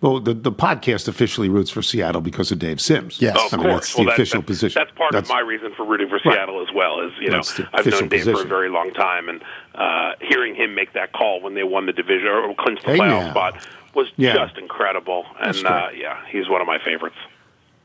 Well, 0.01 0.19
the, 0.19 0.33
the 0.33 0.51
podcast 0.51 1.07
officially 1.07 1.49
roots 1.49 1.69
for 1.71 1.81
Seattle 1.81 2.21
because 2.21 2.51
of 2.51 2.59
Dave 2.59 2.81
Sims. 2.81 3.21
Yes. 3.21 3.37
Oh, 3.39 3.45
of 3.47 3.53
I 3.53 3.57
mean, 3.57 3.65
course. 3.67 3.75
that's 3.85 3.93
the 3.93 3.97
well, 4.01 4.05
that- 4.07 4.13
official 4.13 4.41
that- 4.41 4.47
position. 4.47 4.81
That's 4.83 4.97
part 4.97 5.11
That's- 5.13 5.29
of 5.29 5.33
my 5.35 5.39
reason 5.41 5.71
for 5.77 5.85
rooting 5.85 6.09
for 6.09 6.15
Right. 6.25 6.35
Seattle 6.35 6.61
as 6.61 6.73
well. 6.75 6.99
Is 7.01 7.11
you 7.21 7.29
know 7.29 7.39
I've 7.39 7.57
known 7.59 7.67
official 8.03 8.07
Dave 8.07 8.23
for 8.23 8.41
a 8.41 8.45
very 8.47 8.69
long 8.69 8.91
time, 8.91 9.29
and 9.29 9.41
uh, 9.75 10.13
hearing 10.21 10.55
him 10.55 10.73
make 10.75 10.93
that 10.93 11.11
call 11.13 11.41
when 11.41 11.53
they 11.53 11.63
won 11.63 11.85
the 11.85 11.93
division 11.93 12.27
or 12.27 12.53
clinched 12.55 12.83
the 12.85 12.91
Hey, 12.93 12.97
playoff 12.99 13.25
now. 13.25 13.31
spot 13.31 13.67
was 13.93 14.07
Yeah. 14.17 14.33
just 14.33 14.57
incredible. 14.57 15.25
And 15.39 15.65
uh, 15.65 15.87
yeah, 15.95 16.19
he's 16.29 16.49
one 16.49 16.61
of 16.61 16.67
my 16.67 16.79
favorites. 16.83 17.15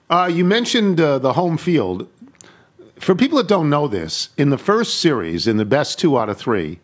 Uh, 0.09 0.29
you 0.33 0.45
mentioned 0.45 1.01
uh, 1.01 1.19
the 1.19 1.35
home 1.35 1.57
field. 1.57 2.09
For 2.99 3.15
people 3.15 3.39
that 3.39 3.49
don't 3.49 3.71
know 3.71 3.89
this, 3.89 4.29
in 4.37 4.51
the 4.51 4.59
first 4.59 5.01
series, 5.01 5.47
in 5.47 5.57
the 5.57 5.65
best 5.65 5.99
two 5.99 6.19
out 6.19 6.29
of 6.29 6.37
three, 6.37 6.81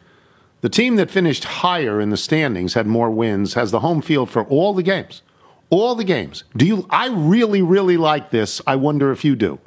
the 0.62 0.68
team 0.70 0.96
that 0.96 1.10
finished 1.10 1.44
higher 1.44 2.00
in 2.00 2.08
the 2.10 2.16
standings 2.16 2.72
had 2.74 2.86
more 2.86 3.10
wins, 3.10 3.54
has 3.54 3.70
the 3.70 3.80
home 3.80 4.00
field 4.00 4.30
for 4.30 4.44
all 4.44 4.72
the 4.72 4.82
games. 4.82 5.22
All 5.68 5.94
the 5.94 6.04
games. 6.04 6.44
Do 6.56 6.64
you? 6.64 6.86
I 6.90 7.08
really, 7.08 7.60
really 7.60 7.96
like 7.96 8.30
this. 8.30 8.62
I 8.66 8.76
wonder 8.76 9.10
if 9.12 9.24
you 9.24 9.34
do. 9.36 9.58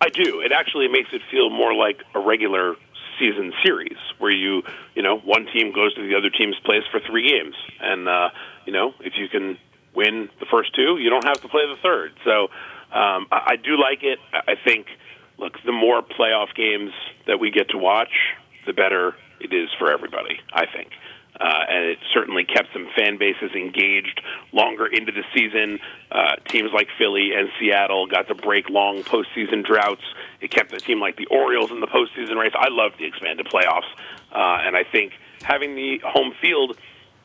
I 0.00 0.08
do. 0.08 0.40
It 0.40 0.50
actually 0.52 0.88
makes 0.88 1.10
it 1.12 1.20
feel 1.30 1.50
more 1.50 1.74
like 1.74 2.02
a 2.14 2.20
regular 2.20 2.76
season 3.18 3.52
series 3.64 3.98
where 4.18 4.30
you, 4.30 4.62
you 4.94 5.02
know, 5.02 5.18
one 5.18 5.46
team 5.52 5.72
goes 5.72 5.94
to 5.94 6.06
the 6.06 6.16
other 6.16 6.30
team's 6.30 6.58
place 6.64 6.82
for 6.90 7.00
three 7.00 7.28
games, 7.28 7.54
and 7.80 8.08
uh, 8.08 8.30
you 8.66 8.72
know, 8.72 8.94
if 9.00 9.14
you 9.16 9.28
can 9.28 9.58
win 9.94 10.28
the 10.40 10.46
first 10.50 10.74
two, 10.74 10.98
you 10.98 11.10
don't 11.10 11.24
have 11.24 11.40
to 11.40 11.48
play 11.48 11.62
the 11.66 11.80
third. 11.82 12.12
So 12.24 12.44
um, 12.96 13.26
I, 13.30 13.52
I 13.52 13.56
do 13.56 13.78
like 13.80 14.02
it. 14.02 14.18
I 14.32 14.54
think, 14.64 14.86
look, 15.38 15.54
the 15.64 15.72
more 15.72 16.02
playoff 16.02 16.54
games 16.54 16.92
that 17.26 17.38
we 17.38 17.50
get 17.50 17.70
to 17.70 17.78
watch, 17.78 18.12
the 18.66 18.72
better 18.72 19.14
it 19.40 19.52
is 19.52 19.68
for 19.78 19.90
everybody. 19.90 20.40
I 20.52 20.66
think. 20.66 20.90
Uh, 21.38 21.64
and 21.68 21.84
it 21.86 21.98
certainly 22.12 22.44
kept 22.44 22.68
some 22.72 22.86
fan 22.94 23.16
bases 23.18 23.52
engaged 23.54 24.20
longer 24.52 24.86
into 24.86 25.12
the 25.12 25.24
season. 25.34 25.80
Uh, 26.10 26.36
teams 26.48 26.70
like 26.74 26.88
Philly 26.98 27.30
and 27.34 27.48
Seattle 27.58 28.06
got 28.06 28.28
to 28.28 28.34
break 28.34 28.68
long 28.68 29.02
postseason 29.02 29.64
droughts. 29.64 30.02
It 30.42 30.50
kept 30.50 30.72
a 30.72 30.78
team 30.78 31.00
like 31.00 31.16
the 31.16 31.26
Orioles 31.26 31.70
in 31.70 31.80
the 31.80 31.86
postseason 31.86 32.36
race. 32.36 32.52
I 32.54 32.68
love 32.68 32.92
the 32.98 33.06
expanded 33.06 33.46
playoffs, 33.46 33.88
uh, 34.32 34.66
and 34.66 34.76
I 34.76 34.84
think 34.84 35.12
having 35.42 35.74
the 35.74 36.00
home 36.04 36.34
field 36.40 36.76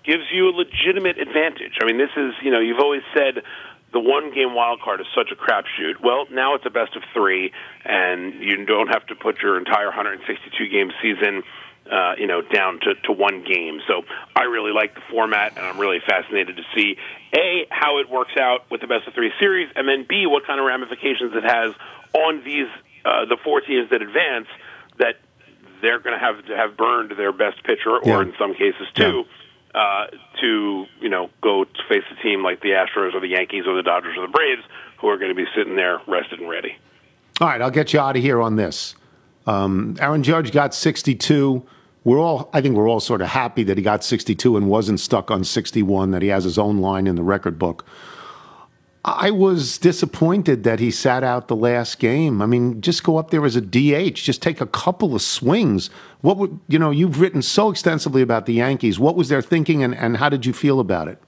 gives 0.04 0.24
you 0.32 0.50
a 0.50 0.54
legitimate 0.54 1.18
advantage. 1.20 1.78
I 1.82 1.86
mean, 1.86 1.98
this 1.98 2.12
is 2.16 2.34
you 2.42 2.52
know 2.52 2.60
you've 2.60 2.80
always 2.80 3.04
said 3.14 3.44
the 3.92 4.00
one 4.00 4.34
game 4.34 4.54
wild 4.54 4.82
card 4.82 5.02
is 5.02 5.08
such 5.16 5.32
a 5.32 5.36
crapshoot. 5.36 6.00
Well, 6.04 6.28
now 6.32 6.56
it's 6.56 6.66
a 6.66 6.70
best 6.70 6.96
of 6.96 7.04
three, 7.14 7.52
and 7.84 8.36
you 8.44 8.66
don't 8.66 8.90
have 8.90 9.06
to 9.08 9.16
put 9.16 9.42
your 9.42 9.58
entire 9.58 9.88
162 9.88 10.70
game 10.70 10.92
season 11.02 11.44
uh, 11.92 12.16
you 12.18 12.28
know, 12.28 12.42
down 12.42 12.80
to, 12.82 12.96
to 13.06 13.12
one 13.12 13.44
game. 13.44 13.80
So 13.88 14.04
I 14.36 14.44
really 14.44 14.74
like 14.74 14.94
the 14.96 15.02
format, 15.10 15.58
and 15.58 15.66
I'm 15.66 15.80
really 15.80 16.00
fascinated 16.06 16.58
to 16.58 16.64
see 16.76 16.98
a 17.34 17.66
how 17.70 18.00
it 18.00 18.10
works 18.10 18.34
out 18.38 18.70
with 18.70 18.82
the 18.82 18.88
best 18.88 19.08
of 19.08 19.14
three 19.14 19.32
series, 19.40 19.70
and 19.76 19.88
then 19.88 20.06
b 20.08 20.26
what 20.28 20.46
kind 20.46 20.60
of 20.60 20.66
ramifications 20.66 21.34
it 21.34 21.44
has 21.44 21.74
on 22.14 22.44
these 22.44 22.68
uh, 23.08 23.26
the 23.26 23.38
four 23.44 23.62
teams 23.62 23.90
that 23.92 24.02
advance 24.02 24.48
that 25.00 25.16
they're 25.82 26.00
going 26.00 26.14
to 26.14 26.20
have 26.20 26.44
to 26.48 26.56
have 26.58 26.76
burned 26.76 27.12
their 27.18 27.32
best 27.32 27.64
pitcher, 27.64 27.92
or 27.98 28.02
Yeah. 28.06 28.22
in 28.22 28.34
some 28.38 28.54
cases 28.54 28.88
two, 28.96 29.24
uh, 29.76 30.08
to 30.42 30.86
you 31.00 31.10
know 31.10 31.30
go 31.42 31.64
to 31.64 31.82
face 31.88 32.04
a 32.12 32.22
team 32.22 32.44
like 32.44 32.62
the 32.62 32.70
Astros 32.72 33.14
or 33.14 33.20
the 33.20 33.28
Yankees 33.30 33.66
or 33.68 33.76
the 33.76 33.84
Dodgers 33.84 34.18
or 34.18 34.22
the 34.28 34.32
Braves, 34.34 34.64
who 35.00 35.08
are 35.08 35.18
going 35.18 35.30
to 35.30 35.36
be 35.36 35.46
sitting 35.56 35.76
there 35.76 36.02
rested 36.08 36.40
and 36.40 36.50
ready. 36.50 36.76
All 37.40 37.48
right, 37.48 37.62
I'll 37.62 37.70
get 37.72 37.94
you 37.94 38.00
out 38.00 38.16
of 38.18 38.22
here 38.24 38.42
on 38.42 38.56
this. 38.56 38.96
Um, 39.46 39.96
Aaron 40.02 40.24
Judge 40.24 40.52
got 40.52 40.74
62. 40.74 41.64
We're 42.04 42.20
all, 42.20 42.50
I 42.54 42.62
think, 42.62 42.76
we're 42.76 42.90
all 42.90 43.00
sort 43.00 43.22
of 43.22 43.28
happy 43.28 43.64
that 43.64 43.78
he 43.78 43.84
got 43.84 44.04
62 44.04 44.58
and 44.58 44.68
wasn't 44.68 45.00
stuck 45.00 45.30
on 45.30 45.44
61. 45.44 46.12
That 46.12 46.22
he 46.22 46.30
has 46.30 46.44
his 46.46 46.58
own 46.58 46.80
line 46.80 47.06
in 47.06 47.16
the 47.16 47.24
record 47.24 47.60
book. 47.60 47.86
I 49.06 49.32
was 49.32 49.78
disappointed 49.78 50.64
that 50.64 50.80
he 50.80 50.92
sat 50.92 51.24
out 51.24 51.48
the 51.48 51.56
last 51.56 52.00
game. 52.00 52.42
I 52.42 52.46
mean, 52.46 52.82
just 52.82 53.04
go 53.04 53.18
up 53.18 53.30
there 53.30 53.46
as 53.46 53.56
a 53.56 53.62
DH, 53.62 54.16
just 54.16 54.42
take 54.42 54.60
a 54.60 54.66
couple 54.66 55.16
of 55.16 55.22
swings. 55.22 55.90
What 56.22 56.38
would 56.38 56.60
you 56.68 56.78
know? 56.78 56.92
You've 56.92 57.22
written 57.22 57.42
so 57.42 57.70
extensively 57.70 58.22
about 58.22 58.46
the 58.46 58.54
Yankees. 58.54 59.00
What 59.00 59.16
was 59.16 59.30
their 59.30 59.42
thinking, 59.42 59.84
and, 59.84 59.96
and 59.96 60.18
how 60.18 60.30
did 60.30 60.46
you 60.46 60.52
feel 60.52 60.80
about 60.80 61.08
it? 61.08 61.20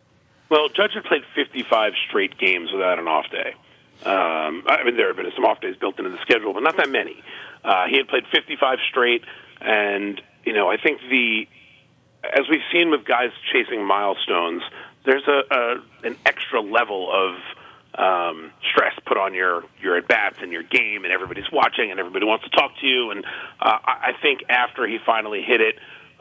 Well, 0.50 0.68
Judge 0.70 0.94
had 0.94 1.04
played 1.04 1.24
55 1.36 1.94
straight 2.08 2.38
games 2.38 2.72
without 2.72 3.00
an 3.00 3.08
off 3.08 3.30
day. 3.30 3.54
Um, 4.04 4.64
I 4.68 4.84
mean, 4.84 4.98
there 4.98 5.08
have 5.08 5.18
been 5.18 5.32
some 5.36 5.46
off 5.46 5.62
days 5.62 5.76
built 5.76 6.00
into 6.00 6.10
the 6.10 6.22
schedule, 6.22 6.54
but 6.54 6.64
not 6.64 6.76
that 6.78 6.90
many. 6.90 7.24
Uh, 7.64 7.86
he 7.88 7.98
had 7.98 8.08
played 8.08 8.24
55 8.32 8.80
straight, 8.90 9.24
and 9.62 10.22
you 10.44 10.54
know, 10.54 10.70
I 10.70 10.78
think 10.78 11.02
the 11.10 11.48
as 12.24 12.50
we've 12.50 12.66
seen 12.72 12.90
with 12.92 13.06
guys 13.06 13.32
chasing 13.52 13.86
milestones, 13.86 14.64
there's 15.06 15.28
a, 15.28 15.42
a 15.52 16.08
an 16.08 16.18
extra 16.26 16.62
level 16.62 17.10
of 17.12 17.40
um, 18.00 18.51
stress 18.72 18.94
put 19.06 19.18
on 19.18 19.34
your 19.34 19.63
your 19.82 19.98
at 19.98 20.08
bats 20.08 20.38
and 20.41 20.51
your 20.51 20.63
game, 20.63 21.03
and 21.03 21.12
everybody's 21.12 21.51
watching, 21.51 21.91
and 21.91 22.00
everybody 22.00 22.25
wants 22.25 22.46
to 22.46 22.50
talk 22.51 22.72
to 22.79 22.88
you. 22.88 23.12
And 23.12 23.25
uh, 23.60 23.77
I 23.86 24.13
think 24.22 24.44
after 24.50 24.88
he 24.88 24.98
finally 25.06 25.41
hit 25.41 25.60
it, 25.60 25.75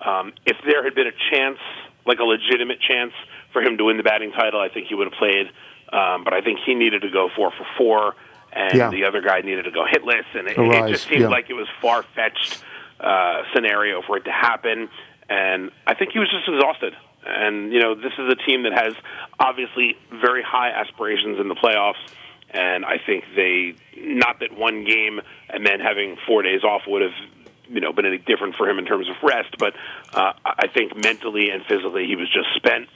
um, 0.04 0.32
if 0.44 0.56
there 0.66 0.82
had 0.82 0.94
been 0.94 1.06
a 1.06 1.16
chance, 1.30 1.58
like 2.04 2.18
a 2.18 2.24
legitimate 2.24 2.80
chance 2.80 3.12
for 3.52 3.62
him 3.62 3.78
to 3.78 3.84
win 3.84 3.96
the 3.96 4.02
batting 4.02 4.32
title, 4.32 4.60
I 4.60 4.68
think 4.68 4.88
he 4.88 4.94
would 4.94 5.06
have 5.06 5.18
played. 5.18 5.46
Um, 5.92 6.24
but 6.24 6.34
I 6.34 6.40
think 6.42 6.58
he 6.66 6.74
needed 6.74 7.02
to 7.02 7.10
go 7.10 7.30
four 7.34 7.52
for 7.52 7.66
four, 7.78 8.14
and 8.52 8.74
Yeah. 8.74 8.90
the 8.90 9.04
other 9.04 9.22
guy 9.22 9.40
needed 9.40 9.64
to 9.64 9.70
go 9.70 9.84
hitless, 9.86 10.26
and 10.34 10.48
it, 10.48 10.58
it 10.58 10.90
just 10.90 11.08
seemed 11.08 11.22
yeah. 11.22 11.28
like 11.28 11.48
it 11.48 11.54
was 11.54 11.68
far 11.80 12.02
fetched 12.14 12.62
uh, 13.00 13.42
scenario 13.54 14.02
for 14.02 14.16
it 14.16 14.24
to 14.24 14.32
happen. 14.32 14.90
And 15.30 15.70
I 15.86 15.94
think 15.94 16.12
he 16.12 16.18
was 16.18 16.28
just 16.30 16.48
exhausted. 16.48 16.94
And 17.28 17.72
you 17.72 17.80
know, 17.80 17.94
this 17.94 18.12
is 18.18 18.32
a 18.32 18.36
team 18.46 18.64
that 18.64 18.72
has 18.72 18.94
obviously 19.38 19.96
very 20.10 20.42
high 20.42 20.70
aspirations 20.70 21.38
in 21.40 21.48
the 21.48 21.54
playoffs. 21.54 22.02
And 22.50 22.84
I 22.84 22.96
think 23.04 23.24
they, 23.36 23.74
not 23.96 24.40
that 24.40 24.56
one 24.56 24.84
game 24.84 25.20
and 25.50 25.66
then 25.66 25.80
having 25.80 26.16
four 26.26 26.40
days 26.42 26.64
off 26.64 26.82
would 26.86 27.02
have, 27.02 27.12
you 27.68 27.80
know, 27.80 27.92
been 27.92 28.06
any 28.06 28.16
different 28.16 28.54
for 28.56 28.66
him 28.66 28.78
in 28.78 28.86
terms 28.86 29.06
of 29.06 29.16
rest. 29.22 29.56
But 29.58 29.74
uh, 30.14 30.32
I 30.44 30.68
think 30.68 30.96
mentally 30.96 31.50
and 31.50 31.62
physically 31.66 32.06
he 32.06 32.16
was 32.16 32.28
just 32.32 32.48
spent. 32.56 32.88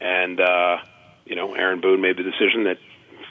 And 0.00 0.40
uh, 0.40 0.78
you 1.26 1.36
know, 1.36 1.54
Aaron 1.54 1.80
Boone 1.80 2.00
made 2.00 2.16
the 2.16 2.22
decision 2.22 2.64
that 2.64 2.78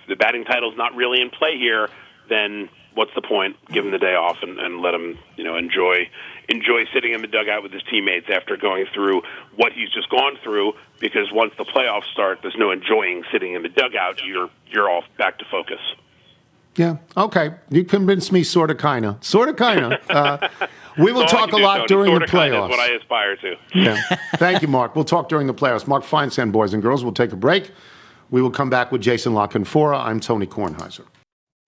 the 0.07 0.15
batting 0.15 0.43
title's 0.43 0.75
not 0.75 0.95
really 0.95 1.21
in 1.21 1.29
play 1.29 1.57
here, 1.57 1.87
then 2.27 2.69
what's 2.93 3.13
the 3.15 3.21
point? 3.21 3.55
Give 3.71 3.85
him 3.85 3.91
the 3.91 3.99
day 3.99 4.15
off 4.15 4.37
and, 4.41 4.59
and 4.59 4.81
let 4.81 4.93
him, 4.93 5.17
you 5.37 5.43
know, 5.43 5.55
enjoy 5.55 6.09
enjoy 6.49 6.85
sitting 6.93 7.13
in 7.13 7.21
the 7.21 7.27
dugout 7.27 7.63
with 7.63 7.71
his 7.71 7.83
teammates 7.89 8.27
after 8.33 8.57
going 8.57 8.85
through 8.93 9.21
what 9.55 9.71
he's 9.73 9.89
just 9.91 10.09
gone 10.09 10.37
through. 10.43 10.73
Because 10.99 11.31
once 11.31 11.53
the 11.57 11.65
playoffs 11.65 12.11
start, 12.11 12.39
there's 12.41 12.57
no 12.57 12.71
enjoying 12.71 13.23
sitting 13.31 13.53
in 13.53 13.61
the 13.63 13.69
dugout. 13.69 14.21
You're 14.25 14.49
you're 14.67 14.89
all 14.89 15.03
back 15.17 15.37
to 15.39 15.45
focus. 15.49 15.79
Yeah. 16.75 16.97
Okay. 17.17 17.55
You 17.69 17.83
convinced 17.83 18.31
me, 18.31 18.43
sort 18.43 18.71
of, 18.71 18.77
kind 18.77 19.05
of, 19.05 19.21
sort 19.23 19.49
of, 19.49 19.55
kind 19.55 19.93
of. 19.93 19.99
Uh, 20.09 20.49
we 20.97 21.11
will 21.13 21.21
That's 21.21 21.33
all 21.33 21.39
I 21.39 21.45
talk 21.45 21.53
a 21.53 21.57
do, 21.57 21.63
lot 21.63 21.75
Tony. 21.75 21.87
during 21.87 22.13
the 22.19 22.27
Sorta, 22.27 22.31
kinda 22.31 22.57
playoffs. 22.57 22.69
What 22.69 22.79
I 22.79 22.87
aspire 22.95 23.35
to. 23.37 23.55
Yeah. 23.73 24.01
Thank 24.35 24.61
you, 24.61 24.67
Mark. 24.67 24.95
We'll 24.95 25.05
talk 25.05 25.29
during 25.29 25.47
the 25.47 25.53
playoffs. 25.53 25.87
Mark 25.87 26.03
Feinstein, 26.03 26.51
boys 26.51 26.73
and 26.73 26.81
girls. 26.81 27.03
We'll 27.03 27.13
take 27.13 27.31
a 27.31 27.37
break. 27.37 27.71
We 28.31 28.41
will 28.41 28.51
come 28.51 28.69
back 28.69 28.91
with 28.91 29.01
Jason 29.01 29.33
La 29.33 29.47
Canfora. 29.47 29.99
I'm 30.03 30.19
Tony 30.19 30.45
Kornheiser. 30.45 31.05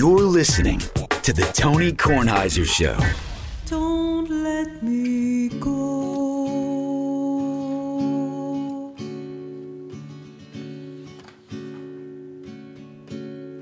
You're 0.00 0.22
listening 0.22 0.78
to 0.78 1.32
the 1.34 1.42
Tony 1.52 1.92
Kornheiser 1.92 2.64
Show. 2.64 2.98
Don't 3.66 4.30
let 4.30 4.82
me 4.82 5.50
go. 5.60 5.94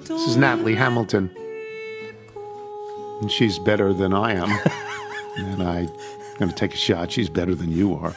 This 0.05 0.29
is 0.29 0.37
Nathalie 0.37 0.77
Hamilton. 0.77 1.29
And 3.21 3.33
she's 3.33 3.59
better 3.59 3.93
than 3.93 4.15
I 4.15 4.35
am. 4.35 4.49
and 5.39 5.61
I'm 5.61 5.89
going 6.39 6.51
to 6.51 6.55
take 6.55 6.73
a 6.73 6.77
shot. 6.77 7.11
She's 7.11 7.29
better 7.29 7.57
than 7.57 7.73
you 7.73 7.97
are. 7.97 8.15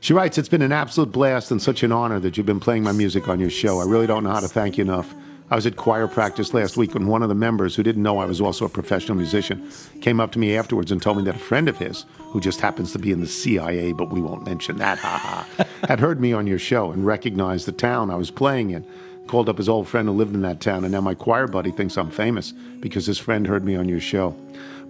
She 0.00 0.12
writes, 0.12 0.38
It's 0.38 0.48
been 0.48 0.62
an 0.62 0.72
absolute 0.72 1.12
blast 1.12 1.52
and 1.52 1.62
such 1.62 1.84
an 1.84 1.92
honor 1.92 2.18
that 2.18 2.36
you've 2.36 2.46
been 2.46 2.58
playing 2.58 2.82
my 2.82 2.90
music 2.90 3.28
on 3.28 3.38
your 3.38 3.50
show. 3.50 3.78
I 3.78 3.84
really 3.84 4.08
don't 4.08 4.24
know 4.24 4.32
how 4.32 4.40
to 4.40 4.48
thank 4.48 4.76
you 4.76 4.82
enough. 4.82 5.14
I 5.50 5.54
was 5.54 5.64
at 5.64 5.76
choir 5.76 6.06
practice 6.06 6.52
last 6.52 6.76
week 6.76 6.92
when 6.92 7.06
one 7.06 7.22
of 7.22 7.30
the 7.30 7.34
members, 7.34 7.74
who 7.74 7.82
didn't 7.82 8.02
know 8.02 8.18
I 8.18 8.26
was 8.26 8.38
also 8.38 8.66
a 8.66 8.68
professional 8.68 9.16
musician, 9.16 9.70
came 10.02 10.20
up 10.20 10.30
to 10.32 10.38
me 10.38 10.54
afterwards 10.54 10.92
and 10.92 11.00
told 11.00 11.16
me 11.16 11.22
that 11.24 11.36
a 11.36 11.38
friend 11.38 11.70
of 11.70 11.78
his, 11.78 12.04
who 12.18 12.40
just 12.40 12.60
happens 12.60 12.92
to 12.92 12.98
be 12.98 13.12
in 13.12 13.20
the 13.20 13.26
CIA, 13.26 13.92
but 13.92 14.10
we 14.10 14.20
won't 14.20 14.44
mention 14.44 14.76
that, 14.76 14.98
ha 14.98 15.46
ha, 15.56 15.66
had 15.88 16.00
heard 16.00 16.20
me 16.20 16.34
on 16.34 16.46
your 16.46 16.58
show 16.58 16.92
and 16.92 17.06
recognized 17.06 17.66
the 17.66 17.72
town 17.72 18.10
I 18.10 18.16
was 18.16 18.30
playing 18.30 18.70
in. 18.70 18.86
Called 19.26 19.48
up 19.48 19.56
his 19.56 19.70
old 19.70 19.88
friend 19.88 20.06
who 20.06 20.14
lived 20.14 20.34
in 20.34 20.42
that 20.42 20.60
town, 20.60 20.84
and 20.84 20.92
now 20.92 21.00
my 21.00 21.14
choir 21.14 21.46
buddy 21.46 21.70
thinks 21.70 21.96
I'm 21.96 22.10
famous 22.10 22.52
because 22.80 23.06
his 23.06 23.18
friend 23.18 23.46
heard 23.46 23.64
me 23.64 23.74
on 23.74 23.88
your 23.88 24.00
show. 24.00 24.36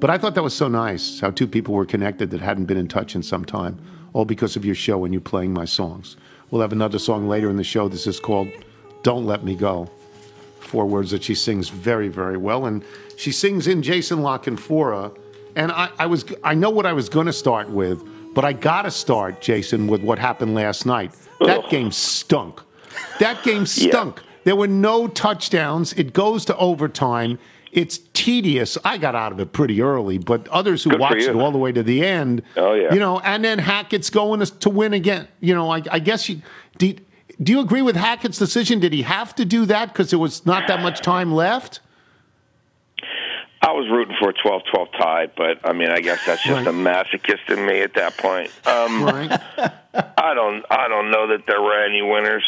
But 0.01 0.11
I 0.11 0.19
thought 0.19 0.35
that 0.35 0.45
was 0.45 0.55
so 0.55 0.69
nice 0.69 1.21
how 1.21 1.31
two 1.31 1.47
people 1.47 1.75
were 1.75 1.87
connected 1.87 2.31
that 2.31 2.41
hadn't 2.41 2.67
been 2.67 2.77
in 2.77 2.89
touch 2.89 3.15
in 3.15 3.23
some 3.23 3.45
time, 3.45 3.81
all 4.13 4.25
because 4.25 4.57
of 4.57 4.65
your 4.65 4.77
show 4.77 5.05
and 5.05 5.15
you 5.15 5.21
playing 5.21 5.53
my 5.53 5.65
songs. 5.65 6.17
We'll 6.51 6.63
have 6.63 6.73
another 6.73 6.99
song 6.99 7.29
later 7.29 7.49
in 7.49 7.57
the 7.57 7.65
show. 7.65 7.89
This 7.89 8.07
is 8.07 8.19
called 8.19 8.49
Don't 9.03 9.27
Let 9.27 9.45
Me 9.45 9.55
Go. 9.55 9.91
Four 10.69 10.87
words 10.87 11.11
that 11.13 11.23
she 11.25 11.35
sings 11.35 11.69
very, 11.71 12.09
very 12.09 12.37
well. 12.37 12.67
And 12.67 12.85
she 13.17 13.33
sings 13.33 13.67
in 13.67 13.83
Jason 13.83 14.23
La 14.23 14.37
Canfora. 14.39 15.17
And 15.57 15.73
I, 15.73 15.89
I 15.99 16.07
was 16.07 16.25
I 16.45 16.55
know 16.55 16.71
what 16.71 16.85
I 16.87 16.93
was 16.93 17.09
gonna 17.09 17.33
start 17.33 17.69
with, 17.71 18.03
but 18.35 18.45
I 18.45 18.53
gotta 18.53 18.91
start, 18.91 19.41
Jason, 19.41 19.87
with 19.87 20.03
what 20.03 20.19
happened 20.19 20.55
last 20.55 20.85
night. 20.87 21.13
That 21.41 21.69
game 21.71 21.91
stunk. 21.91 22.61
That 23.19 23.43
game 23.43 23.65
stunk. 23.81 24.23
There 24.45 24.57
were 24.57 24.69
no 24.69 25.09
touchdowns. 25.09 25.93
It 25.95 26.13
goes 26.13 26.45
to 26.47 26.57
overtime. 26.57 27.39
It's 27.73 27.99
tedious. 28.15 28.79
I 28.85 28.97
got 28.99 29.15
out 29.15 29.33
of 29.33 29.41
it 29.41 29.53
pretty 29.53 29.83
early, 29.83 30.17
but 30.19 30.49
others 30.49 30.85
who 30.85 30.91
Good 30.91 31.01
watched 31.01 31.23
it 31.23 31.35
all 31.37 31.51
the 31.53 31.59
way 31.59 31.71
to 31.73 31.83
the 31.83 32.05
end, 32.05 32.43
Oh, 32.57 32.73
yeah. 32.73 32.93
you 32.95 32.99
know, 32.99 33.21
and 33.21 33.45
then 33.45 33.59
Hackett's 33.59 34.09
going 34.11 34.41
to, 34.41 34.47
to 34.61 34.71
win 34.71 34.95
again. 34.95 35.29
You 35.41 35.55
know, 35.55 35.71
I, 35.71 35.83
I 35.91 35.99
guess 35.99 36.29
you 36.31 36.41
do. 36.79 36.95
Do 37.41 37.53
you 37.53 37.61
agree 37.61 37.83
with 37.83 37.97
Hackett's 37.97 38.39
decision? 38.39 38.81
Did 38.81 38.93
he 38.93 39.03
have 39.03 39.35
to 39.37 39.45
do 39.45 39.65
that 39.67 39.89
because 39.93 40.11
there 40.11 40.19
was 40.19 40.45
not 40.45 40.67
that 40.69 40.81
much 40.83 41.01
time 41.01 41.33
left? 41.33 41.81
I 43.61 43.73
was 43.73 43.89
rooting 43.91 44.15
for 44.21 44.31
a 44.31 44.35
12-12 44.35 44.93
tie, 45.01 45.27
but 45.37 45.69
I 45.69 45.73
mean, 45.73 45.91
I 45.91 46.01
guess 46.01 46.21
that's 46.27 46.43
just 46.43 46.67
a 46.67 46.71
masochist 46.73 47.49
in 47.51 47.65
me 47.67 47.81
at 47.81 47.95
that 47.95 48.17
point. 48.17 48.51
Um, 48.67 49.03
Right. 49.05 49.31
I 50.19 50.35
don't, 50.35 50.65
I 50.71 50.89
don't 50.89 51.11
know 51.11 51.29
that 51.29 51.45
there 51.47 51.61
were 51.61 51.85
any 51.85 52.01
winners 52.03 52.45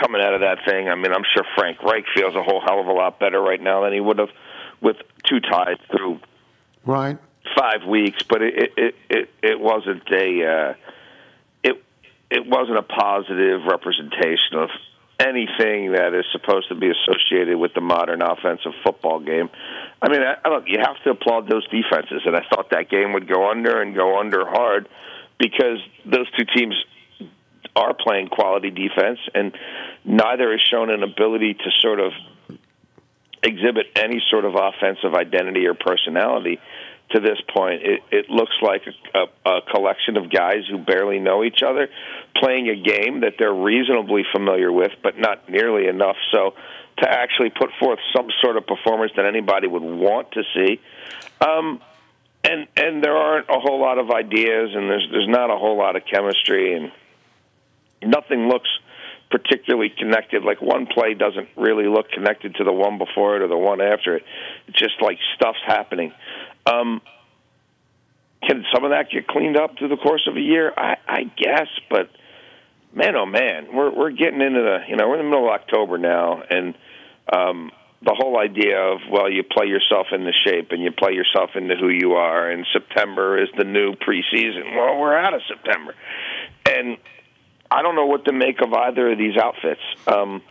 coming 0.00 0.20
out 0.20 0.34
of 0.34 0.40
that 0.40 0.58
thing. 0.64 0.88
I 0.88 0.94
mean, 0.94 1.12
I'm 1.12 1.22
sure 1.34 1.44
Frank 1.56 1.82
Reich 1.82 2.04
feels 2.14 2.34
a 2.34 2.42
whole 2.42 2.60
hell 2.60 2.80
of 2.80 2.86
a 2.86 2.92
lot 2.92 3.18
better 3.18 3.40
right 3.40 3.60
now 3.60 3.82
than 3.84 3.92
he 3.92 4.00
would 4.00 4.18
have 4.18 4.30
with 4.80 4.96
two 5.28 5.40
ties 5.40 5.76
through 5.90 6.20
Right. 6.84 7.18
five 7.56 7.84
weeks, 7.86 8.22
but 8.28 8.42
it 8.42 8.54
it 8.56 8.72
it, 8.76 8.94
it, 9.10 9.30
it 9.42 9.60
wasn't 9.60 10.02
a 10.12 10.46
uh, 10.46 10.74
it 12.30 12.46
wasn't 12.46 12.78
a 12.78 12.82
positive 12.82 13.62
representation 13.64 14.54
of 14.54 14.70
anything 15.20 15.92
that 15.92 16.14
is 16.14 16.24
supposed 16.30 16.68
to 16.68 16.74
be 16.74 16.90
associated 16.90 17.56
with 17.58 17.74
the 17.74 17.80
modern 17.80 18.22
offensive 18.22 18.72
football 18.84 19.18
game. 19.18 19.48
I 20.00 20.08
mean, 20.08 20.20
I, 20.22 20.48
don't, 20.48 20.66
you 20.68 20.78
have 20.78 21.02
to 21.04 21.10
applaud 21.10 21.48
those 21.48 21.66
defenses, 21.68 22.22
and 22.24 22.36
I 22.36 22.42
thought 22.48 22.70
that 22.70 22.88
game 22.88 23.14
would 23.14 23.28
go 23.28 23.50
under 23.50 23.82
and 23.82 23.96
go 23.96 24.20
under 24.20 24.46
hard 24.46 24.88
because 25.38 25.78
those 26.04 26.30
two 26.38 26.44
teams 26.54 26.74
are 27.74 27.94
playing 27.94 28.28
quality 28.28 28.70
defense, 28.70 29.18
and 29.34 29.56
neither 30.04 30.52
has 30.52 30.60
shown 30.70 30.90
an 30.90 31.02
ability 31.02 31.54
to 31.54 31.70
sort 31.80 32.00
of 32.00 32.12
exhibit 33.42 33.86
any 33.96 34.22
sort 34.30 34.44
of 34.44 34.54
offensive 34.54 35.14
identity 35.14 35.66
or 35.66 35.74
personality 35.74 36.58
to 37.10 37.20
this 37.20 37.38
point. 37.54 37.82
It, 37.82 38.00
it 38.10 38.30
looks 38.30 38.54
like 38.62 38.82
a, 39.14 39.18
a, 39.18 39.50
a 39.50 39.60
collection 39.62 40.16
of 40.16 40.30
guys 40.30 40.64
who 40.70 40.78
barely 40.78 41.18
know 41.18 41.42
each 41.44 41.60
other 41.66 41.88
playing 42.36 42.68
a 42.68 42.76
game 42.76 43.20
that 43.20 43.34
they're 43.38 43.52
reasonably 43.52 44.24
familiar 44.32 44.70
with, 44.70 44.92
but 45.02 45.18
not 45.18 45.48
nearly 45.48 45.88
enough 45.88 46.16
so 46.32 46.54
to 46.98 47.08
actually 47.08 47.50
put 47.50 47.70
forth 47.78 47.98
some 48.14 48.28
sort 48.42 48.56
of 48.56 48.66
performance 48.66 49.12
that 49.16 49.24
anybody 49.24 49.68
would 49.68 49.82
want 49.82 50.32
to 50.32 50.42
see. 50.54 50.80
Um, 51.40 51.80
and 52.44 52.66
and 52.76 53.02
there 53.02 53.16
aren't 53.16 53.48
a 53.48 53.58
whole 53.58 53.80
lot 53.80 53.98
of 53.98 54.10
ideas, 54.10 54.70
and 54.74 54.88
there's 54.90 55.08
there's 55.10 55.28
not 55.28 55.50
a 55.50 55.56
whole 55.56 55.76
lot 55.76 55.96
of 55.96 56.02
chemistry, 56.10 56.74
and 56.74 56.92
nothing 58.02 58.48
looks 58.48 58.68
particularly 59.30 59.92
connected. 59.96 60.42
Like 60.42 60.62
one 60.62 60.86
play 60.86 61.14
doesn't 61.14 61.48
really 61.56 61.86
look 61.86 62.10
connected 62.10 62.56
to 62.56 62.64
the 62.64 62.72
one 62.72 62.98
before 62.98 63.36
it 63.36 63.42
or 63.42 63.48
the 63.48 63.58
one 63.58 63.80
after 63.80 64.16
it. 64.16 64.22
It's 64.66 64.78
just 64.78 65.00
like 65.00 65.18
stuff's 65.36 65.58
happening. 65.66 66.12
Um, 66.70 67.00
can 68.42 68.64
some 68.72 68.84
of 68.84 68.90
that 68.90 69.10
get 69.10 69.26
cleaned 69.26 69.56
up 69.56 69.78
through 69.78 69.88
the 69.88 69.96
course 69.96 70.26
of 70.28 70.36
a 70.36 70.40
year? 70.40 70.72
I, 70.76 70.96
I 71.06 71.22
guess, 71.24 71.68
but 71.90 72.10
man, 72.92 73.16
oh 73.16 73.26
man, 73.26 73.68
we're 73.74 73.90
we're 73.90 74.10
getting 74.10 74.40
into 74.40 74.60
the 74.60 74.78
you 74.88 74.96
know 74.96 75.08
we're 75.08 75.18
in 75.18 75.24
the 75.24 75.30
middle 75.30 75.48
of 75.48 75.60
October 75.60 75.98
now, 75.98 76.42
and 76.48 76.74
um, 77.32 77.70
the 78.02 78.14
whole 78.14 78.38
idea 78.38 78.78
of 78.78 79.00
well, 79.10 79.30
you 79.30 79.42
play 79.42 79.66
yourself 79.66 80.08
into 80.12 80.30
shape 80.44 80.68
and 80.70 80.82
you 80.82 80.92
play 80.92 81.12
yourself 81.12 81.50
into 81.56 81.74
who 81.76 81.88
you 81.88 82.12
are, 82.12 82.50
and 82.50 82.66
September 82.72 83.42
is 83.42 83.48
the 83.56 83.64
new 83.64 83.94
preseason. 83.94 84.76
Well, 84.76 84.98
we're 84.98 85.16
out 85.16 85.34
of 85.34 85.40
September, 85.48 85.94
and 86.70 86.96
I 87.70 87.82
don't 87.82 87.96
know 87.96 88.06
what 88.06 88.24
to 88.26 88.32
make 88.32 88.60
of 88.62 88.72
either 88.72 89.12
of 89.12 89.18
these 89.18 89.36
outfits. 89.36 89.80
Um, 90.06 90.42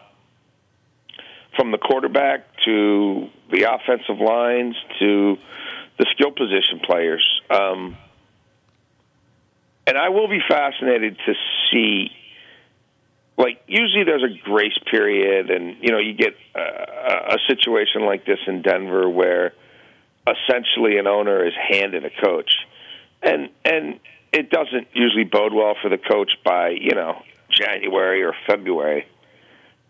from 1.56 1.71
the 1.71 1.77
quarterback 1.80 2.45
to 2.65 3.30
the 3.51 3.63
offensive 3.63 4.19
lines 4.19 4.75
to 4.99 5.38
the 5.97 6.05
skill 6.12 6.31
position 6.31 6.79
players. 6.83 7.41
Um, 7.49 7.97
and 9.88 9.97
I 9.97 10.10
will 10.10 10.27
be 10.27 10.39
fascinated 10.47 11.17
to 11.25 11.33
see. 11.71 12.12
Like 13.38 13.62
usually, 13.67 14.03
there's 14.03 14.23
a 14.23 14.43
grace 14.43 14.77
period, 14.91 15.49
and 15.49 15.77
you 15.81 15.91
know 15.91 15.99
you 15.99 16.13
get 16.13 16.36
a, 16.55 17.36
a 17.36 17.38
situation 17.47 18.05
like 18.05 18.25
this 18.25 18.39
in 18.47 18.62
Denver 18.62 19.10
where 19.10 19.53
essentially 20.27 20.97
an 20.97 21.07
owner 21.07 21.45
is 21.45 21.53
handed 21.69 22.03
a 22.03 22.10
coach, 22.10 22.51
and 23.21 23.49
and 23.63 23.99
it 24.33 24.49
doesn't 24.49 24.88
usually 24.93 25.23
bode 25.23 25.53
well 25.53 25.75
for 25.81 25.89
the 25.89 25.97
coach 25.97 26.31
by 26.43 26.69
you 26.69 26.95
know 26.95 27.21
January 27.49 28.23
or 28.23 28.33
February. 28.47 29.07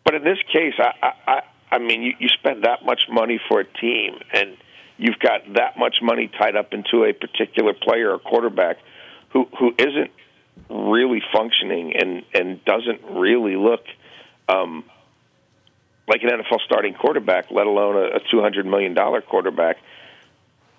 But 0.04 0.16
in 0.16 0.24
this 0.24 0.40
case, 0.54 0.74
I 0.78 1.14
I, 1.26 1.42
I 1.72 1.80
mean 1.80 2.04
you, 2.04 2.14
you 2.20 2.28
spend 2.28 2.66
that 2.66 2.86
much 2.86 3.04
money 3.10 3.40
for 3.48 3.62
a 3.62 3.66
team, 3.66 4.20
and 4.32 4.58
you've 4.98 5.20
got 5.20 5.42
that 5.54 5.78
much 5.78 5.98
money 6.02 6.30
tied 6.38 6.56
up 6.56 6.74
into 6.74 7.04
a 7.04 7.14
particular 7.14 7.74
player 7.74 8.12
or 8.12 8.20
quarterback 8.20 8.78
who 9.30 9.48
who 9.58 9.74
isn't 9.78 10.12
really 10.70 11.22
functioning 11.34 11.96
and 11.96 12.24
and 12.34 12.64
doesn't 12.66 13.02
really 13.12 13.56
look 13.56 13.86
um, 14.50 14.84
like 16.08 16.24
an 16.24 16.30
NFL 16.30 16.60
starting 16.66 16.94
quarterback, 16.94 17.52
let 17.52 17.68
alone 17.68 17.96
a, 17.96 18.18
a 18.18 18.20
two 18.32 18.42
hundred 18.42 18.66
million 18.66 18.94
dollar 18.94 19.22
quarterback. 19.22 19.78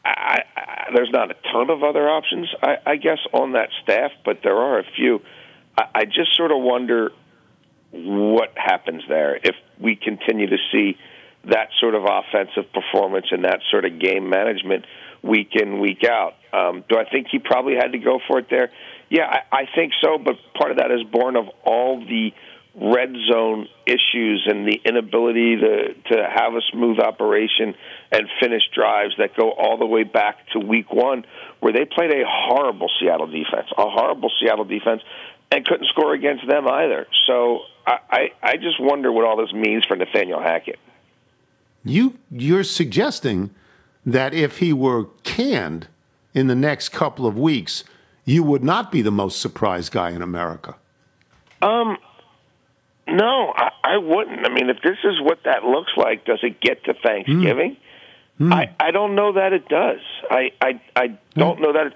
I, 0.04 0.42
I, 0.57 0.90
there's 0.94 1.11
not 1.11 1.31
a 1.31 1.35
ton 1.52 1.68
of 1.70 1.83
other 1.83 2.09
options, 2.09 2.48
I, 2.62 2.76
I 2.87 2.96
guess, 2.96 3.18
on 3.33 3.52
that 3.52 3.68
staff, 3.83 4.11
but 4.24 4.40
there 4.42 4.57
are 4.57 4.78
a 4.78 4.85
few. 4.96 5.20
I, 5.76 5.85
I 5.94 6.04
just 6.07 6.35
sort 6.35 6.50
of 6.50 6.59
wonder 6.61 7.12
what 7.90 8.52
happens 8.57 9.02
there 9.09 9.37
if 9.37 9.54
we 9.78 9.96
continue 9.96 10.46
to 10.46 10.57
see 10.72 10.96
that 11.48 11.68
sort 11.80 11.94
of 11.94 12.04
offensive 12.04 12.72
performance 12.72 13.26
and 13.30 13.44
that 13.44 13.61
sort 13.70 13.84
of 13.84 13.98
game 13.98 14.28
management 14.28 14.84
week 15.22 15.50
in, 15.54 15.80
week 15.80 16.04
out. 16.04 16.34
Um, 16.52 16.84
do 16.88 16.96
I 16.98 17.08
think 17.11 17.28
he 17.30 17.38
probably 17.38 17.74
had 17.74 17.92
to 17.92 17.98
go 17.98 18.20
for 18.26 18.38
it 18.38 18.46
there? 18.50 18.70
Yeah, 19.11 19.24
I, 19.24 19.56
I 19.56 19.62
think 19.74 19.92
so, 20.02 20.18
but 20.18 20.37
part 20.54 20.70
of 20.70 20.78
that 20.78 20.90
is 20.90 21.02
born 21.11 21.37
of 21.37 21.46
all 21.64 22.00
the 22.00 22.32
red 22.80 23.12
zone 23.30 23.66
issues 23.87 24.46
and 24.46 24.66
the 24.68 24.80
inability 24.84 25.56
to 25.56 25.94
to 25.94 26.22
have 26.22 26.54
a 26.54 26.61
smooth 26.70 27.00
operation 27.00 27.74
and 28.12 28.28
finish 28.40 28.62
drives 28.72 29.14
that 29.18 29.37
go 29.37 29.50
all 29.50 29.78
the 29.78 29.87
way 29.87 30.04
back 30.04 30.37
to 30.52 30.61
week 30.61 30.92
one 30.92 31.24
where 31.61 31.72
they 31.72 31.84
played 31.84 32.12
a 32.12 32.22
horrible 32.24 32.88
Seattle 33.00 33.26
defense, 33.26 33.66
a 33.76 33.88
horrible 33.90 34.30
Seattle 34.40 34.64
defense, 34.64 35.02
and 35.50 35.64
couldn't 35.66 35.88
score 35.88 36.14
against 36.14 36.46
them 36.46 36.68
either. 36.68 37.06
So 37.26 37.61
I, 37.87 37.98
I, 38.11 38.20
I 38.42 38.56
just 38.56 38.78
wonder 38.78 39.11
what 39.11 39.24
all 39.24 39.37
this 39.37 39.52
means 39.52 39.84
for 39.87 39.96
Nathaniel 39.96 40.40
Hackett. 40.40 40.78
You 41.88 42.18
you're 42.31 42.64
suggesting 42.64 43.51
that 44.05 44.35
if 44.35 44.59
he 44.59 44.72
were 44.72 45.07
canned 45.24 45.88
in 46.35 46.46
the 46.46 46.55
next 46.55 46.90
couple 46.90 47.27
of 47.27 47.38
weeks, 47.38 47.85
you 48.24 48.42
would 48.42 48.62
not 48.62 48.92
be 48.92 49.03
the 49.03 49.11
most 49.11 49.40
surprised 49.40 49.92
guy 49.92 50.11
in 50.11 50.22
America. 50.22 50.77
Um, 51.62 51.96
no, 53.07 53.53
I, 53.57 53.70
I 53.83 53.96
wouldn't. 53.96 54.46
I 54.46 54.53
mean, 54.53 54.70
if 54.70 54.77
this 54.83 54.98
is 55.05 55.20
what 55.20 55.40
that 55.44 55.64
looks 55.64 55.92
like, 55.96 56.24
does 56.24 56.40
it 56.42 56.61
get 56.61 56.85
to 56.85 56.94
Thanksgiving? 56.94 57.77
I, 58.40 58.70
I 58.79 58.92
don't 58.92 59.16
know 59.16 59.33
that 59.33 59.53
it 59.53 59.68
does. 59.68 60.01
I 60.31 60.53
I, 60.61 60.81
I 60.94 61.18
don't 61.35 61.61
know 61.61 61.72
that. 61.72 61.88
It, 61.88 61.94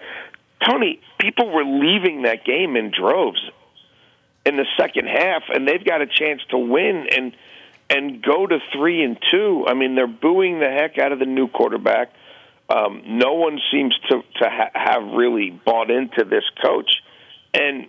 Tony, 0.68 1.00
people 1.20 1.50
were 1.50 1.64
leaving 1.64 2.22
that 2.22 2.44
game 2.44 2.76
in 2.76 2.90
droves 2.90 3.40
in 4.44 4.56
the 4.56 4.66
second 4.76 5.06
half, 5.06 5.42
and 5.52 5.68
they've 5.68 5.84
got 5.84 6.00
a 6.00 6.06
chance 6.06 6.40
to 6.50 6.58
win 6.58 7.06
and 7.14 7.32
and 7.92 8.22
go 8.22 8.46
to 8.46 8.58
three 8.74 9.04
and 9.04 9.18
two. 9.30 9.64
I 9.66 9.74
mean, 9.74 9.94
they're 9.94 10.06
booing 10.06 10.60
the 10.60 10.70
heck 10.70 10.98
out 10.98 11.12
of 11.12 11.18
the 11.18 11.26
new 11.26 11.48
quarterback. 11.48 12.12
Um, 12.68 13.02
no 13.18 13.34
one 13.34 13.58
seems 13.70 13.94
to 14.08 14.22
to 14.40 14.48
ha- 14.48 14.70
have 14.74 15.12
really 15.12 15.50
bought 15.50 15.90
into 15.90 16.24
this 16.24 16.44
coach, 16.64 16.90
and 17.52 17.88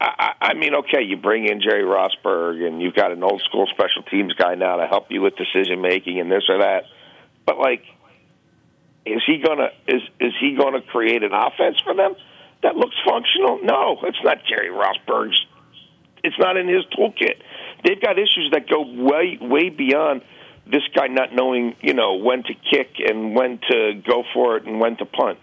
I, 0.00 0.32
I 0.40 0.54
mean, 0.54 0.74
okay, 0.74 1.02
you 1.02 1.16
bring 1.16 1.46
in 1.46 1.60
Jerry 1.60 1.84
Rosburg, 1.84 2.66
and 2.66 2.80
you've 2.80 2.94
got 2.94 3.12
an 3.12 3.22
old 3.22 3.42
school 3.42 3.66
special 3.66 4.02
teams 4.10 4.32
guy 4.34 4.54
now 4.54 4.76
to 4.76 4.86
help 4.86 5.06
you 5.10 5.20
with 5.20 5.34
decision 5.36 5.80
making 5.80 6.18
and 6.18 6.30
this 6.30 6.44
or 6.48 6.58
that. 6.58 6.84
But 7.46 7.58
like, 7.58 7.82
is 9.04 9.22
he 9.26 9.42
gonna 9.44 9.68
is 9.86 10.02
is 10.20 10.32
he 10.40 10.56
gonna 10.58 10.82
create 10.82 11.22
an 11.22 11.32
offense 11.32 11.80
for 11.84 11.94
them 11.94 12.14
that 12.62 12.76
looks 12.76 12.96
functional? 13.06 13.60
No, 13.62 13.98
it's 14.04 14.18
not 14.24 14.38
Jerry 14.48 14.70
Rosburg's. 14.70 15.38
It's 16.24 16.38
not 16.38 16.56
in 16.56 16.68
his 16.68 16.84
toolkit. 16.96 17.42
They've 17.84 18.00
got 18.00 18.18
issues 18.18 18.50
that 18.52 18.68
go 18.68 18.82
way 18.82 19.38
way 19.40 19.68
beyond 19.68 20.22
this 20.66 20.82
guy 20.94 21.08
not 21.08 21.34
knowing, 21.34 21.74
you 21.80 21.92
know, 21.94 22.14
when 22.14 22.44
to 22.44 22.54
kick 22.54 22.96
and 23.04 23.34
when 23.34 23.58
to 23.68 24.00
go 24.06 24.22
for 24.32 24.56
it 24.56 24.64
and 24.64 24.78
when 24.80 24.96
to 24.98 25.04
punt. 25.04 25.38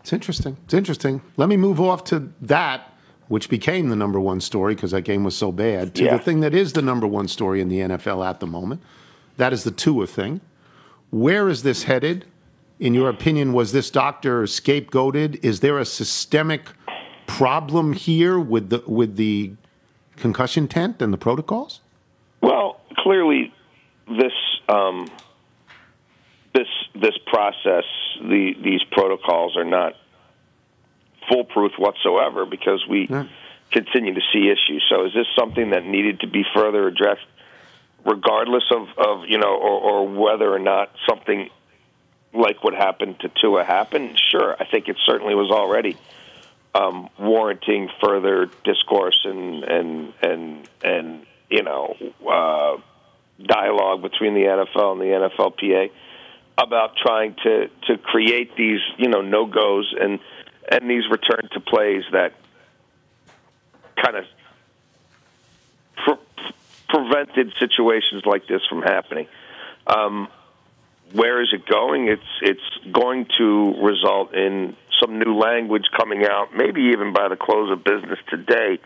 It's 0.00 0.12
interesting. 0.12 0.56
It's 0.64 0.74
interesting. 0.74 1.22
Let 1.36 1.48
me 1.48 1.56
move 1.56 1.80
off 1.80 2.04
to 2.04 2.32
that, 2.40 2.92
which 3.28 3.48
became 3.48 3.88
the 3.88 3.96
number 3.96 4.20
one 4.20 4.40
story 4.40 4.74
because 4.74 4.90
that 4.92 5.02
game 5.02 5.24
was 5.24 5.36
so 5.36 5.52
bad, 5.52 5.94
to 5.96 6.04
Yeah. 6.04 6.16
the 6.16 6.22
thing 6.22 6.40
that 6.40 6.54
is 6.54 6.72
the 6.72 6.82
number 6.82 7.06
one 7.06 7.28
story 7.28 7.60
in 7.60 7.68
the 7.68 7.80
NFL 7.80 8.22
at 8.24 8.40
the 8.40 8.46
moment. 8.46 8.80
That 9.36 9.52
is 9.52 9.64
the 9.64 9.70
Tua 9.70 10.06
thing. 10.06 10.40
Where 11.10 11.48
is 11.48 11.62
this 11.62 11.84
headed? 11.84 12.24
In 12.80 12.94
your 12.94 13.08
opinion, 13.08 13.52
was 13.52 13.72
this 13.72 13.90
doctor 13.90 14.42
scapegoated? 14.44 15.38
Is 15.44 15.60
there 15.60 15.78
a 15.78 15.84
systemic 15.84 16.62
problem 17.26 17.92
here 17.92 18.38
with 18.38 18.70
the 18.70 18.82
with 18.86 19.16
the 19.16 19.52
concussion 20.22 20.68
tent 20.68 21.02
and 21.02 21.12
the 21.12 21.18
protocols? 21.18 21.80
Well, 22.40 22.80
clearly, 22.96 23.52
this 24.06 24.32
um, 24.68 25.10
this 26.54 26.68
this 26.94 27.18
process, 27.26 27.84
the, 28.20 28.54
these 28.62 28.82
protocols 28.90 29.56
are 29.56 29.64
not 29.64 29.94
foolproof 31.28 31.72
whatsoever 31.76 32.46
because 32.46 32.86
we 32.88 33.08
continue 33.72 34.14
to 34.14 34.20
see 34.32 34.48
issues. 34.48 34.84
So, 34.88 35.06
is 35.06 35.12
this 35.12 35.26
something 35.36 35.70
that 35.70 35.84
needed 35.84 36.20
to 36.20 36.28
be 36.28 36.44
further 36.54 36.86
addressed 36.86 37.26
regardless 38.04 38.64
of, 38.70 38.88
of 38.98 39.28
you 39.28 39.38
know, 39.38 39.54
or, 39.56 39.80
or 39.80 40.08
whether 40.08 40.52
or 40.52 40.58
not 40.58 40.90
something 41.08 41.48
like 42.32 42.64
what 42.64 42.74
happened 42.74 43.20
to 43.20 43.30
Tua 43.40 43.64
happened. 43.64 44.20
Sure, 44.30 44.56
I 44.58 44.64
think 44.64 44.88
it 44.88 44.96
certainly 45.04 45.34
was 45.34 45.50
already 45.50 45.96
um, 46.74 47.08
warranting 47.18 47.88
further 48.02 48.48
discourse 48.64 49.20
and 49.24 49.64
and 49.64 50.12
and 50.22 50.68
and 50.82 51.26
you 51.50 51.62
know 51.62 51.94
uh, 52.28 52.76
dialogue 53.42 54.02
between 54.02 54.34
the 54.34 54.42
NFL 54.42 54.92
and 54.92 55.00
the 55.00 55.28
NFLPA 55.38 55.90
about 56.56 56.96
trying 56.96 57.34
to 57.42 57.68
to 57.86 57.98
create 57.98 58.56
these 58.56 58.80
you 58.96 59.08
know 59.08 59.20
no 59.20 59.46
goes 59.46 59.94
and 59.98 60.18
and 60.70 60.88
these 60.88 61.04
return 61.10 61.48
to 61.52 61.60
plays 61.60 62.04
that 62.12 62.32
kind 64.02 64.16
of 64.16 64.24
pre- 65.96 66.54
prevented 66.88 67.52
situations 67.58 68.24
like 68.24 68.46
this 68.46 68.62
from 68.68 68.82
happening. 68.82 69.26
Um, 69.86 70.28
where 71.12 71.42
is 71.42 71.48
it 71.52 71.66
going? 71.66 72.08
It's 72.08 72.22
it's 72.40 72.92
going 72.92 73.26
to 73.38 73.74
result 73.82 74.34
in 74.34 74.76
some 75.02 75.18
new 75.18 75.36
language 75.36 75.84
coming 75.98 76.24
out, 76.24 76.48
maybe 76.56 76.92
even 76.92 77.12
by 77.12 77.28
the 77.28 77.36
close 77.36 77.70
of 77.70 77.82
business 77.84 78.18
today, 78.30 78.78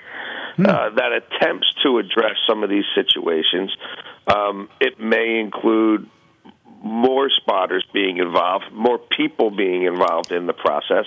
uh, 0.59 0.90
that 0.90 1.12
attempts 1.12 1.72
to 1.83 1.98
address 1.98 2.37
some 2.48 2.62
of 2.62 2.70
these 2.70 2.85
situations. 2.94 3.70
Um, 4.26 4.68
it 4.81 4.98
may 4.98 5.38
include 5.38 6.09
more 6.83 7.29
spotters 7.31 7.85
being 7.92 8.18
involved, 8.18 8.72
more 8.72 8.98
people 8.98 9.50
being 9.50 9.85
involved 9.85 10.33
in 10.33 10.46
the 10.46 10.52
process. 10.52 11.07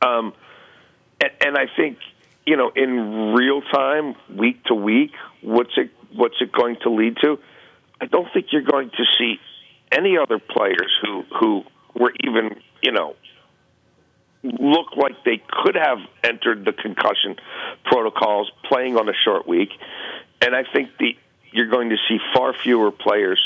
Um, 0.00 0.32
and, 1.20 1.32
and 1.40 1.56
I 1.56 1.66
think 1.76 1.98
you 2.46 2.56
know, 2.56 2.72
in 2.74 3.34
real 3.34 3.62
time, 3.62 4.14
week 4.36 4.64
to 4.64 4.74
week, 4.74 5.12
what's 5.42 5.72
it 5.76 5.90
what's 6.14 6.36
it 6.40 6.52
going 6.52 6.76
to 6.82 6.90
lead 6.90 7.16
to? 7.22 7.38
I 8.00 8.06
don't 8.06 8.28
think 8.32 8.46
you're 8.50 8.62
going 8.62 8.90
to 8.90 9.04
see 9.18 9.36
any 9.92 10.16
other 10.18 10.38
players 10.38 10.92
who 11.02 11.22
who 11.38 11.62
were 11.94 12.12
even 12.24 12.60
you 12.82 12.92
know 12.92 13.14
look 14.42 14.96
like 14.96 15.24
they 15.24 15.40
could 15.48 15.74
have 15.76 15.98
entered 16.24 16.64
the 16.64 16.72
concussion 16.72 17.36
protocols 17.84 18.50
playing 18.64 18.96
on 18.96 19.08
a 19.08 19.12
short 19.24 19.46
week, 19.46 19.70
and 20.40 20.54
I 20.54 20.64
think 20.72 20.90
the 20.98 21.16
you're 21.52 21.68
going 21.68 21.90
to 21.90 21.96
see 22.08 22.18
far 22.34 22.54
fewer 22.62 22.90
players 22.90 23.38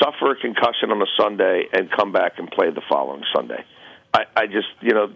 suffer 0.00 0.30
a 0.32 0.36
concussion 0.36 0.90
on 0.90 1.02
a 1.02 1.06
Sunday 1.20 1.64
and 1.72 1.90
come 1.90 2.12
back 2.12 2.38
and 2.38 2.50
play 2.50 2.70
the 2.70 2.82
following 2.88 3.24
Sunday. 3.34 3.64
I, 4.12 4.24
I 4.36 4.46
just 4.46 4.68
you 4.80 4.92
know 4.94 5.08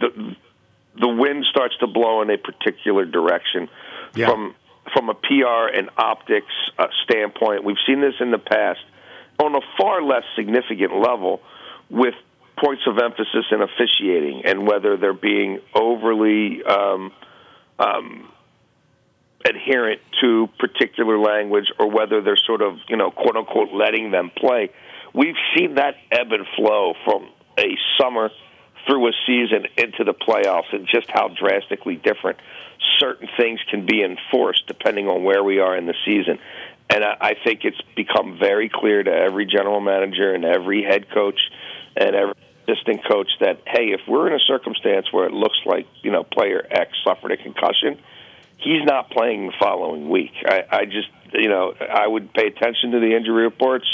the 0.00 0.36
the 0.98 1.08
wind 1.08 1.44
starts 1.50 1.76
to 1.78 1.86
blow 1.86 2.22
in 2.22 2.30
a 2.30 2.36
particular 2.38 3.04
direction 3.04 3.68
Yeah. 4.14 4.26
from 4.28 4.54
from 4.92 5.08
a 5.08 5.14
PR 5.14 5.68
and 5.72 5.88
optics 5.96 6.52
uh, 6.78 6.88
standpoint. 7.04 7.64
We've 7.64 7.76
seen 7.86 8.00
this 8.00 8.14
in 8.20 8.30
the 8.32 8.38
past 8.38 8.80
on 9.38 9.54
a 9.54 9.60
far 9.78 10.02
less 10.02 10.24
significant 10.36 10.92
level 10.94 11.40
with 11.88 12.14
points 12.56 12.82
of 12.86 12.98
emphasis 12.98 13.46
in 13.50 13.60
officiating 13.62 14.42
and 14.44 14.66
whether 14.66 14.96
they're 14.96 15.12
being 15.12 15.60
overly 15.74 16.62
um, 16.64 17.12
um, 17.78 18.28
adherent 19.44 20.00
to 20.20 20.48
particular 20.58 21.18
language 21.18 21.66
or 21.78 21.90
whether 21.90 22.20
they're 22.20 22.36
sort 22.36 22.62
of, 22.62 22.78
you 22.88 22.96
know, 22.96 23.10
quote 23.10 23.36
unquote, 23.36 23.72
letting 23.72 24.10
them 24.10 24.30
play. 24.36 24.70
We've 25.14 25.36
seen 25.56 25.76
that 25.76 25.96
ebb 26.10 26.32
and 26.32 26.46
flow 26.56 26.94
from 27.04 27.28
a 27.58 27.76
summer 28.00 28.30
through 28.86 29.08
a 29.08 29.12
season 29.26 29.66
into 29.76 30.04
the 30.04 30.14
playoffs 30.14 30.72
and 30.72 30.86
just 30.86 31.08
how 31.10 31.28
drastically 31.28 31.96
different 31.96 32.38
certain 32.98 33.28
things 33.36 33.60
can 33.70 33.86
be 33.86 34.02
enforced 34.02 34.66
depending 34.66 35.08
on 35.08 35.22
where 35.22 35.42
we 35.42 35.60
are 35.60 35.76
in 35.76 35.86
the 35.86 35.94
season. 36.04 36.38
And 36.90 37.04
I, 37.04 37.16
I 37.20 37.34
think 37.44 37.60
it's 37.64 37.80
become 37.96 38.38
very 38.38 38.68
clear 38.68 39.02
to 39.02 39.10
every 39.10 39.46
general 39.46 39.80
manager 39.80 40.34
and 40.34 40.44
every 40.44 40.82
head 40.82 41.10
coach 41.10 41.38
and 41.96 42.14
every 42.14 42.34
assistant 42.66 43.04
coach 43.08 43.28
that 43.40 43.60
hey, 43.66 43.92
if 43.92 44.00
we're 44.08 44.28
in 44.28 44.34
a 44.34 44.44
circumstance 44.46 45.12
where 45.12 45.26
it 45.26 45.32
looks 45.32 45.58
like 45.66 45.86
you 46.02 46.10
know 46.10 46.24
player 46.24 46.66
X 46.70 46.92
suffered 47.04 47.32
a 47.32 47.36
concussion, 47.36 47.98
he's 48.58 48.84
not 48.84 49.10
playing 49.10 49.46
the 49.46 49.52
following 49.58 50.08
week. 50.08 50.32
I, 50.44 50.64
I 50.70 50.84
just 50.84 51.08
you 51.32 51.48
know 51.48 51.74
I 51.80 52.06
would 52.06 52.32
pay 52.32 52.46
attention 52.46 52.92
to 52.92 53.00
the 53.00 53.14
injury 53.16 53.44
reports. 53.44 53.86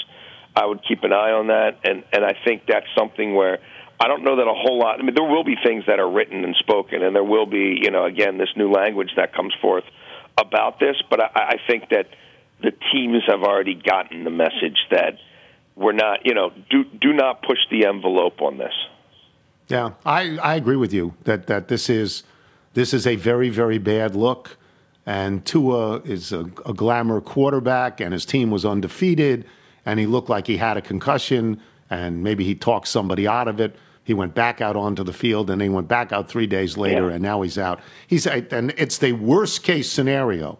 I 0.54 0.66
would 0.66 0.80
keep 0.86 1.04
an 1.04 1.12
eye 1.12 1.32
on 1.32 1.48
that, 1.48 1.80
and 1.84 2.04
and 2.12 2.24
I 2.24 2.34
think 2.44 2.62
that's 2.66 2.86
something 2.96 3.34
where 3.34 3.58
I 4.00 4.08
don't 4.08 4.22
know 4.22 4.36
that 4.36 4.46
a 4.46 4.54
whole 4.54 4.78
lot. 4.78 5.00
I 5.00 5.02
mean, 5.02 5.14
there 5.14 5.28
will 5.28 5.44
be 5.44 5.56
things 5.62 5.84
that 5.86 5.98
are 5.98 6.10
written 6.10 6.44
and 6.44 6.54
spoken, 6.56 7.02
and 7.02 7.14
there 7.14 7.24
will 7.24 7.46
be 7.46 7.80
you 7.82 7.90
know 7.90 8.04
again 8.04 8.38
this 8.38 8.50
new 8.56 8.70
language 8.70 9.10
that 9.16 9.34
comes 9.34 9.54
forth 9.60 9.84
about 10.36 10.78
this. 10.78 10.96
But 11.10 11.20
I, 11.20 11.30
I 11.34 11.56
think 11.66 11.90
that 11.90 12.08
the 12.60 12.72
teams 12.92 13.22
have 13.26 13.42
already 13.42 13.74
gotten 13.74 14.24
the 14.24 14.30
message 14.30 14.78
that 14.90 15.18
we're 15.78 15.92
not 15.92 16.26
you 16.26 16.34
know 16.34 16.50
do 16.70 16.84
do 17.00 17.12
not 17.12 17.42
push 17.42 17.58
the 17.70 17.86
envelope 17.86 18.42
on 18.42 18.58
this. 18.58 18.74
Yeah, 19.68 19.90
I, 20.04 20.38
I 20.38 20.54
agree 20.54 20.76
with 20.76 20.94
you 20.94 21.14
that, 21.24 21.46
that 21.48 21.68
this 21.68 21.90
is 21.90 22.22
this 22.74 22.94
is 22.94 23.06
a 23.06 23.16
very 23.16 23.48
very 23.48 23.78
bad 23.78 24.14
look, 24.16 24.56
and 25.06 25.44
Tua 25.44 26.00
is 26.00 26.32
a, 26.32 26.40
a 26.66 26.72
glamour 26.74 27.20
quarterback, 27.20 28.00
and 28.00 28.12
his 28.12 28.24
team 28.24 28.50
was 28.50 28.64
undefeated, 28.64 29.44
and 29.86 30.00
he 30.00 30.06
looked 30.06 30.28
like 30.30 30.46
he 30.46 30.56
had 30.56 30.76
a 30.76 30.82
concussion, 30.82 31.60
and 31.90 32.22
maybe 32.22 32.44
he 32.44 32.54
talked 32.54 32.88
somebody 32.88 33.26
out 33.28 33.46
of 33.48 33.60
it. 33.60 33.76
He 34.04 34.14
went 34.14 34.34
back 34.34 34.62
out 34.62 34.74
onto 34.74 35.04
the 35.04 35.12
field, 35.12 35.50
and 35.50 35.60
he 35.60 35.68
went 35.68 35.86
back 35.86 36.12
out 36.12 36.30
three 36.30 36.46
days 36.46 36.78
later, 36.78 37.08
Yeah. 37.08 37.14
and 37.14 37.22
now 37.22 37.42
he's 37.42 37.58
out. 37.58 37.80
He's 38.06 38.26
and 38.26 38.72
it's 38.78 38.96
the 38.98 39.12
worst 39.12 39.62
case 39.62 39.90
scenario 39.92 40.58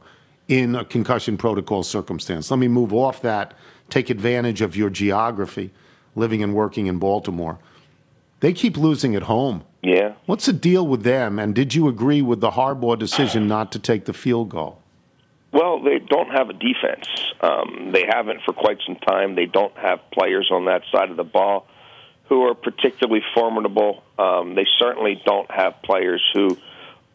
in 0.49 0.75
a 0.75 0.85
concussion 0.85 1.39
protocol 1.39 1.83
circumstance. 1.83 2.51
Let 2.51 2.59
me 2.61 2.69
move 2.69 2.93
off 2.93 3.23
that. 3.23 3.55
Take 3.91 4.11
advantage 4.11 4.61
of 4.61 4.77
your 4.77 4.91
geography, 4.91 5.73
living 6.15 6.43
and 6.43 6.55
working 6.55 6.87
in 6.87 6.99
Baltimore. 6.99 7.59
They 8.41 8.53
keep 8.53 8.77
losing 8.77 9.15
at 9.15 9.25
home. 9.25 9.65
Yeah. 9.83 10.15
What's 10.27 10.47
the 10.47 10.53
deal 10.53 10.87
with 10.87 11.03
them? 11.03 11.39
And 11.39 11.55
did 11.55 11.75
you 11.75 11.89
agree 11.89 12.23
with 12.23 12.41
the 12.41 12.51
Harbaugh 12.51 12.99
decision 12.99 13.49
not 13.49 13.73
to 13.73 13.79
take 13.79 14.05
the 14.05 14.13
field 14.13 14.51
goal? 14.51 14.81
Well, 15.53 15.83
they 15.83 15.99
don't 15.99 16.31
have 16.31 16.51
a 16.51 16.53
defense. 16.53 17.09
Um, 17.41 17.91
they 17.93 18.05
haven't 18.07 18.43
for 18.45 18.53
quite 18.53 18.79
some 18.87 18.97
time. 18.97 19.35
They 19.35 19.47
don't 19.47 19.77
have 19.79 20.01
players 20.13 20.51
on 20.53 20.67
that 20.67 20.83
side 20.93 21.11
of 21.11 21.17
the 21.17 21.25
ball 21.25 21.67
who 22.29 22.43
are 22.43 22.55
particularly 22.55 23.23
formidable. 23.35 24.03
Um, 24.19 24.55
they 24.55 24.67
certainly 24.79 25.21
don't 25.25 25.51
have 25.51 25.81
players 25.83 26.23
who 26.35 26.59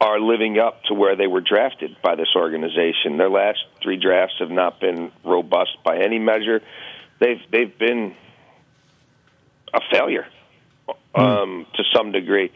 are 0.01 0.19
living 0.19 0.59
up 0.59 0.83
to 0.85 0.93
where 0.93 1.15
they 1.15 1.27
were 1.27 1.41
drafted 1.41 1.95
by 2.03 2.15
this 2.15 2.29
organization. 2.35 3.17
Their 3.17 3.29
last 3.29 3.59
three 3.81 3.97
drafts 3.97 4.35
have 4.39 4.51
not 4.51 4.79
been 4.79 5.11
robust 5.23 5.77
by 5.83 5.97
any 5.97 6.19
measure. 6.19 6.61
They've 7.19 7.41
they've 7.51 7.77
been 7.77 8.15
a 9.73 9.79
failure 9.91 10.27
um, 11.15 11.65
to 11.75 11.83
some 11.95 12.11
degree. 12.11 12.51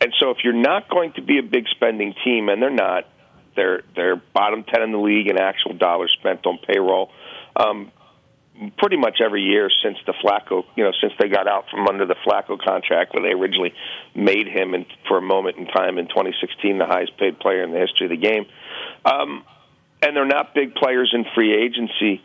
And 0.00 0.14
so, 0.18 0.30
if 0.30 0.38
you're 0.44 0.52
not 0.52 0.88
going 0.88 1.12
to 1.14 1.22
be 1.22 1.38
a 1.38 1.42
big 1.42 1.66
spending 1.70 2.14
team, 2.24 2.48
and 2.48 2.62
they're 2.62 2.70
not, 2.70 3.04
they're 3.56 3.82
they're 3.94 4.16
bottom 4.16 4.64
ten 4.64 4.82
in 4.82 4.92
the 4.92 4.98
league 4.98 5.28
in 5.28 5.38
actual 5.38 5.74
dollars 5.74 6.14
spent 6.18 6.46
on 6.46 6.58
payroll. 6.66 7.10
Um, 7.56 7.92
pretty 8.78 8.96
much 8.96 9.20
every 9.24 9.42
year 9.42 9.70
since 9.82 9.98
the 10.06 10.12
Flacco, 10.12 10.64
you 10.76 10.84
know, 10.84 10.92
since 11.00 11.12
they 11.18 11.28
got 11.28 11.48
out 11.48 11.64
from 11.70 11.86
under 11.86 12.06
the 12.06 12.16
Flacco 12.26 12.58
contract, 12.58 13.14
where 13.14 13.22
they 13.22 13.32
originally 13.32 13.72
made 14.14 14.46
him, 14.46 14.74
in, 14.74 14.86
for 15.08 15.18
a 15.18 15.22
moment 15.22 15.56
in 15.56 15.66
time 15.66 15.98
in 15.98 16.08
2016, 16.08 16.78
the 16.78 16.86
highest 16.86 17.16
paid 17.16 17.38
player 17.38 17.62
in 17.62 17.72
the 17.72 17.78
history 17.78 18.06
of 18.06 18.10
the 18.10 18.16
game. 18.16 18.46
Um, 19.04 19.44
and 20.02 20.16
they're 20.16 20.26
not 20.26 20.54
big 20.54 20.74
players 20.74 21.12
in 21.14 21.24
free 21.34 21.54
agency. 21.54 22.22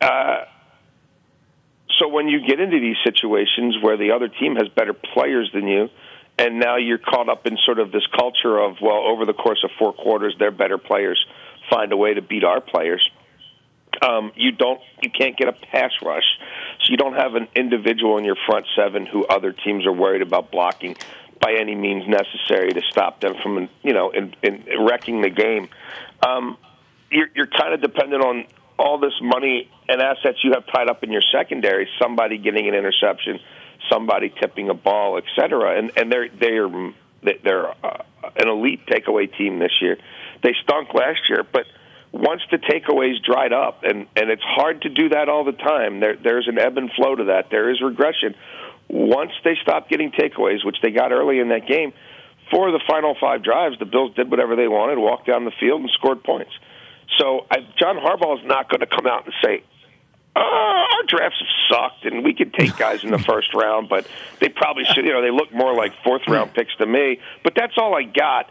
Uh, 0.00 0.44
so 1.98 2.08
when 2.08 2.28
you 2.28 2.46
get 2.46 2.60
into 2.60 2.80
these 2.80 2.96
situations 3.04 3.76
where 3.82 3.96
the 3.96 4.12
other 4.12 4.28
team 4.28 4.56
has 4.56 4.68
better 4.68 4.94
players 4.94 5.50
than 5.52 5.66
you, 5.68 5.90
and 6.38 6.58
now 6.58 6.76
you're 6.76 6.98
caught 6.98 7.28
up 7.28 7.46
in 7.46 7.58
sort 7.66 7.78
of 7.78 7.92
this 7.92 8.06
culture 8.18 8.58
of 8.58 8.76
well, 8.80 9.04
over 9.06 9.26
the 9.26 9.34
course 9.34 9.62
of 9.62 9.70
four 9.78 9.92
quarters, 9.92 10.34
their 10.38 10.50
better 10.50 10.78
players 10.78 11.22
find 11.68 11.92
a 11.92 11.96
way 11.96 12.14
to 12.14 12.22
beat 12.22 12.44
our 12.44 12.60
players. 12.62 13.06
Um, 14.02 14.32
you 14.34 14.52
don't, 14.52 14.80
you 15.02 15.10
can't 15.10 15.36
get 15.36 15.48
a 15.48 15.52
pass 15.52 15.92
rush, 16.02 16.24
so 16.80 16.90
you 16.90 16.96
don't 16.96 17.14
have 17.14 17.34
an 17.34 17.48
individual 17.54 18.18
in 18.18 18.24
your 18.24 18.36
front 18.46 18.66
seven 18.76 19.06
who 19.06 19.26
other 19.26 19.52
teams 19.52 19.86
are 19.86 19.92
worried 19.92 20.22
about 20.22 20.50
blocking 20.50 20.96
by 21.40 21.54
any 21.58 21.74
means 21.74 22.04
necessary 22.06 22.70
to 22.70 22.80
stop 22.90 23.20
them 23.20 23.34
from, 23.42 23.68
you 23.82 23.92
know, 23.92 24.10
in, 24.10 24.34
in 24.42 24.64
wrecking 24.86 25.22
the 25.22 25.30
game. 25.30 25.68
Um, 26.26 26.56
you're, 27.10 27.28
you're 27.34 27.46
kind 27.46 27.74
of 27.74 27.80
dependent 27.80 28.22
on 28.22 28.44
all 28.78 28.98
this 28.98 29.14
money 29.20 29.68
and 29.88 30.00
assets 30.00 30.38
you 30.42 30.52
have 30.54 30.64
tied 30.72 30.88
up 30.88 31.02
in 31.02 31.12
your 31.12 31.22
secondary. 31.32 31.88
Somebody 32.00 32.38
getting 32.38 32.68
an 32.68 32.74
interception, 32.74 33.38
somebody 33.90 34.32
tipping 34.40 34.70
a 34.70 34.74
ball, 34.74 35.18
et 35.18 35.24
cetera, 35.36 35.78
and 35.78 35.92
and 35.96 36.10
they're 36.10 36.28
they're 36.28 36.92
they're 37.42 37.68
uh, 37.84 38.02
an 38.36 38.48
elite 38.48 38.86
takeaway 38.86 39.30
team 39.36 39.58
this 39.58 39.72
year. 39.82 39.98
They 40.42 40.54
stunk 40.62 40.94
last 40.94 41.28
year, 41.28 41.44
but 41.50 41.66
once 42.12 42.42
the 42.50 42.58
takeaways 42.58 43.22
dried 43.22 43.52
up, 43.52 43.84
and 43.84 44.06
and 44.16 44.30
it's 44.30 44.42
hard 44.42 44.82
to 44.82 44.88
do 44.88 45.10
that 45.10 45.28
all 45.28 45.44
the 45.44 45.52
time. 45.52 46.00
There 46.00 46.16
there's 46.16 46.48
an 46.48 46.58
ebb 46.58 46.76
and 46.76 46.90
flow 46.92 47.14
to 47.14 47.24
that. 47.24 47.50
There 47.50 47.70
is 47.70 47.80
regression. 47.80 48.34
Once 48.88 49.30
they 49.44 49.56
stopped 49.62 49.88
getting 49.88 50.10
takeaways, 50.10 50.64
which 50.64 50.76
they 50.82 50.90
got 50.90 51.12
early 51.12 51.38
in 51.38 51.50
that 51.50 51.66
game, 51.66 51.92
for 52.50 52.72
the 52.72 52.80
final 52.88 53.16
five 53.20 53.44
drives, 53.44 53.78
the 53.78 53.84
Bills 53.84 54.14
did 54.16 54.30
whatever 54.30 54.56
they 54.56 54.66
wanted, 54.66 54.98
walked 54.98 55.26
down 55.26 55.44
the 55.44 55.52
field, 55.60 55.80
and 55.80 55.90
scored 55.90 56.24
points. 56.24 56.50
So 57.16 57.46
I, 57.50 57.58
John 57.78 57.96
Harbaugh 57.96 58.40
is 58.40 58.46
not 58.46 58.68
going 58.68 58.80
to 58.80 58.86
come 58.86 59.06
out 59.06 59.24
and 59.24 59.34
say, 59.44 59.62
uh, 60.34 60.40
our 60.40 61.02
drafts 61.06 61.38
have 61.38 61.48
sucked, 61.68 62.04
and 62.04 62.24
we 62.24 62.34
could 62.34 62.54
take 62.54 62.76
guys 62.76 63.04
in 63.04 63.10
the 63.10 63.18
first 63.30 63.54
round, 63.54 63.88
but 63.88 64.06
they 64.40 64.48
probably 64.48 64.84
should. 64.84 65.04
You 65.04 65.12
know, 65.12 65.22
they 65.22 65.30
look 65.30 65.52
more 65.52 65.74
like 65.74 65.92
fourth 66.04 66.22
round 66.28 66.54
picks 66.54 66.74
to 66.76 66.86
me. 66.86 67.20
But 67.42 67.54
that's 67.54 67.74
all 67.76 67.94
I 67.94 68.04
got, 68.04 68.50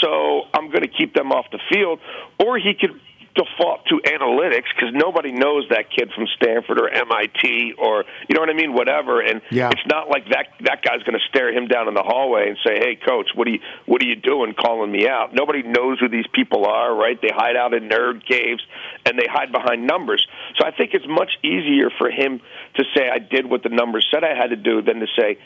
so 0.00 0.42
I'm 0.54 0.68
going 0.68 0.82
to 0.82 0.88
keep 0.88 1.14
them 1.14 1.32
off 1.32 1.46
the 1.50 1.60
field. 1.72 2.00
Or 2.38 2.58
he 2.58 2.74
could 2.74 3.00
default 3.38 3.86
to 3.86 4.00
analytics 4.04 4.66
because 4.74 4.92
nobody 4.92 5.30
knows 5.30 5.64
that 5.70 5.86
kid 5.94 6.10
from 6.14 6.26
Stanford 6.36 6.78
or 6.80 6.88
MIT 6.90 7.74
or 7.78 8.04
you 8.28 8.34
know 8.34 8.40
what 8.40 8.50
I 8.50 8.54
mean, 8.54 8.72
whatever. 8.72 9.20
And 9.20 9.40
Yeah. 9.50 9.70
it's 9.70 9.86
not 9.86 10.10
like 10.10 10.28
that 10.30 10.48
that 10.62 10.82
guy's 10.82 11.02
going 11.04 11.18
to 11.18 11.24
stare 11.28 11.52
him 11.52 11.68
down 11.68 11.86
in 11.86 11.94
the 11.94 12.02
hallway 12.02 12.48
and 12.48 12.58
say, 12.66 12.78
"Hey, 12.78 12.96
coach, 12.96 13.30
what 13.34 13.46
are 13.46 13.52
you 13.52 13.60
what 13.86 14.02
are 14.02 14.06
you 14.06 14.16
doing, 14.16 14.54
calling 14.54 14.90
me 14.90 15.08
out?" 15.08 15.34
Nobody 15.34 15.62
knows 15.62 16.00
who 16.00 16.08
these 16.08 16.26
people 16.32 16.66
are, 16.66 16.92
right? 16.94 17.20
They 17.20 17.30
hide 17.32 17.56
out 17.56 17.74
in 17.74 17.88
nerd 17.88 18.26
caves 18.26 18.62
and 19.06 19.18
they 19.18 19.26
hide 19.30 19.52
behind 19.52 19.86
numbers. 19.86 20.26
So 20.58 20.66
I 20.66 20.72
think 20.72 20.94
it's 20.94 21.06
much 21.06 21.30
easier 21.44 21.90
for 21.96 22.10
him 22.10 22.40
to 22.74 22.84
say, 22.96 23.08
"I 23.08 23.18
did 23.18 23.46
what 23.48 23.62
the 23.62 23.68
numbers 23.68 24.06
said 24.10 24.24
I 24.24 24.34
had 24.34 24.50
to 24.50 24.56
do," 24.56 24.82
than 24.82 24.98
to 25.00 25.06
say, 25.16 25.38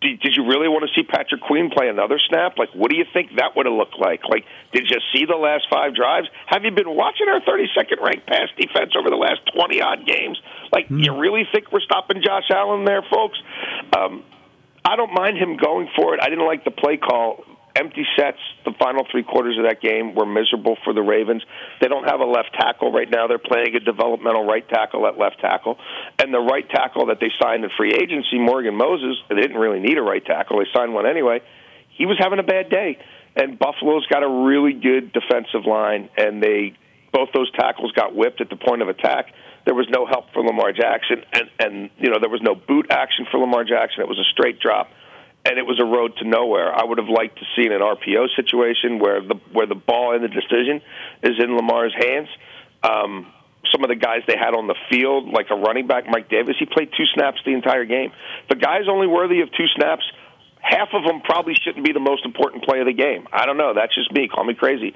"Did 0.00 0.20
did, 0.20 0.36
you 0.36 0.46
really 0.46 0.68
want 0.68 0.84
to 0.88 0.92
see 0.94 1.06
Patrick 1.06 1.40
Queen 1.40 1.70
play 1.70 1.88
another 1.88 2.18
snap? 2.28 2.58
Like, 2.58 2.70
what 2.74 2.90
do 2.90 2.96
you 2.96 3.04
think 3.12 3.36
that 3.36 3.56
would 3.56 3.66
have 3.66 3.74
looked 3.74 3.98
like? 3.98 4.20
Like, 4.28 4.44
did 4.72 4.90
you 4.90 4.98
see 5.12 5.24
the 5.24 5.36
last 5.36 5.66
five 5.70 5.94
drives? 5.94 6.28
Have 6.46 6.64
you 6.64 6.70
been 6.70 6.94
watching 6.94 7.28
our 7.28 7.40
32nd 7.40 8.02
ranked 8.02 8.26
pass 8.26 8.48
defense 8.58 8.92
over 8.98 9.08
the 9.08 9.16
last 9.16 9.40
20 9.54 9.80
odd 9.80 10.06
games? 10.06 10.40
Like, 10.72 10.86
you 10.90 11.18
really 11.18 11.44
think 11.52 11.72
we're 11.72 11.80
stopping 11.80 12.22
Josh 12.22 12.50
Allen 12.50 12.84
there, 12.84 13.02
folks? 13.10 13.38
Um, 13.96 14.22
I 14.84 14.96
don't 14.96 15.12
mind 15.12 15.38
him 15.38 15.56
going 15.56 15.88
for 15.96 16.14
it. 16.14 16.20
I 16.22 16.28
didn't 16.28 16.46
like 16.46 16.64
the 16.64 16.70
play 16.70 16.96
call. 16.96 17.42
Empty 17.76 18.06
sets, 18.16 18.38
the 18.64 18.72
final 18.78 19.04
three 19.10 19.22
quarters 19.22 19.58
of 19.58 19.64
that 19.68 19.82
game 19.82 20.14
were 20.14 20.24
miserable 20.24 20.78
for 20.82 20.94
the 20.94 21.02
Ravens. 21.02 21.44
They 21.80 21.88
don't 21.88 22.08
have 22.08 22.20
a 22.20 22.24
left 22.24 22.56
tackle 22.58 22.90
right 22.90 23.08
now. 23.08 23.26
They're 23.26 23.38
playing 23.38 23.76
a 23.76 23.80
developmental 23.80 24.46
right 24.46 24.66
tackle 24.66 25.06
at 25.06 25.18
left 25.18 25.40
tackle. 25.40 25.76
And 26.18 26.32
the 26.32 26.40
right 26.40 26.66
tackle 26.70 27.06
that 27.06 27.20
they 27.20 27.28
signed 27.38 27.64
in 27.64 27.70
free 27.76 27.92
agency, 27.92 28.38
Morgan 28.38 28.76
Moses, 28.76 29.20
they 29.28 29.36
didn't 29.36 29.58
really 29.58 29.80
need 29.80 29.98
a 29.98 30.02
right 30.02 30.24
tackle. 30.24 30.58
They 30.58 30.70
signed 30.74 30.94
one 30.94 31.06
anyway. 31.06 31.42
He 31.98 32.06
was 32.06 32.16
having 32.18 32.38
a 32.38 32.42
bad 32.42 32.70
day. 32.70 32.96
And 33.36 33.58
Buffalo's 33.58 34.06
got 34.06 34.22
a 34.22 34.46
really 34.48 34.72
good 34.72 35.12
defensive 35.12 35.66
line, 35.68 36.08
and 36.16 36.42
they 36.42 36.72
both 37.12 37.28
those 37.34 37.50
tackles 37.52 37.92
got 37.92 38.14
whipped 38.16 38.40
at 38.40 38.48
the 38.48 38.56
point 38.56 38.80
of 38.80 38.88
attack. 38.88 39.26
There 39.66 39.74
was 39.74 39.86
no 39.90 40.06
help 40.06 40.32
for 40.32 40.42
Lamar 40.42 40.72
Jackson, 40.72 41.24
and 41.32 41.50
and 41.58 41.90
you 41.98 42.08
know 42.08 42.18
there 42.18 42.30
was 42.30 42.40
no 42.40 42.54
boot 42.54 42.86
action 42.88 43.26
for 43.30 43.38
Lamar 43.38 43.64
Jackson. 43.64 44.00
It 44.00 44.08
was 44.08 44.18
a 44.18 44.28
straight 44.32 44.60
drop 44.60 44.88
and 45.46 45.58
it 45.58 45.66
was 45.66 45.78
a 45.78 45.84
road 45.84 46.16
to 46.18 46.26
nowhere. 46.26 46.74
I 46.74 46.84
would 46.84 46.98
have 46.98 47.08
liked 47.08 47.38
to 47.38 47.46
see 47.54 47.66
an 47.70 47.80
RPO 47.80 48.34
situation 48.34 48.98
where 48.98 49.22
the 49.22 49.38
where 49.52 49.66
the 49.66 49.76
ball 49.78 50.14
and 50.14 50.24
the 50.24 50.28
decision 50.28 50.82
is 51.22 51.38
in 51.38 51.54
Lamar's 51.56 51.94
hands. 51.94 52.28
Um, 52.82 53.32
some 53.72 53.84
of 53.84 53.88
the 53.88 53.96
guys 53.96 54.22
they 54.26 54.36
had 54.36 54.54
on 54.54 54.66
the 54.66 54.76
field, 54.90 55.28
like 55.28 55.46
a 55.50 55.56
running 55.56 55.86
back, 55.86 56.04
Mike 56.08 56.28
Davis, 56.28 56.56
he 56.58 56.66
played 56.66 56.90
two 56.96 57.06
snaps 57.14 57.38
the 57.44 57.52
entire 57.54 57.84
game. 57.84 58.12
The 58.48 58.56
guy's 58.56 58.88
only 58.88 59.06
worthy 59.06 59.40
of 59.40 59.50
two 59.52 59.66
snaps. 59.74 60.04
Half 60.60 60.88
of 60.94 61.04
them 61.04 61.20
probably 61.22 61.54
shouldn't 61.54 61.84
be 61.84 61.92
the 61.92 62.00
most 62.00 62.24
important 62.24 62.64
play 62.64 62.80
of 62.80 62.86
the 62.86 62.92
game. 62.92 63.28
I 63.32 63.46
don't 63.46 63.56
know. 63.56 63.72
That's 63.74 63.94
just 63.94 64.10
me. 64.12 64.26
Call 64.26 64.44
me 64.44 64.54
crazy. 64.54 64.94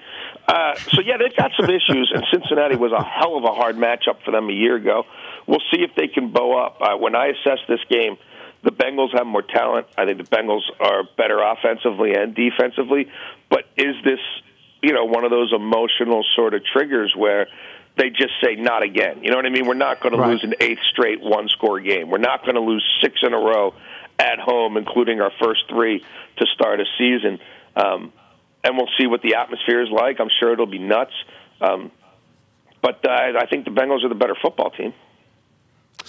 Uh, 0.49 0.75
so 0.75 1.01
yeah, 1.01 1.17
they've 1.17 1.37
got 1.37 1.53
some 1.59 1.71
issues, 1.79 2.11
and 2.15 2.25
Cincinnati 2.33 2.77
was 2.77 2.91
a 2.91 3.03
hell 3.03 3.37
of 3.37 3.45
a 3.45 3.55
hard 3.55 3.77
matchup 3.77 4.23
for 4.25 4.33
them 4.33 4.49
a 4.49 4.53
year 4.53 4.77
ago. 4.77 5.05
We'll 5.47 5.63
see 5.71 5.83
if 5.83 5.95
they 5.95 6.09
can 6.09 6.33
bow 6.33 6.59
up. 6.59 6.79
Uh, 6.81 6.97
when 6.97 7.15
I 7.15 7.29
assess 7.29 7.59
this 7.69 7.81
game, 7.89 8.17
the 8.63 8.73
Bengals 8.73 9.17
have 9.17 9.27
more 9.27 9.43
talent. 9.43 9.87
I 9.97 10.05
think 10.05 10.19
the 10.19 10.37
Bengals 10.37 10.63
are 10.79 11.05
better 11.17 11.39
offensively 11.41 12.15
and 12.15 12.35
defensively. 12.35 13.11
But 13.49 13.65
is 13.77 13.97
this, 14.05 14.21
you 14.83 14.93
know, 14.93 15.05
one 15.07 15.25
of 15.25 15.31
those 15.31 15.53
emotional 15.53 16.25
sort 16.37 16.55
of 16.55 16.63
triggers 16.65 17.15
where 17.17 17.49
they 17.97 18.11
just 18.11 18.33
say 18.43 18.57
not 18.57 18.83
again? 18.83 19.25
You 19.25 19.31
know 19.31 19.37
what 19.37 19.47
I 19.47 19.51
mean? 19.51 19.67
We're 19.67 19.75
not 19.75 20.01
going 20.01 20.15
to 20.17 20.27
lose 20.27 20.45
an 20.45 20.55
eighth 20.61 20.83
straight 20.93 21.21
one-score 21.21 21.81
game. 21.81 22.11
We're 22.11 22.19
not 22.19 22.43
going 22.43 22.55
to 22.55 22.61
lose 22.61 22.85
six 23.03 23.17
in 23.23 23.33
a 23.33 23.39
row 23.39 23.75
at 24.19 24.39
home, 24.39 24.77
including 24.77 25.21
our 25.21 25.33
first 25.43 25.65
three 25.69 26.05
to 26.37 26.47
start 26.55 26.81
a 26.81 26.85
season. 26.99 27.39
Um, 27.75 28.13
and 28.63 28.77
we'll 28.77 28.91
see 28.99 29.07
what 29.07 29.23
the 29.23 29.37
atmosphere 29.37 29.83
is 29.83 29.89
like. 29.91 30.21
I'm 30.21 30.29
sure 30.39 30.53
it'll 30.53 30.67
be 30.67 30.79
nuts. 30.79 31.13
Um, 31.61 31.91
but 32.83 33.05
uh, 33.07 33.11
I 33.11 33.47
think 33.47 33.65
the 33.65 33.71
Bengals 33.71 34.05
are 34.05 34.09
the 34.09 34.15
better 34.15 34.37
football 34.41 34.71
team. 34.71 34.93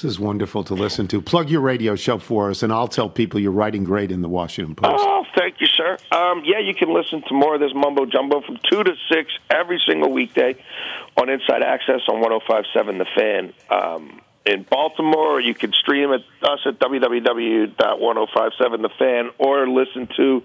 This 0.02 0.14
is 0.14 0.20
wonderful 0.20 0.64
to 0.64 0.74
listen 0.74 1.08
to. 1.10 1.22
Plug 1.22 1.52
your 1.52 1.62
radio 1.62 1.96
show 1.96 2.18
for 2.18 2.50
us, 2.50 2.64
and 2.64 2.74
I'll 2.74 2.88
tell 2.88 3.08
people 3.08 3.40
you're 3.40 3.52
writing 3.52 3.84
great 3.84 4.12
in 4.12 4.24
the 4.24 4.30
Washington 4.30 4.74
Post. 4.74 4.96
Oh, 4.98 5.26
thank 5.38 5.62
you, 5.62 5.68
sir. 5.68 5.96
Um, 6.12 6.42
yeah, 6.44 6.58
you 6.58 6.74
can 6.74 6.92
listen 6.92 7.22
to 7.28 7.36
more 7.36 7.54
of 7.54 7.62
this 7.62 7.70
mumbo 7.76 8.08
jumbo 8.08 8.42
from 8.42 8.58
2 8.72 8.84
to 8.84 8.96
6 9.14 9.32
every 9.52 9.80
single 9.88 10.12
weekday 10.12 10.56
on 11.18 11.30
Inside 11.30 11.62
Access 11.62 12.02
on 12.10 12.20
1057 12.20 12.98
The 12.98 13.06
Fan. 13.16 13.54
Um, 13.70 14.22
in 14.44 14.66
Baltimore, 14.68 15.40
you 15.40 15.54
can 15.54 15.72
stream 15.72 16.12
us 16.12 16.22
at 16.66 16.80
www.1057thefan 16.80 19.30
or 19.38 19.68
listen 19.68 20.08
to 20.18 20.44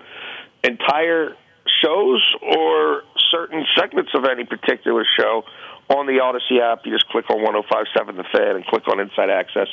entire 0.65 1.35
shows 1.83 2.23
or 2.43 3.05
certain 3.31 3.65
segments 3.75 4.11
of 4.15 4.27
any 4.27 4.45
particular 4.45 5.07
show 5.19 5.45
on 5.89 6.07
the 6.07 6.15
Audacy 6.15 6.61
app. 6.61 6.85
You 6.85 6.93
just 6.93 7.09
click 7.09 7.29
on 7.31 7.43
1057 7.43 8.17
The 8.17 8.25
Fan 8.25 8.57
and 8.57 8.67
click 8.67 8.87
on 8.89 9.01
Inside 9.01 9.31
Access, 9.31 9.69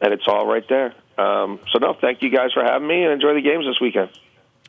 and 0.00 0.12
it's 0.12 0.26
all 0.28 0.46
right 0.46 0.64
there. 0.68 0.94
Um, 1.18 1.58
so, 1.72 1.78
no, 1.78 1.94
thank 2.00 2.22
you 2.22 2.30
guys 2.30 2.52
for 2.52 2.62
having 2.62 2.86
me 2.88 3.02
and 3.02 3.12
enjoy 3.12 3.34
the 3.34 3.40
games 3.40 3.64
this 3.66 3.80
weekend. 3.80 4.10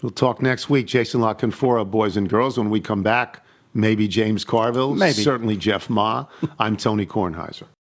We'll 0.02 0.12
talk 0.12 0.42
next 0.42 0.70
week. 0.70 0.86
Jason 0.88 1.22
La 1.22 1.34
Canfora, 1.34 1.90
boys 1.90 2.16
and 2.18 2.30
girls. 2.30 2.58
When 2.58 2.70
we 2.70 2.80
come 2.80 3.04
back, 3.04 3.44
maybe 3.74 4.08
James 4.08 4.46
Carville, 4.46 4.94
Maybe. 4.96 5.14
certainly 5.14 5.58
Jeff 5.58 5.90
Ma. 5.90 6.26
I'm 6.60 6.78
Tony 6.78 7.06
Kornheiser. 7.06 7.64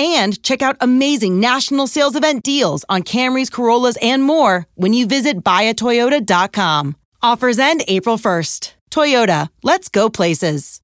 and 0.00 0.42
check 0.42 0.62
out 0.62 0.78
amazing 0.80 1.40
national 1.40 1.86
sales 1.86 2.16
event 2.16 2.42
deals 2.42 2.84
on 2.88 3.02
Camrys, 3.02 3.52
Corollas, 3.52 3.98
and 4.00 4.22
more 4.22 4.66
when 4.74 4.94
you 4.94 5.06
visit 5.06 5.44
buyatoyota.com. 5.44 6.96
Offers 7.22 7.58
end 7.58 7.84
April 7.86 8.16
1st. 8.16 8.72
Toyota, 8.90 9.48
let's 9.62 9.88
go 9.88 10.08
places. 10.08 10.80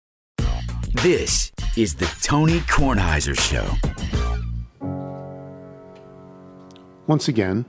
This 1.03 1.51
is 1.77 1.95
the 1.95 2.07
Tony 2.23 2.61
Kornheiser 2.61 3.39
Show. 3.39 3.67
Once 7.07 7.29
again, 7.29 7.65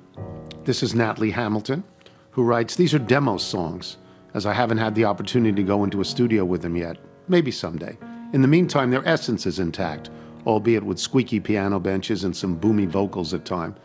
this 0.66 0.84
is 0.84 0.94
Nathalie 0.94 1.32
Hamilton, 1.32 1.84
who 2.32 2.44
writes 2.44 2.76
These 2.76 2.94
are 2.94 3.00
demo 3.00 3.38
songs, 3.38 3.98
as 4.34 4.46
I 4.46 4.54
haven't 4.54 4.80
had 4.80 4.96
the 4.96 5.06
opportunity 5.06 5.56
to 5.56 5.64
go 5.64 5.86
into 5.86 6.02
a 6.02 6.06
studio 6.06 6.44
with 6.44 6.62
them 6.62 6.76
yet. 6.76 6.98
Maybe 7.30 7.52
someday. 7.52 7.98
In 8.34 8.42
the 8.42 8.48
meantime, 8.48 8.92
their 8.92 9.08
essence 9.08 9.46
is 9.46 9.60
intact, 9.60 10.10
albeit 10.48 10.84
with 10.84 10.98
squeaky 10.98 11.40
piano 11.40 11.80
benches 11.80 12.24
and 12.24 12.36
some 12.36 12.58
boomy 12.60 12.88
vocals 12.88 13.34
at 13.34 13.44
time. 13.46 13.76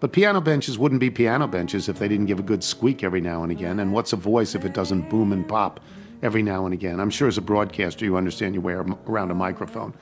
But 0.00 0.12
piano 0.12 0.40
benches 0.40 0.78
wouldn't 0.78 1.00
be 1.00 1.10
piano 1.10 1.46
benches 1.48 1.88
if 1.88 1.98
they 1.98 2.08
didn't 2.08 2.26
give 2.26 2.38
a 2.38 2.42
good 2.42 2.62
squeak 2.62 3.02
every 3.02 3.20
now 3.22 3.42
and 3.42 3.50
again. 3.50 3.80
And 3.80 3.92
what's 3.92 4.12
a 4.12 4.16
voice 4.16 4.54
if 4.54 4.64
it 4.64 4.74
doesn't 4.74 5.08
boom 5.10 5.32
and 5.32 5.48
pop 5.48 5.80
every 6.22 6.42
now 6.42 6.64
and 6.66 6.74
again? 6.74 7.00
I'm 7.00 7.10
sure 7.10 7.26
as 7.26 7.38
a 7.38 7.42
broadcaster, 7.42 8.04
you 8.04 8.16
understand 8.16 8.54
your 8.54 8.62
way 8.62 8.74
around 8.74 9.30
a 9.30 9.34
microphone. 9.34 9.94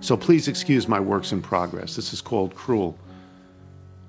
So 0.00 0.16
please 0.16 0.48
excuse 0.48 0.86
my 0.88 1.00
works 1.00 1.32
in 1.32 1.42
progress. 1.42 1.96
This 1.96 2.12
is 2.12 2.20
called 2.20 2.54
Cruel. 2.54 2.96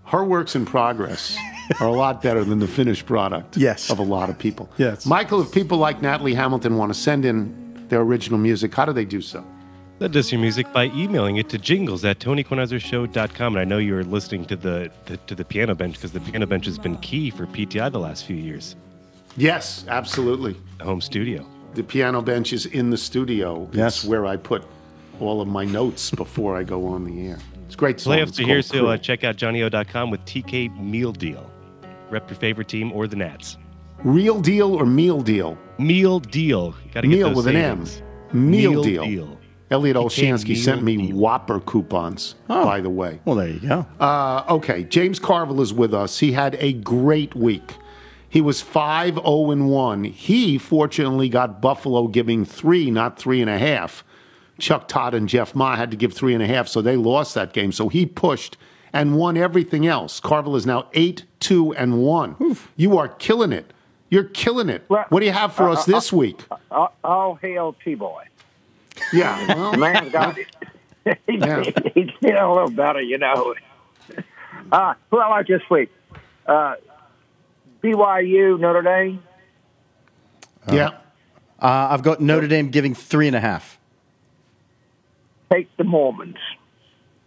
Her 0.06 0.24
works 0.24 0.56
in 0.56 0.66
progress 0.66 1.36
are 1.80 1.88
a 1.88 1.92
lot 1.92 2.22
better 2.22 2.44
than 2.44 2.60
the 2.60 2.68
finished 2.68 3.06
product 3.08 3.58
Yes. 3.58 3.90
of 3.90 3.98
a 3.98 4.04
lot 4.04 4.30
of 4.30 4.38
people. 4.38 4.70
Yes. 4.78 5.06
Michael, 5.06 5.42
if 5.42 5.52
people 5.52 5.78
like 5.80 6.02
Nathalie 6.02 6.36
Hamilton 6.36 6.78
want 6.78 6.94
to 6.94 7.00
send 7.00 7.26
in 7.26 7.88
their 7.90 8.02
original 8.02 8.38
music, 8.38 8.74
how 8.74 8.86
do 8.86 8.94
they 8.94 9.06
do 9.06 9.22
so? 9.22 9.44
Send 10.00 10.18
us 10.18 10.32
your 10.32 10.42
music 10.42 10.72
by 10.74 10.86
emailing 10.88 11.38
it 11.38 11.48
to 11.50 11.58
jingles 11.58 12.04
at 12.04 12.20
tonykornheisershow.com. 12.20 13.56
And 13.56 13.62
I 13.62 13.64
know 13.64 13.78
you're 13.78 14.04
listening 14.04 14.46
to 14.46 14.56
the, 14.58 14.92
the 15.06 15.16
to 15.18 15.36
the 15.36 15.46
piano 15.46 15.74
bench 15.74 15.96
because 15.96 16.12
the 16.12 16.20
piano 16.20 16.46
bench 16.46 16.66
has 16.66 16.78
been 16.78 16.98
key 16.98 17.30
for 17.30 17.46
PTI 17.48 17.92
the 17.92 18.00
last 18.00 18.26
few 18.26 18.36
years. 18.36 18.76
Yes, 19.38 19.86
absolutely. 19.88 20.56
Home 20.82 21.00
studio. 21.02 21.46
The 21.76 21.84
piano 21.84 22.22
bench 22.22 22.52
is 22.54 22.66
in 22.66 22.90
the 22.90 22.98
studio. 22.98 23.70
Yes. 23.72 23.98
It's 23.98 24.06
where 24.06 24.26
I 24.26 24.36
put 24.38 24.66
all 25.20 25.40
of 25.42 25.48
my 25.48 25.64
notes 25.64 26.12
before 26.12 26.58
I 26.58 26.64
go 26.64 26.86
on 26.88 27.06
the 27.06 27.28
air. 27.30 27.40
It's 27.66 27.76
great 27.76 28.00
song. 28.00 28.14
Playoffs 28.18 28.28
It's 28.30 28.40
are 28.42 28.44
here, 28.44 28.62
so 28.62 28.88
uh, 28.88 28.98
check 28.98 29.24
out 29.24 29.38
johnnyo.com 29.38 30.10
with 30.12 30.24
TK 30.26 30.78
Meal 30.78 31.12
Deal. 31.14 31.50
Rep 32.10 32.30
your 32.30 32.38
favorite 32.38 32.68
team 32.68 32.92
or 32.92 33.08
the 33.08 33.16
Nats. 33.16 33.58
Real 34.04 34.40
deal 34.42 34.74
or 34.74 34.86
meal 34.86 35.22
deal? 35.22 35.58
Meal 35.80 36.20
Deal. 36.20 36.72
Got 36.94 37.02
to 37.02 37.08
get 37.08 37.16
Meal 37.18 37.28
those 37.30 37.38
with 37.38 37.46
savings. 37.46 37.98
an 37.98 38.04
M. 38.34 38.52
Meal, 38.52 38.72
Meal 38.72 38.84
deal. 38.84 39.04
deal. 39.06 39.35
Elliot 39.72 39.98
TK 39.98 40.04
Olshansky 40.04 40.56
sent 40.58 40.84
me 40.84 40.98
meal. 40.98 41.16
Whopper 41.16 41.60
coupons, 41.60 42.36
Oh. 42.50 42.66
by 42.66 42.82
the 42.82 42.90
way. 42.90 43.20
Well, 43.26 43.36
there 43.36 43.48
you 43.50 43.60
go. 43.60 43.86
Uh, 44.00 44.44
okay, 44.50 44.84
James 44.84 45.20
Carville 45.20 45.62
is 45.62 45.74
with 45.74 45.94
us. 45.94 46.20
He 46.20 46.34
had 46.34 46.56
a 46.60 46.74
great 46.74 47.36
week. 47.36 47.76
He 48.30 48.42
was 48.42 48.62
5 48.62 49.16
0 49.16 49.52
and 49.52 49.70
1. 49.70 50.04
He 50.04 50.58
fortunately 50.58 51.30
got 51.30 51.62
Buffalo 51.62 52.08
giving 52.08 52.46
three, 52.46 52.92
not 52.92 53.18
three 53.18 53.42
and 53.42 53.50
a 53.50 53.58
half. 53.58 54.04
Chuck 54.60 54.88
Todd 54.88 55.14
and 55.14 55.28
Jeff 55.28 55.56
Ma 55.56 55.76
had 55.76 55.90
to 55.92 55.98
give 55.98 56.14
three 56.14 56.34
and 56.34 56.44
a 56.44 56.48
half, 56.48 56.68
so 56.68 56.82
they 56.82 56.96
lost 56.96 57.34
that 57.36 57.52
game. 57.54 57.72
So 57.72 57.90
he 57.90 58.06
pushed 58.06 58.58
and 58.94 59.18
won 59.18 59.36
everything 59.36 59.86
else. 59.88 60.20
Carville 60.20 60.56
is 60.56 60.66
now 60.66 60.88
8 60.94 61.24
2 61.40 61.74
and 61.76 62.00
1. 62.04 62.58
You 62.78 62.98
are 62.98 63.08
killing 63.08 63.52
it. 63.52 63.72
You're 64.10 64.24
killing 64.26 64.70
it. 64.70 64.84
What 64.88 65.20
do 65.20 65.26
you 65.26 65.32
have 65.32 65.54
for 65.54 65.68
uh, 65.70 65.74
us 65.74 65.88
uh, 65.90 65.92
this 65.94 66.14
week? 66.14 66.44
All, 66.72 66.94
all 67.04 67.36
hail 67.36 67.76
T-Boy. 67.84 68.26
Yeah, 69.14 69.56
well, 69.56 69.72
The 69.72 69.78
man's 69.78 70.12
got 70.12 70.38
it. 70.38 70.48
he's, 71.28 71.40
Yeah. 71.42 71.64
he's 71.94 72.10
feeling 72.20 72.38
a 72.38 72.54
little 72.54 72.70
better, 72.72 73.02
you 73.02 73.18
know. 73.18 73.54
Uh, 74.72 74.96
who 75.12 75.20
I 75.20 75.28
like 75.28 75.46
this 75.48 75.62
week? 75.70 75.92
Uh, 76.48 76.74
BYU, 77.84 78.60
Notre 78.60 78.82
Dame. 78.82 79.22
yeah. 80.72 80.88
Uh, 81.60 81.88
I've 81.92 82.02
got 82.02 82.20
Notre 82.20 82.48
Dame 82.48 82.70
giving 82.72 82.96
three 82.96 83.28
and 83.28 83.36
a 83.36 83.40
half. 83.40 83.78
Take 85.52 85.70
the 85.78 85.84
Mormons. 85.84 86.38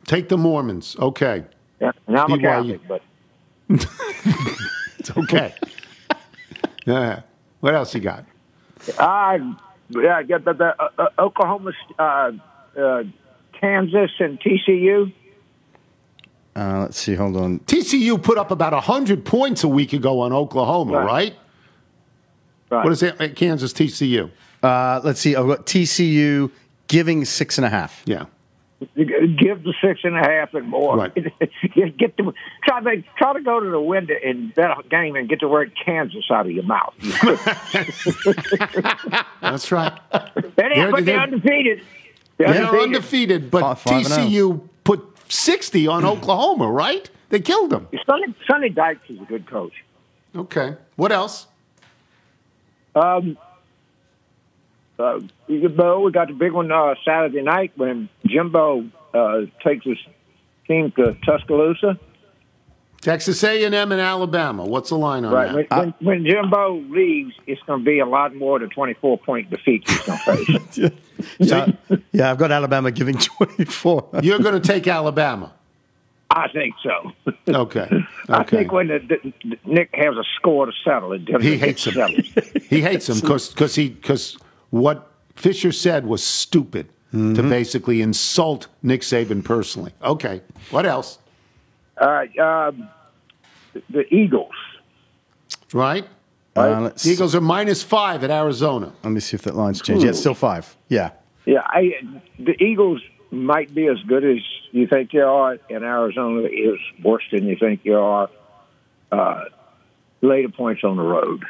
Take 0.04 0.28
the 0.28 0.36
Mormons. 0.36 0.96
Okay. 0.98 1.44
Yeah, 1.80 1.92
and 2.08 2.18
I'm 2.18 2.32
a 2.32 2.36
BYU. 2.38 2.80
Catholic, 2.80 2.88
but 2.88 3.02
It's 4.98 5.16
okay. 5.16 5.54
yeah. 6.86 7.20
What 7.60 7.74
else 7.74 7.94
you 7.94 8.00
got? 8.00 8.24
I 8.98 9.38
yeah, 9.90 10.22
get 10.22 10.44
the, 10.44 10.52
the 10.52 10.74
uh, 10.82 10.88
uh, 10.98 11.08
Oklahoma, 11.18 11.72
uh, 11.98 12.32
uh, 12.78 13.02
Kansas, 13.58 14.10
and 14.20 14.40
TCU. 14.40 15.12
Uh, 16.54 16.80
let's 16.80 16.98
see. 16.98 17.14
Hold 17.14 17.36
on. 17.36 17.60
TCU 17.60 18.20
put 18.22 18.36
up 18.36 18.50
about 18.50 18.72
100 18.72 19.24
points 19.24 19.62
a 19.64 19.68
week 19.68 19.92
ago 19.92 20.20
on 20.20 20.32
Oklahoma, 20.32 20.98
right? 20.98 21.06
Right. 21.06 21.36
Right. 22.70 22.84
What 22.84 22.92
is 22.92 23.02
it? 23.02 23.20
uh, 23.20 23.28
Kansas 23.28 23.72
TCU? 23.72 24.30
Uh, 24.62 25.00
let's 25.04 25.20
see. 25.20 25.36
I've 25.36 25.46
got 25.46 25.66
TCU 25.66 26.50
giving 26.88 27.24
six 27.24 27.58
and 27.58 27.64
a 27.64 27.70
half. 27.70 28.02
Yeah. 28.06 28.26
Give 28.94 29.64
the 29.64 29.74
six 29.82 30.00
and 30.04 30.16
a 30.16 30.20
half 30.20 30.54
and 30.54 30.68
more. 30.68 30.96
Right. 30.96 31.12
get 31.14 32.16
the 32.16 32.32
try 32.64 32.80
to 32.80 33.02
try 33.16 33.32
to 33.32 33.40
go 33.40 33.58
to 33.58 33.68
the 33.70 33.80
window 33.80 34.14
and 34.24 34.54
bet 34.54 34.70
a 34.70 34.82
game 34.88 35.16
and 35.16 35.28
get 35.28 35.40
the 35.40 35.48
word 35.48 35.72
Kansas 35.84 36.24
out 36.30 36.46
of 36.46 36.52
your 36.52 36.62
mouth. 36.62 36.94
That's 39.40 39.72
right. 39.72 39.98
They 40.12 40.20
They're- 40.74 40.90
but 40.90 41.04
they're 41.04 41.04
they're- 41.04 41.20
undefeated. 41.20 41.82
They're 42.36 42.52
They're 42.52 42.66
undefeated. 42.66 42.86
undefeated, 42.94 43.50
but 43.50 43.60
Five- 43.62 43.80
five 43.80 44.04
and 44.06 44.12
oh. 44.12 44.16
TCU 44.28 44.68
put 44.84 45.32
60 45.32 45.88
on 45.88 46.04
Oklahoma, 46.04 46.70
right? 46.70 47.10
They 47.30 47.40
killed 47.40 47.70
them. 47.70 47.88
Sonny, 48.06 48.32
Sonny 48.48 48.68
Dykes 48.70 49.10
is 49.10 49.20
a 49.20 49.24
good 49.24 49.46
coach. 49.48 49.72
Okay. 50.36 50.76
What 50.94 51.10
else? 51.10 51.48
Um, 52.94 53.36
uh, 54.98 55.20
Bo, 55.68 56.00
we 56.00 56.12
got 56.12 56.28
the 56.28 56.34
big 56.34 56.52
one 56.52 56.70
uh, 56.72 56.94
Saturday 57.04 57.42
night 57.42 57.72
when 57.76 58.08
Jimbo 58.26 58.84
uh, 59.14 59.40
takes 59.64 59.84
his 59.84 59.98
team 60.66 60.92
to 60.96 61.14
Tuscaloosa. 61.24 61.98
Texas 63.00 63.44
A&M 63.44 63.72
and 63.74 63.92
Alabama. 64.00 64.64
What's 64.66 64.88
the 64.88 64.98
line 64.98 65.24
on 65.24 65.32
Right. 65.32 65.68
that? 65.68 65.78
When, 65.78 65.94
when, 66.00 66.24
when 66.24 66.26
Jimbo 66.26 66.80
leaves, 66.88 67.32
it's 67.46 67.62
going 67.62 67.78
to 67.80 67.84
be 67.84 68.00
a 68.00 68.06
lot 68.06 68.34
more 68.34 68.58
than 68.58 68.70
24 68.70 69.18
point 69.18 69.50
defeat 69.50 69.88
he's 69.88 70.00
going 70.00 70.18
to 70.18 70.44
face. 70.76 70.90
Yeah, 71.40 71.72
yeah. 72.12 72.30
I've 72.30 72.38
got 72.38 72.52
Alabama 72.52 72.92
giving 72.92 73.16
twenty-four. 73.18 74.08
You're 74.22 74.38
going 74.38 74.60
to 74.60 74.64
take 74.64 74.86
Alabama. 74.86 75.52
I 76.30 76.46
think 76.46 76.76
so. 76.80 77.12
Okay. 77.48 77.90
I 78.28 78.44
think 78.44 78.70
when 78.70 78.86
the, 78.86 79.00
the, 79.00 79.58
Nick 79.64 79.90
has 79.94 80.14
a 80.16 80.22
score 80.36 80.66
to 80.66 80.72
settle, 80.84 81.12
it 81.14 81.22
He 81.42 81.58
hates 81.58 81.86
him. 81.86 82.08
he 82.70 82.82
hates 82.82 83.08
him 83.08 83.18
because 83.18 83.74
he 83.74 83.88
because 83.88 84.36
what 84.70 85.10
Fisher 85.34 85.72
said 85.72 86.06
was 86.06 86.22
stupid 86.22 86.88
to 87.12 87.42
basically 87.42 88.02
insult 88.02 88.66
Nick 88.82 89.00
Saban 89.00 89.42
personally. 89.42 89.92
Okay, 90.02 90.42
what 90.70 90.84
else? 90.84 91.18
All 92.00 92.10
right. 92.10 92.38
Um, 92.38 92.88
the, 93.72 93.82
the 93.90 94.14
Eagles. 94.14 94.52
Right? 95.72 96.06
Uh, 96.54 96.90
The 96.90 97.10
Eagles 97.10 97.34
are 97.34 97.40
minus 97.40 97.82
five 97.82 98.24
at 98.24 98.30
Arizona. 98.30 98.92
let 99.02 99.10
me 99.10 99.20
see 99.20 99.36
if 99.36 99.42
that 99.42 99.54
line's 99.56 99.80
changed. 99.80 100.02
Yeah, 100.04 100.10
it's 100.10 100.18
still 100.20 100.34
five. 100.34 100.76
Yeah. 100.88 101.10
Yeah, 101.46 101.62
I, 101.64 101.94
the 102.38 102.62
Eagles 102.62 103.00
might 103.30 103.74
be 103.74 103.86
as 103.86 103.98
good 104.06 104.24
as 104.24 104.38
you 104.72 104.86
think 104.86 105.12
they 105.12 105.20
are, 105.20 105.58
and 105.70 105.84
Arizona 105.84 106.42
is 106.42 106.78
worse 107.02 107.22
than 107.32 107.46
you 107.46 107.56
think 107.56 107.80
you 107.84 107.96
are. 107.98 108.28
Uh, 109.10 109.44
later 110.20 110.48
points 110.50 110.84
on 110.84 110.96
the 110.96 111.02
road. 111.02 111.44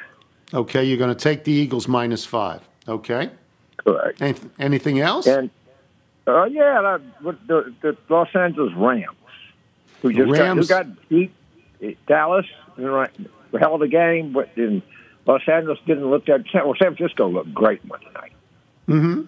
Okay, 0.54 0.84
you're 0.84 0.98
going 0.98 1.14
to 1.14 1.20
take 1.20 1.44
the 1.44 1.52
Eagles 1.52 1.88
minus 1.88 2.24
five. 2.24 2.60
Okay. 2.88 3.30
Correct. 3.76 4.18
Anyth- 4.20 4.50
anything 4.58 5.00
else? 5.00 5.26
And 5.26 5.50
uh, 6.26 6.44
yeah, 6.44 6.80
that, 6.82 7.22
with 7.22 7.46
the, 7.46 7.74
the 7.80 7.96
Los 8.08 8.28
Angeles 8.34 8.72
Rams, 8.76 9.16
who 10.02 10.12
just 10.12 10.30
Rams- 10.30 10.68
got, 10.68 10.86
who 10.86 10.92
got 10.94 11.08
beat 11.08 11.32
at 11.82 12.06
Dallas, 12.06 12.46
and 12.76 12.92
right, 12.92 13.10
held 13.58 13.80
the 13.80 13.88
game, 13.88 14.32
but 14.32 14.50
then 14.56 14.82
Los 15.26 15.42
Angeles 15.46 15.78
didn't 15.86 16.08
look 16.08 16.26
that. 16.26 16.44
Well, 16.54 16.74
San 16.80 16.96
Francisco 16.96 17.28
looked 17.28 17.54
great 17.54 17.84
Monday 17.84 18.08
night. 18.14 18.32
mm-hmm. 18.88 19.22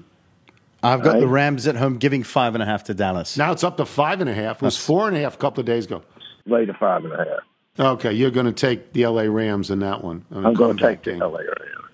I've 0.82 1.02
got 1.02 1.20
the 1.20 1.28
Rams 1.28 1.66
at 1.66 1.76
home 1.76 1.98
giving 1.98 2.22
five 2.22 2.54
and 2.54 2.62
a 2.62 2.66
half 2.66 2.84
to 2.84 2.94
Dallas. 2.94 3.36
Now 3.36 3.52
it's 3.52 3.62
up 3.62 3.76
to 3.76 3.84
five 3.84 4.22
and 4.22 4.30
a 4.30 4.34
half. 4.34 4.56
It 4.56 4.62
was 4.62 4.78
four 4.78 5.08
and 5.08 5.16
a 5.16 5.20
half 5.20 5.34
a 5.34 5.36
couple 5.36 5.60
of 5.60 5.66
days 5.66 5.84
ago. 5.84 6.02
Later 6.46 6.74
five 6.80 7.04
and 7.04 7.12
a 7.12 7.18
half. 7.18 7.40
Okay, 7.78 8.12
you're 8.14 8.30
going 8.30 8.46
to 8.46 8.52
take 8.52 8.94
the 8.94 9.06
LA 9.06 9.24
Rams 9.24 9.70
in 9.70 9.80
that 9.80 10.02
one. 10.02 10.24
on 10.32 10.44
a 10.44 10.48
I'm 10.48 10.54
going 10.54 10.78
to 10.78 10.82
comeback 10.82 11.02
take 11.02 11.18
the. 11.18 11.26
LA 11.26 11.40
Rams. 11.40 11.90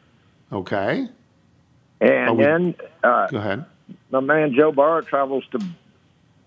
Okay. 0.53 1.09
And 2.01 2.29
Are 2.31 2.35
we- 2.35 2.45
then 2.45 2.75
uh, 3.03 3.27
Go 3.29 3.39
ahead. 3.39 3.65
my 4.11 4.21
man 4.21 4.55
Joe 4.55 4.73
Burrow 4.73 5.01
travels 5.03 5.45
to 5.53 5.59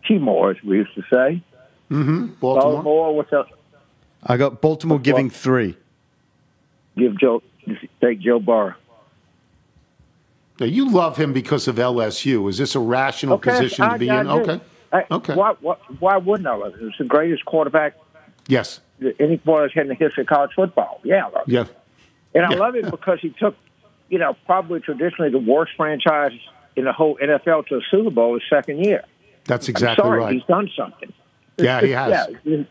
Timor, 0.07 0.51
as 0.51 0.63
we 0.63 0.77
used 0.77 0.93
to 0.95 1.01
say. 1.03 1.41
Mm-hmm. 1.91 2.27
Baltimore. 2.39 2.71
Baltimore, 2.73 3.15
what's 3.15 3.33
up? 3.33 3.47
I 4.23 4.37
got 4.37 4.61
Baltimore 4.61 4.99
giving 4.99 5.29
three. 5.29 5.75
Give 6.97 7.17
Joe, 7.19 7.41
take 8.01 8.19
Joe 8.19 8.39
Burrow. 8.39 8.75
Now, 10.59 10.65
you 10.65 10.89
love 10.91 11.15
him 11.17 11.31
because 11.31 11.67
of 11.69 11.77
LSU. 11.77 12.49
Is 12.49 12.57
this 12.57 12.75
a 12.75 12.79
rational 12.79 13.37
position 13.39 13.89
to 13.89 13.97
be 13.97 14.09
I 14.09 14.21
in? 14.21 14.25
do. 14.27 14.31
Okay. 14.33 14.61
I- 14.91 15.05
Okay. 15.11 15.35
Why, 15.35 15.53
why, 15.61 15.75
why 15.99 16.17
wouldn't 16.17 16.47
I 16.47 16.55
love 16.55 16.73
him? 16.75 16.89
He's 16.89 16.97
the 16.97 17.05
greatest 17.05 17.45
quarterback 17.45 17.95
Yes. 18.47 18.81
that 18.99 19.15
any 19.21 19.37
boy 19.37 19.61
has 19.63 19.71
had 19.73 19.83
in 19.83 19.89
the 19.89 19.95
history 19.95 20.21
of 20.23 20.27
college 20.27 20.51
football. 20.55 20.99
Yeah, 21.03 21.27
I 21.27 21.29
love 21.29 21.47
him. 21.47 21.53
Yeah. 21.55 21.65
And 22.35 22.45
I 22.45 22.51
Yeah. 22.53 22.57
love 22.59 22.75
him 22.75 22.89
because 22.89 23.19
he 23.21 23.29
took, 23.29 23.55
you 24.09 24.17
know, 24.17 24.35
probably 24.45 24.79
traditionally 24.79 25.31
the 25.31 25.39
worst 25.39 25.73
franchise 25.77 26.31
in 26.75 26.85
the 26.85 26.93
whole 26.93 27.17
NFL 27.17 27.67
to 27.67 27.75
a 27.75 27.81
Super 27.89 28.09
Bowl 28.09 28.33
his 28.35 28.43
second 28.49 28.83
year. 28.83 29.03
That's 29.45 29.69
exactly 29.69 30.03
sorry, 30.03 30.19
right. 30.19 30.33
He's 30.33 30.43
done 30.43 30.69
something. 30.75 31.13
Yeah, 31.57 31.81
he 31.81 31.91
has. 31.91 32.29
yeah, 32.43 32.63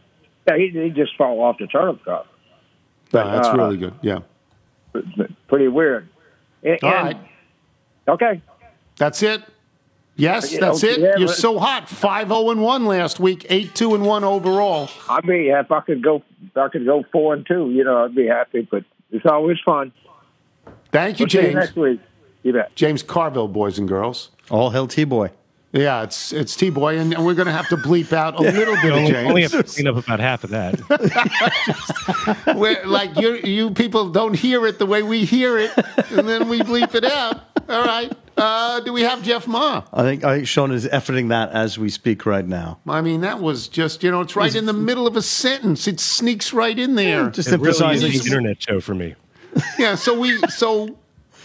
yeah, 0.47 0.57
he, 0.57 0.68
he 0.70 0.91
just 0.91 1.16
fall 1.16 1.41
off 1.41 1.59
the 1.59 1.66
turnip 1.66 2.05
cup. 2.05 2.26
No, 3.12 3.30
that's 3.30 3.49
uh, 3.49 3.57
really 3.57 3.76
good. 3.76 3.95
Yeah. 4.03 4.20
Pretty 5.49 5.68
weird. 5.68 6.09
And, 6.62 6.78
All 6.82 6.91
right. 6.91 7.16
Okay. 8.07 8.43
That's 8.97 9.22
it. 9.22 9.43
Yes, 10.16 10.59
that's 10.59 10.82
it. 10.82 10.99
yeah, 10.99 11.16
You're 11.16 11.28
so 11.28 11.61
hot. 11.61 11.89
5 11.89 12.28
0 12.28 12.51
and 12.51 12.61
1 12.61 12.86
last 12.86 13.20
week, 13.20 13.47
8 13.49 13.72
2 13.72 13.95
and 13.95 14.05
1 14.05 14.24
overall. 14.24 14.91
I'd 15.09 15.24
be 15.24 15.49
if 15.49 15.70
I 15.70 15.80
could 15.80 16.03
go. 16.03 16.24
If 16.45 16.57
I 16.57 16.68
could 16.68 16.84
go 16.84 17.05
four 17.12 17.34
and 17.34 17.47
two. 17.47 17.70
You 17.70 17.84
know, 17.84 18.05
I'd 18.05 18.16
be 18.16 18.26
happy. 18.26 18.66
But 18.68 18.84
it's 19.12 19.26
always 19.26 19.59
fun. 19.64 19.93
Thank 20.93 21.18
you, 21.20 21.24
We'll 21.24 21.30
see 21.30 21.39
James. 21.43 21.55
next 21.55 21.76
week. 21.76 22.01
You 22.43 22.53
bet. 22.53 22.74
James 22.74 23.03
Carville, 23.03 23.49
boys 23.49 23.78
and 23.78 23.89
girls. 23.89 24.30
All 24.51 24.70
hell 24.70 24.86
T 24.86 25.05
boy. 25.05 25.30
Yeah, 25.72 26.03
it's 26.03 26.32
it's 26.32 26.57
T 26.57 26.70
Boy, 26.70 26.99
and, 26.99 27.12
and 27.12 27.26
we're 27.26 27.34
going 27.34 27.47
to 27.47 27.53
have 27.53 27.68
to 27.68 27.76
bleep 27.76 28.14
out 28.14 28.36
a 28.36 28.43
little 28.43 28.74
bit 28.76 28.86
of 28.86 28.99
Only, 28.99 29.16
only 29.16 29.43
have 29.43 29.53
to 29.53 29.62
clean 29.62 29.86
up 29.86 29.97
about 29.97 30.18
half 30.18 30.43
of 30.43 30.49
that. 30.51 30.80
We're, 32.57 32.86
like 32.86 33.14
you, 33.18 33.34
you 33.36 33.70
people 33.72 34.09
don't 34.09 34.32
hear 34.34 34.66
it 34.66 34.78
the 34.78 34.86
way 34.86 35.03
we 35.03 35.26
hear 35.26 35.59
it, 35.59 35.70
and 36.11 36.26
then 36.26 36.49
we 36.49 36.61
bleep 36.61 36.95
it 36.95 37.05
out. 37.05 37.43
All 37.68 37.84
right. 37.84 38.11
Uh, 38.39 38.80
do 38.80 38.95
we 38.95 39.03
have 39.03 39.22
Jeff 39.22 39.47
Ma? 39.47 39.82
I 39.93 40.03
think 40.03 40.24
I 40.24 40.36
think 40.36 40.49
Sean 40.49 40.72
is 40.72 40.86
efforting 40.86 41.28
that 41.28 41.51
as 41.51 41.76
we 41.76 41.91
speak 41.91 42.24
right 42.24 42.47
now. 42.47 42.78
I 42.86 43.03
mean, 43.03 43.20
that 43.20 43.41
was 43.41 43.68
just 43.68 44.03
you 44.03 44.11
know, 44.11 44.22
it's 44.22 44.36
right 44.36 44.55
in 44.55 44.64
the 44.64 44.72
middle 44.72 45.07
of 45.07 45.16
a 45.16 45.22
sentence. 45.22 45.86
It 45.86 46.01
sneaks 46.01 46.55
right 46.55 46.78
in 46.78 46.95
there. 46.95 47.28
Just 47.28 47.49
It 47.49 47.61
really 47.61 47.72
is 47.72 47.82
emphasizing 47.82 48.12
internet 48.14 48.62
show 48.62 48.80
for 48.80 48.95
me. 48.95 49.16
Yeah. 49.78 49.94
So 49.94 50.18
we 50.18 50.38
so 50.49 50.99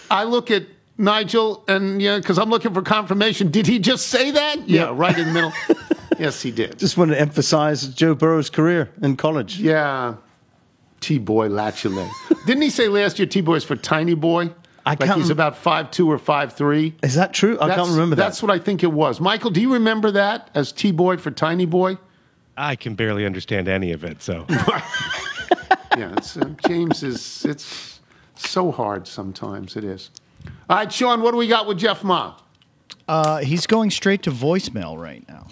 I 0.09 0.23
look 0.23 0.51
at 0.51 0.63
Nigel 0.97 1.63
and 1.67 2.01
yeah, 2.01 2.17
because 2.17 2.37
I'm 2.37 2.49
looking 2.49 2.73
for 2.73 2.81
confirmation. 2.81 3.49
Did 3.51 3.67
he 3.67 3.79
just 3.79 4.07
say 4.07 4.31
that? 4.31 4.67
Yeah, 4.69 4.91
right 4.93 5.17
in 5.17 5.27
the 5.27 5.33
middle. 5.33 5.53
yes, 6.19 6.41
he 6.41 6.51
did. 6.51 6.77
Just 6.79 6.97
want 6.97 7.11
to 7.11 7.19
emphasize 7.19 7.87
Joe 7.87 8.15
Burrow's 8.15 8.49
career 8.49 8.91
in 9.01 9.15
college. 9.15 9.59
Yeah. 9.59 10.15
T 10.99 11.17
Boy 11.19 11.49
Latulate. 11.49 12.09
Didn't 12.45 12.61
he 12.61 12.69
say 12.69 12.87
last 12.87 13.19
year 13.19 13.25
T 13.27 13.41
Boy's 13.41 13.63
for 13.63 13.75
tiny 13.75 14.13
boy? 14.13 14.51
I 14.85 14.91
like 14.91 14.99
can't- 14.99 15.17
he's 15.19 15.29
about 15.29 15.57
five 15.57 15.91
two 15.91 16.09
or 16.09 16.17
five 16.17 16.53
three. 16.53 16.95
Is 17.03 17.15
that 17.15 17.33
true? 17.33 17.57
I 17.59 17.75
can't 17.75 17.89
remember 17.89 18.15
that. 18.15 18.23
That's 18.23 18.41
what 18.41 18.51
I 18.51 18.59
think 18.59 18.83
it 18.83 18.91
was. 18.91 19.19
Michael, 19.19 19.49
do 19.49 19.59
you 19.61 19.73
remember 19.73 20.11
that 20.11 20.49
as 20.55 20.71
T 20.71 20.91
Boy 20.91 21.17
for 21.17 21.31
tiny 21.31 21.65
boy? 21.65 21.97
I 22.55 22.75
can 22.75 22.95
barely 22.95 23.25
understand 23.25 23.67
any 23.67 23.91
of 23.91 24.03
it. 24.03 24.21
So 24.21 24.45
yeah, 24.49 26.13
it's, 26.17 26.37
uh, 26.37 26.49
James 26.67 27.03
is 27.03 27.45
it's 27.45 27.92
so 28.35 28.71
hard 28.71 29.07
sometimes. 29.07 29.75
It 29.75 29.83
is. 29.83 30.09
All 30.69 30.77
right, 30.77 30.91
Sean, 30.91 31.21
what 31.21 31.31
do 31.31 31.37
we 31.37 31.47
got 31.47 31.67
with 31.67 31.77
Jeff 31.79 32.03
Ma? 32.03 32.35
Uh, 33.07 33.37
he's 33.39 33.67
going 33.67 33.91
straight 33.91 34.23
to 34.23 34.31
voicemail 34.31 34.99
right 35.01 35.27
now. 35.27 35.47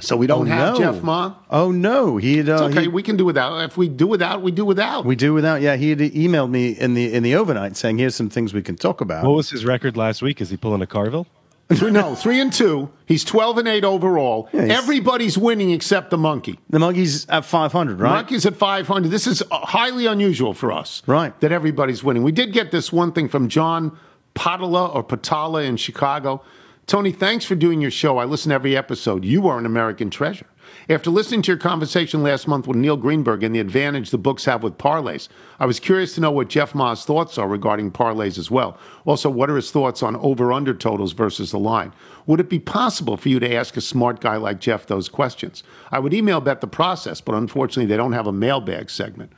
So 0.00 0.16
we 0.16 0.26
don't 0.26 0.48
Oh, 0.48 0.50
have 0.50 0.74
no. 0.74 0.78
Jeff 0.80 1.02
Ma. 1.04 1.34
Oh 1.48 1.70
no, 1.70 2.16
he 2.16 2.38
had. 2.38 2.48
Uh, 2.48 2.64
okay, 2.64 2.82
he- 2.82 2.88
we 2.88 3.04
can 3.04 3.16
do 3.16 3.24
without. 3.24 3.58
If 3.62 3.76
we 3.76 3.88
do 3.88 4.08
without, 4.08 4.42
we 4.42 4.50
do 4.50 4.64
without. 4.64 5.04
we 5.04 5.14
do 5.14 5.32
without. 5.32 5.60
Yeah, 5.62 5.76
he 5.76 5.90
had 5.90 6.00
emailed 6.00 6.50
me 6.50 6.70
in 6.70 6.94
the 6.94 7.12
in 7.12 7.22
the 7.22 7.36
overnight 7.36 7.76
saying, 7.76 7.98
"Here's 7.98 8.16
some 8.16 8.28
things 8.28 8.52
we 8.52 8.62
can 8.62 8.74
talk 8.74 9.00
about." 9.00 9.24
what 9.24 9.36
was 9.36 9.50
his 9.50 9.64
record 9.64 9.96
last 9.96 10.20
week? 10.20 10.40
Is 10.40 10.50
he 10.50 10.56
pulling 10.56 10.82
a 10.82 10.88
Carville? 10.88 11.28
Three- 11.74 11.90
no, 11.90 12.14
three 12.14 12.40
and 12.40 12.52
two. 12.52 12.90
He's 13.06 13.24
twelve 13.24 13.58
and 13.58 13.66
eight 13.68 13.84
overall. 13.84 14.48
Yeah, 14.52 14.62
Everybody's 14.62 15.36
winning 15.38 15.70
except 15.70 16.10
the 16.10 16.18
monkey. 16.18 16.58
the 16.70 16.78
monkey's 16.78 17.26
at 17.28 17.44
500, 17.44 18.00
right? 18.00 18.10
Monkey's 18.14 18.46
at 18.46 18.56
500. 18.56 19.08
This 19.10 19.26
is 19.26 19.42
uh, 19.50 19.58
highly 19.58 20.06
unusual 20.06 20.54
for 20.54 20.72
us. 20.72 21.02
Right. 21.06 21.38
That 21.40 21.52
everybody's 21.52 22.02
winning. 22.02 22.22
We 22.22 22.32
did 22.32 22.52
get 22.52 22.70
this 22.70 22.92
one 22.92 23.12
thing 23.12 23.28
from 23.28 23.48
John 23.48 23.96
Patala 24.34 24.94
or 24.94 25.04
Patala 25.04 25.64
in 25.66 25.76
Chicago. 25.76 26.42
Tony, 26.86 27.12
thanks 27.12 27.44
for 27.44 27.54
doing 27.54 27.80
your 27.80 27.90
show. 27.92 28.18
I 28.18 28.24
listen 28.24 28.48
to 28.50 28.54
every 28.56 28.76
episode. 28.76 29.24
You 29.24 29.46
are 29.46 29.58
an 29.58 29.66
American 29.66 30.10
treasure. 30.10 30.46
After 30.88 31.10
listening 31.10 31.42
to 31.42 31.52
your 31.52 31.58
conversation 31.58 32.22
last 32.22 32.48
month 32.48 32.66
with 32.66 32.76
Neil 32.76 32.96
Greenberg 32.96 33.42
and 33.42 33.54
the 33.54 33.60
advantage 33.60 34.10
the 34.10 34.18
books 34.18 34.44
have 34.44 34.62
with 34.62 34.78
parlays, 34.78 35.28
I 35.58 35.66
was 35.66 35.80
curious 35.80 36.14
to 36.14 36.20
know 36.20 36.30
what 36.30 36.48
Jeff 36.48 36.74
Ma's 36.74 37.04
thoughts 37.04 37.38
are 37.38 37.48
regarding 37.48 37.90
parlays 37.90 38.38
as 38.38 38.50
well. 38.50 38.78
Also, 39.04 39.30
what 39.30 39.50
are 39.50 39.56
his 39.56 39.70
thoughts 39.70 40.02
on 40.02 40.16
over 40.16 40.52
under 40.52 40.74
totals 40.74 41.12
versus 41.12 41.50
the 41.50 41.58
line? 41.58 41.92
Would 42.26 42.40
it 42.40 42.48
be 42.48 42.58
possible 42.58 43.16
for 43.16 43.28
you 43.28 43.40
to 43.40 43.54
ask 43.54 43.76
a 43.76 43.80
smart 43.80 44.20
guy 44.20 44.36
like 44.36 44.60
Jeff 44.60 44.86
those 44.86 45.08
questions? 45.08 45.62
I 45.90 45.98
would 45.98 46.14
email 46.14 46.40
Bet 46.40 46.60
the 46.60 46.66
process, 46.66 47.20
but 47.20 47.34
unfortunately, 47.34 47.86
they 47.86 47.96
don't 47.96 48.12
have 48.12 48.26
a 48.26 48.32
mailbag 48.32 48.90
segment. 48.90 49.32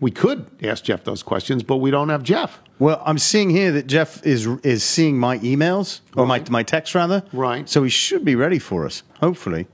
We 0.00 0.10
could 0.10 0.46
ask 0.62 0.84
Jeff 0.84 1.02
those 1.04 1.22
questions, 1.22 1.62
but 1.62 1.78
we 1.78 1.90
don't 1.90 2.08
have 2.08 2.22
Jeff. 2.22 2.60
Well, 2.78 3.02
I'm 3.04 3.18
seeing 3.18 3.50
here 3.50 3.72
that 3.72 3.88
Jeff 3.88 4.24
is 4.24 4.46
is 4.62 4.84
seeing 4.84 5.18
my 5.18 5.38
emails 5.38 6.00
or 6.16 6.26
my 6.26 6.42
my 6.50 6.62
text 6.62 6.94
rather. 6.94 7.24
Right. 7.32 7.68
So 7.68 7.82
he 7.82 7.90
should 7.90 8.24
be 8.24 8.36
ready 8.36 8.60
for 8.60 8.86
us. 8.86 9.02
Hopefully. 9.20 9.66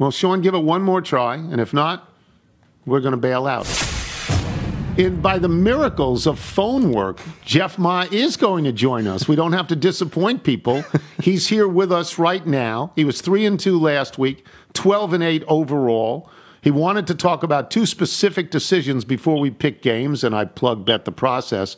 Well, 0.00 0.10
Sean, 0.10 0.40
give 0.40 0.54
it 0.54 0.60
one 0.60 0.80
more 0.80 1.02
try, 1.02 1.34
and 1.34 1.60
if 1.60 1.74
not, 1.74 2.08
we're 2.86 3.00
going 3.00 3.12
to 3.12 3.18
bail 3.18 3.46
out. 3.46 3.66
In, 4.96 5.20
by 5.20 5.38
the 5.38 5.46
miracles 5.46 6.26
of 6.26 6.38
phone 6.38 6.90
work, 6.90 7.20
Jeff 7.44 7.78
Ma 7.78 8.06
is 8.10 8.38
going 8.38 8.64
to 8.64 8.72
join 8.72 9.06
us. 9.06 9.28
We 9.28 9.36
don't 9.36 9.52
have 9.52 9.66
to 9.66 9.76
disappoint 9.76 10.42
people. 10.42 10.86
He's 11.22 11.48
here 11.48 11.68
with 11.68 11.92
us 11.92 12.18
right 12.18 12.46
now. 12.46 12.92
He 12.96 13.04
was 13.04 13.20
three 13.20 13.44
and 13.44 13.60
two 13.60 13.78
last 13.78 14.16
week, 14.16 14.46
twelve 14.72 15.12
and 15.12 15.22
eight 15.22 15.44
overall. 15.46 16.30
He 16.62 16.70
wanted 16.70 17.06
to 17.08 17.14
talk 17.14 17.42
about 17.42 17.70
two 17.70 17.84
specific 17.84 18.50
decisions 18.50 19.04
before 19.04 19.38
we 19.38 19.50
pick 19.50 19.82
games, 19.82 20.24
and 20.24 20.34
I 20.34 20.46
plug 20.46 20.86
bet 20.86 21.04
the 21.04 21.12
process. 21.12 21.76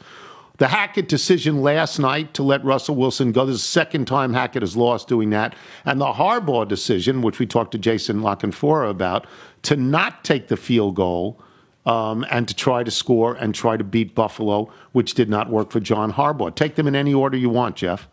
The 0.62 0.68
Hackett 0.68 1.08
decision 1.08 1.60
last 1.60 1.98
night 1.98 2.34
to 2.34 2.44
let 2.44 2.64
Russell 2.64 2.94
Wilson 2.94 3.32
go. 3.32 3.44
This 3.44 3.56
is 3.56 3.62
the 3.62 3.68
second 3.68 4.04
time 4.04 4.32
Hackett 4.32 4.62
has 4.62 4.76
lost 4.76 5.08
doing 5.08 5.30
that. 5.30 5.56
And 5.84 6.00
the 6.00 6.12
Harbaugh 6.12 6.68
decision, 6.68 7.20
which 7.20 7.40
we 7.40 7.46
talked 7.46 7.72
to 7.72 7.78
Jason 7.78 8.22
La 8.22 8.36
Canfora 8.36 8.88
about, 8.88 9.26
to 9.62 9.74
not 9.74 10.22
take 10.22 10.46
the 10.46 10.56
field 10.56 10.94
goal 10.94 11.36
um, 11.84 12.24
and 12.30 12.46
to 12.46 12.54
try 12.54 12.84
to 12.84 12.92
score 12.92 13.34
and 13.34 13.56
try 13.56 13.76
to 13.76 13.82
beat 13.82 14.14
Buffalo, 14.14 14.72
which 14.92 15.14
did 15.14 15.28
not 15.28 15.50
work 15.50 15.72
for 15.72 15.80
John 15.80 16.12
Harbaugh. 16.12 16.54
Take 16.54 16.76
them 16.76 16.86
in 16.86 16.94
any 16.94 17.12
order 17.12 17.36
you 17.36 17.50
want, 17.50 17.74
Jeff. 17.74 18.06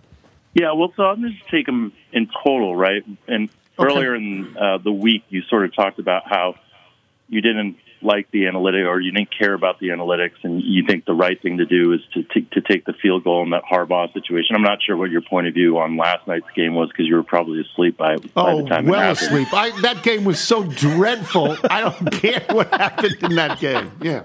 Yeah, 0.56 0.72
well, 0.72 0.92
so 0.98 1.04
I'm 1.04 1.22
gonna 1.22 1.30
just 1.30 1.48
take 1.52 1.68
them 1.68 1.94
in 2.14 2.32
total, 2.44 2.76
right? 2.76 3.04
And 3.28 3.50
Okay. 3.78 3.94
earlier 3.94 4.16
in 4.16 4.58
uh, 4.58 4.80
the 4.80 4.92
week, 4.92 5.22
you 5.30 5.44
sort 5.44 5.66
of 5.66 5.76
talked 5.76 6.00
about 6.00 6.24
how 6.26 6.56
you 7.30 7.42
didn't 7.42 7.78
like 8.02 8.32
the 8.32 8.48
analytic 8.48 8.86
or 8.86 9.00
you 9.02 9.12
didn't 9.12 9.30
care 9.38 9.54
about 9.54 9.80
the 9.80 9.90
analytics, 9.90 10.36
and 10.44 10.62
you 10.64 10.84
think 10.88 11.04
the 11.06 11.14
right 11.14 11.42
thing 11.42 11.58
to 11.58 11.66
do 11.66 11.92
is 11.94 12.00
to 12.14 12.24
t- 12.24 12.48
to 12.54 12.62
take 12.62 12.86
the 12.86 12.94
field 12.94 13.24
goal 13.26 13.44
in 13.44 13.50
that 13.50 13.64
Harbaugh 13.70 14.12
situation. 14.14 14.56
I'm 14.56 14.62
not 14.64 14.80
sure 14.82 14.96
what 14.98 15.12
your 15.12 15.22
point 15.22 15.48
of 15.48 15.54
view 15.54 15.78
on 15.80 15.98
last 15.98 16.26
night's 16.28 16.46
game 16.56 16.76
was 16.76 16.88
because 16.90 17.08
you 17.08 17.16
were 17.16 17.24
probably 17.24 17.62
asleep 17.62 17.98
by, 17.98 18.16
by 18.18 18.24
Oh, 18.54 18.64
the 18.64 18.70
time 18.70 18.88
it 18.88 18.92
well 18.92 19.00
happened. 19.02 19.28
asleep. 19.28 19.48
I, 19.54 19.82
that 19.82 20.02
game 20.04 20.24
was 20.24 20.40
so 20.40 20.64
dreadful. 20.64 21.58
I 21.70 21.82
don't 21.82 22.12
care 22.22 22.46
what 22.52 22.74
happened 22.74 23.18
in 23.22 23.36
that 23.36 23.60
game. 23.60 23.92
Yeah, 24.02 24.24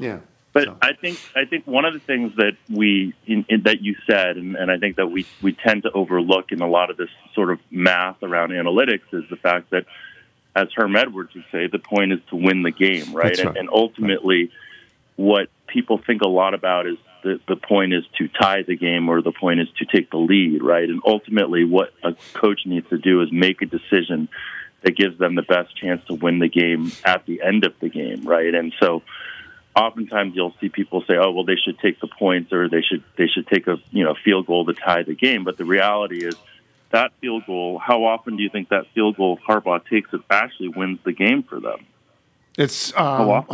yeah. 0.00 0.18
But 0.52 0.68
I 0.82 0.92
think 0.92 1.18
I 1.34 1.46
think 1.46 1.66
one 1.66 1.84
of 1.86 1.94
the 1.94 2.00
things 2.00 2.32
that 2.36 2.56
we 2.68 3.14
in, 3.26 3.46
in, 3.48 3.62
that 3.62 3.80
you 3.82 3.94
said, 4.06 4.36
and, 4.36 4.54
and 4.56 4.70
I 4.70 4.76
think 4.76 4.96
that 4.96 5.06
we 5.06 5.26
we 5.40 5.52
tend 5.52 5.84
to 5.84 5.90
overlook 5.92 6.52
in 6.52 6.60
a 6.60 6.68
lot 6.68 6.90
of 6.90 6.96
this 6.98 7.08
sort 7.34 7.50
of 7.50 7.58
math 7.70 8.22
around 8.22 8.50
analytics 8.50 9.06
is 9.14 9.24
the 9.30 9.36
fact 9.36 9.70
that, 9.70 9.86
as 10.54 10.68
Herm 10.74 10.96
Edwards 10.96 11.34
would 11.34 11.44
say, 11.50 11.66
the 11.66 11.78
point 11.78 12.12
is 12.12 12.20
to 12.30 12.36
win 12.36 12.62
the 12.62 12.70
game, 12.70 13.14
right? 13.14 13.36
That's 13.36 13.40
And, 13.40 13.56
and 13.56 13.68
ultimately, 13.70 14.50
what 15.16 15.48
people 15.66 15.98
think 15.98 16.22
a 16.22 16.28
lot 16.28 16.54
about 16.54 16.86
is 16.86 16.96
the 17.22 17.40
the 17.48 17.56
point 17.56 17.94
is 17.94 18.04
to 18.18 18.28
tie 18.28 18.62
the 18.62 18.76
game 18.76 19.08
or 19.08 19.22
the 19.22 19.32
point 19.32 19.60
is 19.60 19.68
to 19.78 19.86
take 19.86 20.10
the 20.10 20.18
lead, 20.18 20.62
right? 20.62 20.88
And 20.88 21.00
ultimately, 21.06 21.64
what 21.64 21.92
a 22.02 22.14
coach 22.34 22.66
needs 22.66 22.88
to 22.90 22.98
do 22.98 23.22
is 23.22 23.32
make 23.32 23.62
a 23.62 23.66
decision 23.66 24.28
that 24.82 24.96
gives 24.96 25.18
them 25.18 25.34
the 25.36 25.42
best 25.42 25.76
chance 25.76 26.04
to 26.06 26.14
win 26.14 26.38
the 26.38 26.48
game 26.48 26.90
at 27.04 27.24
the 27.24 27.40
end 27.42 27.64
of 27.64 27.72
the 27.80 27.88
game, 27.88 28.24
right? 28.24 28.52
And 28.52 28.74
so 28.80 29.02
oftentimes 29.76 30.34
you'll 30.34 30.54
see 30.60 30.68
people 30.68 31.02
say, 31.06 31.14
"Oh, 31.16 31.30
well, 31.30 31.44
they 31.44 31.56
should 31.56 31.78
take 31.78 32.00
the 32.00 32.08
points 32.08 32.52
or 32.52 32.68
they 32.68 32.82
should 32.82 33.02
they 33.16 33.26
should 33.26 33.46
take 33.46 33.66
a 33.66 33.78
you 33.90 34.04
know 34.04 34.14
field 34.24 34.46
goal 34.46 34.66
to 34.66 34.74
tie 34.74 35.02
the 35.02 35.14
game." 35.14 35.44
But 35.44 35.56
the 35.56 35.64
reality 35.64 36.24
is 36.26 36.36
that 36.92 37.12
field 37.20 37.44
goal. 37.46 37.78
How 37.78 38.04
often 38.04 38.36
do 38.36 38.42
you 38.42 38.48
think 38.50 38.68
that 38.68 38.86
field 38.94 39.16
goal 39.16 39.38
Harbaugh 39.48 39.86
takes 39.88 40.12
it 40.12 40.20
actually 40.30 40.68
wins 40.68 40.98
the 41.04 41.12
game 41.12 41.42
for 41.42 41.60
them? 41.60 41.84
It's 42.56 42.96
um, 42.96 43.44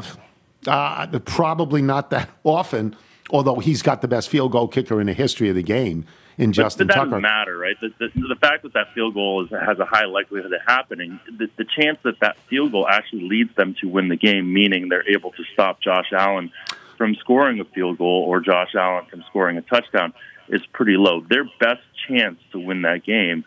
uh, 0.67 1.07
probably 1.25 1.83
not 1.83 2.11
that 2.11 2.29
often, 2.45 2.97
although 3.31 3.57
he's 3.57 3.83
got 3.83 4.03
the 4.03 4.09
best 4.09 4.29
field 4.29 4.53
goal 4.53 4.69
kicker 4.69 5.01
in 5.01 5.07
the 5.07 5.13
history 5.13 5.49
of 5.49 5.55
the 5.55 5.63
game 5.63 6.05
in 6.37 6.51
But- 6.51 6.55
Justin 6.55 6.87
but 6.87 6.95
that 6.95 6.99
Tucker. 6.99 7.11
doesn't 7.11 7.23
matter, 7.23 7.59
right? 7.59 7.77
The, 7.81 7.91
the, 7.99 8.09
the 8.29 8.37
fact 8.41 8.63
that 8.63 8.73
that 8.75 8.93
field 8.95 9.15
goal 9.15 9.45
is, 9.45 9.51
has 9.51 9.79
a 9.79 9.85
high 9.85 10.07
likelihood 10.07 10.53
of 10.53 10.61
happening, 10.67 11.19
the, 11.37 11.49
the 11.57 11.65
chance 11.65 11.99
that 12.05 12.21
that 12.21 12.37
field 12.49 12.73
goal 12.73 12.87
actually 12.89 13.29
leads 13.29 13.55
them 13.57 13.75
to 13.81 13.89
win 13.89 14.09
the 14.09 14.17
game, 14.17 14.53
meaning 14.53 14.89
they're 14.89 15.09
able 15.09 15.31
to 15.33 15.45
stop 15.53 15.81
Josh 15.81 16.13
Allen 16.13 16.51
from 16.97 17.15
scoring 17.17 17.61
a 17.61 17.65
field 17.65 17.99
goal 17.99 18.25
or 18.27 18.41
Josh 18.41 18.75
Allen 18.75 19.05
from 19.07 19.23
scoring 19.29 19.57
a 19.57 19.63
touchdown, 19.63 20.13
is 20.51 20.63
pretty 20.73 20.97
low. 20.97 21.21
Their 21.21 21.45
best 21.61 21.83
chance 22.09 22.39
to 22.53 22.59
win 22.59 22.83
that 22.83 23.05
game 23.05 23.45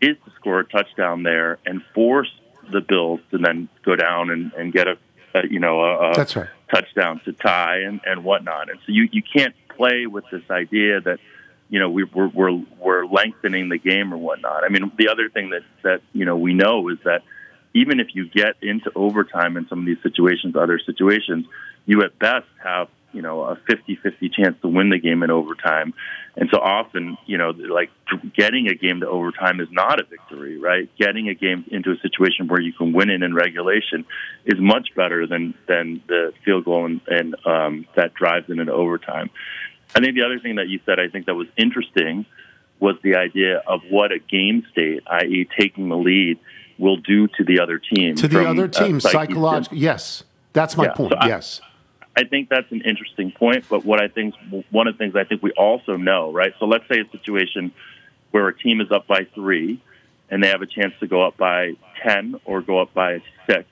is 0.00 0.16
to 0.24 0.30
score 0.36 0.60
a 0.60 0.64
touchdown 0.64 1.22
there 1.22 1.58
and 1.66 1.82
force 1.94 2.30
the 2.72 2.80
Bills 2.80 3.20
to 3.30 3.38
then 3.38 3.68
go 3.84 3.96
down 3.96 4.30
and, 4.30 4.52
and 4.54 4.72
get 4.72 4.88
a, 4.88 4.96
a 5.34 5.46
you 5.48 5.60
know 5.60 5.80
a, 5.80 6.10
a 6.10 6.14
That's 6.14 6.36
right. 6.36 6.48
touchdown 6.72 7.20
to 7.24 7.32
tie 7.32 7.80
and, 7.80 8.00
and 8.06 8.24
whatnot. 8.24 8.70
And 8.70 8.78
so 8.80 8.92
you, 8.92 9.08
you 9.12 9.22
can't 9.22 9.54
play 9.76 10.06
with 10.06 10.24
this 10.30 10.42
idea 10.50 11.00
that, 11.00 11.18
you 11.68 11.80
know, 11.80 11.90
we, 11.90 12.04
we're, 12.04 12.28
we're, 12.28 12.62
we're 12.78 13.06
lengthening 13.06 13.68
the 13.68 13.78
game 13.78 14.14
or 14.14 14.16
whatnot. 14.16 14.64
I 14.64 14.68
mean, 14.68 14.92
the 14.96 15.08
other 15.08 15.28
thing 15.28 15.50
that, 15.50 15.62
that, 15.82 16.00
you 16.12 16.24
know, 16.24 16.36
we 16.36 16.54
know 16.54 16.88
is 16.88 16.98
that 17.04 17.22
even 17.74 17.98
if 17.98 18.14
you 18.14 18.28
get 18.28 18.54
into 18.62 18.92
overtime 18.94 19.56
in 19.56 19.66
some 19.68 19.80
of 19.80 19.86
these 19.86 20.02
situations, 20.02 20.54
other 20.54 20.78
situations, 20.78 21.46
you 21.86 22.02
at 22.02 22.16
best 22.18 22.46
have, 22.62 22.88
you 23.14 23.22
know, 23.22 23.42
a 23.42 23.56
50-50 23.56 24.32
chance 24.32 24.56
to 24.62 24.68
win 24.68 24.90
the 24.90 24.98
game 24.98 25.22
in 25.22 25.30
overtime. 25.30 25.94
And 26.36 26.48
so 26.52 26.58
often, 26.58 27.16
you 27.26 27.38
know, 27.38 27.50
like 27.50 27.90
getting 28.36 28.68
a 28.68 28.74
game 28.74 29.00
to 29.00 29.08
overtime 29.08 29.60
is 29.60 29.68
not 29.70 30.00
a 30.00 30.04
victory, 30.04 30.58
right? 30.58 30.90
Getting 30.98 31.28
a 31.28 31.34
game 31.34 31.64
into 31.70 31.92
a 31.92 31.98
situation 32.02 32.48
where 32.48 32.60
you 32.60 32.72
can 32.72 32.92
win 32.92 33.08
it 33.08 33.22
in 33.22 33.34
regulation 33.34 34.04
is 34.44 34.58
much 34.58 34.88
better 34.96 35.26
than 35.26 35.54
than 35.68 36.02
the 36.08 36.32
field 36.44 36.64
goal 36.64 36.86
and, 36.86 37.00
and 37.06 37.36
um, 37.46 37.86
that 37.96 38.14
drives 38.14 38.50
in 38.50 38.58
an 38.58 38.68
overtime. 38.68 39.30
I 39.94 40.00
think 40.00 40.16
the 40.16 40.24
other 40.24 40.40
thing 40.40 40.56
that 40.56 40.68
you 40.68 40.80
said, 40.84 40.98
I 40.98 41.08
think 41.08 41.26
that 41.26 41.34
was 41.34 41.46
interesting, 41.56 42.26
was 42.80 42.96
the 43.04 43.14
idea 43.16 43.62
of 43.66 43.82
what 43.88 44.10
a 44.10 44.18
game 44.18 44.66
state, 44.72 45.04
i.e., 45.06 45.48
taking 45.56 45.88
the 45.88 45.96
lead, 45.96 46.38
will 46.78 46.96
do 46.96 47.28
to 47.28 47.44
the 47.44 47.60
other 47.60 47.78
team. 47.78 48.16
to 48.16 48.26
the 48.26 48.38
from 48.38 48.46
other 48.48 48.66
team, 48.66 48.98
psyche 48.98 49.12
psychologically. 49.28 49.78
Yes, 49.78 50.24
that's 50.52 50.76
my 50.76 50.86
Yeah, 50.86 50.92
point. 50.94 51.12
so 51.12 51.26
yes. 51.28 51.60
I 51.62 51.73
think 52.22 52.48
that's 52.48 52.70
an 52.70 52.82
interesting 52.82 53.32
point. 53.32 53.64
But 53.68 53.84
what 53.84 54.00
I 54.00 54.06
think 54.06 54.36
one 54.70 54.86
of 54.86 54.94
the 54.94 54.98
things 54.98 55.16
I 55.16 55.24
think 55.24 55.42
we 55.42 55.50
also 55.50 55.96
know, 55.96 56.32
right? 56.32 56.54
So 56.60 56.66
let's 56.66 56.86
say 56.88 57.00
a 57.00 57.10
situation 57.10 57.72
where 58.30 58.46
a 58.46 58.56
team 58.56 58.80
is 58.80 58.92
up 58.92 59.08
by 59.08 59.24
three 59.34 59.82
and 60.30 60.40
they 60.40 60.48
have 60.48 60.62
a 60.62 60.66
chance 60.66 60.94
to 61.00 61.08
go 61.08 61.26
up 61.26 61.36
by 61.36 61.72
ten 62.04 62.36
or 62.44 62.60
go 62.60 62.80
up 62.80 62.94
by 62.94 63.20
six. 63.48 63.66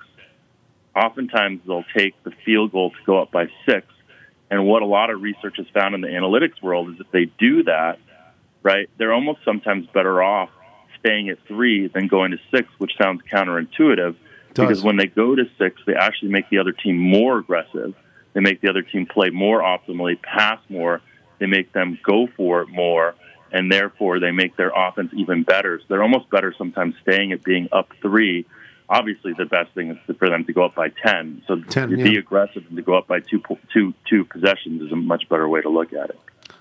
Oftentimes 0.97 1.61
they'll 1.66 1.84
take 1.97 2.20
the 2.24 2.32
field 2.45 2.72
goal 2.72 2.90
to 2.90 2.97
go 3.07 3.22
up 3.22 3.30
by 3.30 3.47
six 3.64 3.86
And 4.53 4.66
what 4.66 4.82
a 4.82 4.86
lot 4.86 5.09
of 5.09 5.22
research 5.22 5.57
has 5.57 5.66
found 5.72 5.95
in 5.95 6.03
the 6.03 6.09
analytics 6.09 6.61
world 6.62 6.90
is 6.90 7.01
if 7.01 7.11
they 7.11 7.24
do 7.24 7.62
that, 7.62 7.99
right, 8.62 8.90
they're 8.99 9.14
almost 9.14 9.38
sometimes 9.47 9.86
better 9.95 10.22
off 10.22 10.51
staying 11.01 11.30
at 11.30 11.38
three 11.49 11.88
than 11.88 12.07
going 12.07 12.32
to 12.32 12.38
six, 12.55 12.68
which 12.76 12.93
sounds 13.01 13.22
counterintuitive. 13.32 14.14
Because 14.66 14.82
when 14.82 14.99
they 14.99 15.07
go 15.07 15.34
to 15.34 15.45
six, 15.57 15.80
they 15.86 15.95
actually 15.95 16.32
make 16.32 16.51
the 16.51 16.59
other 16.59 16.72
team 16.72 16.99
more 16.99 17.38
aggressive. 17.38 17.95
They 18.33 18.41
make 18.41 18.61
the 18.61 18.68
other 18.68 18.83
team 18.83 19.07
play 19.07 19.30
more 19.30 19.61
optimally, 19.61 20.20
pass 20.20 20.59
more. 20.68 21.01
They 21.39 21.47
make 21.47 21.72
them 21.72 21.99
go 22.05 22.28
for 22.37 22.62
it 22.62 22.68
more, 22.68 23.14
and 23.51 23.70
therefore 23.70 24.20
they 24.20 24.30
make 24.30 24.57
their 24.57 24.70
offense 24.74 25.12
even 25.14 25.43
better. 25.43 25.78
So 25.80 25.87
they're 25.89 26.03
almost 26.03 26.30
better 26.30 26.55
sometimes 26.57 26.95
staying 27.03 27.33
at 27.33 27.43
being 27.43 27.68
up 27.72 27.91
three. 28.01 28.47
Obviously, 28.89 29.33
the 29.33 29.47
best 29.47 29.72
thing 29.74 29.91
is 29.91 30.16
for 30.18 30.28
them 30.28 30.45
to 30.45 30.53
go 30.53 30.64
up 30.64 30.74
by 30.74 30.89
ten. 30.89 31.43
So 31.47 31.61
10, 31.61 31.91
to 31.91 31.97
yeah. 31.97 32.05
be 32.05 32.16
aggressive 32.16 32.64
and 32.68 32.76
to 32.76 32.83
go 32.83 32.95
up 32.95 33.07
by 33.07 33.20
two, 33.20 33.43
two, 33.72 33.95
two 34.09 34.24
possessions 34.24 34.83
is 34.83 34.93
a 34.93 34.97
much 34.97 35.28
better 35.28 35.49
way 35.49 35.62
to 35.62 35.68
look 35.68 35.93
at 35.93 36.11
it. 36.11 36.20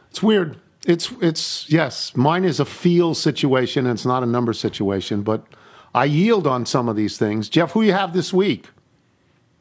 It's 0.09 0.23
weird. 0.23 0.57
It's 0.85 1.11
it's 1.21 1.69
yes. 1.69 2.15
Mine 2.15 2.43
is 2.43 2.59
a 2.59 2.65
feel 2.65 3.13
situation. 3.13 3.85
and 3.85 3.95
It's 3.95 4.05
not 4.05 4.23
a 4.23 4.25
number 4.25 4.53
situation, 4.53 5.21
but 5.21 5.45
I 5.93 6.05
yield 6.05 6.47
on 6.47 6.65
some 6.65 6.89
of 6.89 6.95
these 6.95 7.17
things. 7.17 7.49
Jeff, 7.49 7.71
who 7.71 7.81
you 7.81 7.93
have 7.93 8.13
this 8.13 8.33
week? 8.33 8.69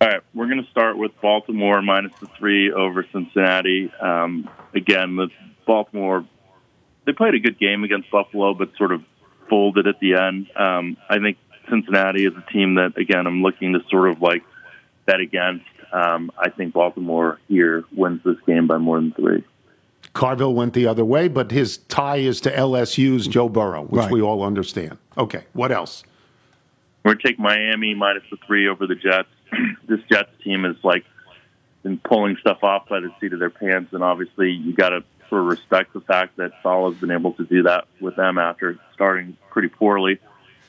All 0.00 0.08
right, 0.08 0.22
we're 0.32 0.46
going 0.46 0.64
to 0.64 0.70
start 0.70 0.96
with 0.96 1.12
Baltimore 1.20 1.82
minus 1.82 2.12
the 2.20 2.26
three 2.38 2.72
over 2.72 3.04
Cincinnati. 3.12 3.92
Um, 4.00 4.48
again, 4.74 5.16
with 5.16 5.30
Baltimore, 5.66 6.24
they 7.04 7.12
played 7.12 7.34
a 7.34 7.38
good 7.38 7.58
game 7.58 7.84
against 7.84 8.10
Buffalo, 8.10 8.54
but 8.54 8.70
sort 8.78 8.92
of 8.92 9.02
folded 9.50 9.86
at 9.86 10.00
the 10.00 10.14
end. 10.14 10.46
Um, 10.56 10.96
I 11.10 11.18
think 11.18 11.36
Cincinnati 11.68 12.24
is 12.24 12.32
a 12.34 12.50
team 12.50 12.76
that, 12.76 12.96
again, 12.96 13.26
I'm 13.26 13.42
looking 13.42 13.74
to 13.74 13.80
sort 13.90 14.08
of 14.10 14.22
like 14.22 14.42
bet 15.04 15.20
against. 15.20 15.66
Um, 15.92 16.30
I 16.38 16.48
think 16.48 16.72
Baltimore 16.72 17.38
here 17.48 17.84
wins 17.92 18.22
this 18.24 18.36
game 18.46 18.66
by 18.66 18.78
more 18.78 18.98
than 18.98 19.12
three. 19.12 19.44
Carville 20.14 20.54
went 20.54 20.72
the 20.72 20.86
other 20.86 21.04
way, 21.04 21.28
but 21.28 21.50
his 21.50 21.76
tie 21.76 22.16
is 22.16 22.40
to 22.42 22.50
LSU's 22.50 23.28
Joe 23.28 23.50
Burrow, 23.50 23.82
which 23.82 23.98
Right. 24.04 24.10
we 24.10 24.22
all 24.22 24.42
understand. 24.42 24.96
Okay, 25.18 25.44
what 25.52 25.70
else? 25.72 26.04
We're 27.04 27.12
going 27.12 27.18
to 27.18 27.28
take 27.28 27.38
Miami 27.38 27.94
minus 27.94 28.22
the 28.30 28.38
three 28.46 28.66
over 28.66 28.86
the 28.86 28.94
Jets. 28.94 29.28
This 29.88 30.00
Jets 30.10 30.30
team 30.42 30.64
is 30.64 30.76
like 30.82 31.04
been 31.82 31.98
pulling 31.98 32.36
stuff 32.40 32.62
off 32.62 32.88
by 32.88 33.00
the 33.00 33.10
seat 33.20 33.32
of 33.32 33.38
their 33.38 33.50
pants, 33.50 33.92
and 33.92 34.02
obviously 34.02 34.50
you 34.50 34.72
got 34.74 34.90
to 34.90 35.02
sort 35.28 35.42
of 35.42 35.46
respect 35.48 35.92
the 35.92 36.00
fact 36.00 36.36
that 36.36 36.52
Salah's 36.62 36.96
been 36.98 37.10
able 37.10 37.32
to 37.34 37.44
do 37.44 37.62
that 37.62 37.86
with 38.00 38.16
them 38.16 38.36
after 38.38 38.78
starting 38.94 39.36
pretty 39.50 39.68
poorly. 39.68 40.18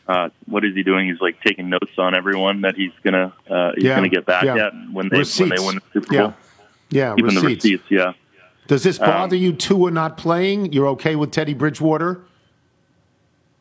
Uh, 0.08 0.30
what 0.46 0.64
is 0.66 0.74
he 0.76 0.84
doing? 0.84 1.08
He's 1.10 1.20
like 1.22 1.42
taking 1.46 1.70
notes 1.70 1.92
on 1.98 2.16
everyone 2.16 2.62
that 2.62 2.76
he's 2.76 2.92
gonna 3.04 3.34
uh, 3.50 3.72
he's 3.76 3.86
Yeah, 3.86 3.96
gonna 3.96 4.10
get 4.10 4.26
back 4.26 4.44
yeah. 4.46 4.68
at 4.68 4.74
when 4.92 5.10
they 5.10 5.18
when 5.20 5.50
they 5.50 5.60
win 5.60 5.76
the 5.76 5.82
Super 5.94 6.14
Yeah. 6.14 6.22
Bowl. 6.22 6.34
Yeah, 6.90 7.16
Even 7.18 7.36
the 7.36 7.42
receipts. 7.42 7.64
receipts, 7.64 7.84
yeah. 7.90 8.14
Does 8.68 8.84
this 8.84 9.00
Um, 9.00 9.06
bother 9.08 9.36
you? 9.36 9.54
Tua 9.54 9.92
not 9.92 10.18
playing? 10.18 10.74
You're 10.74 10.88
okay 10.90 11.16
with 11.16 11.32
Teddy 11.32 11.54
Bridgewater? 11.54 12.22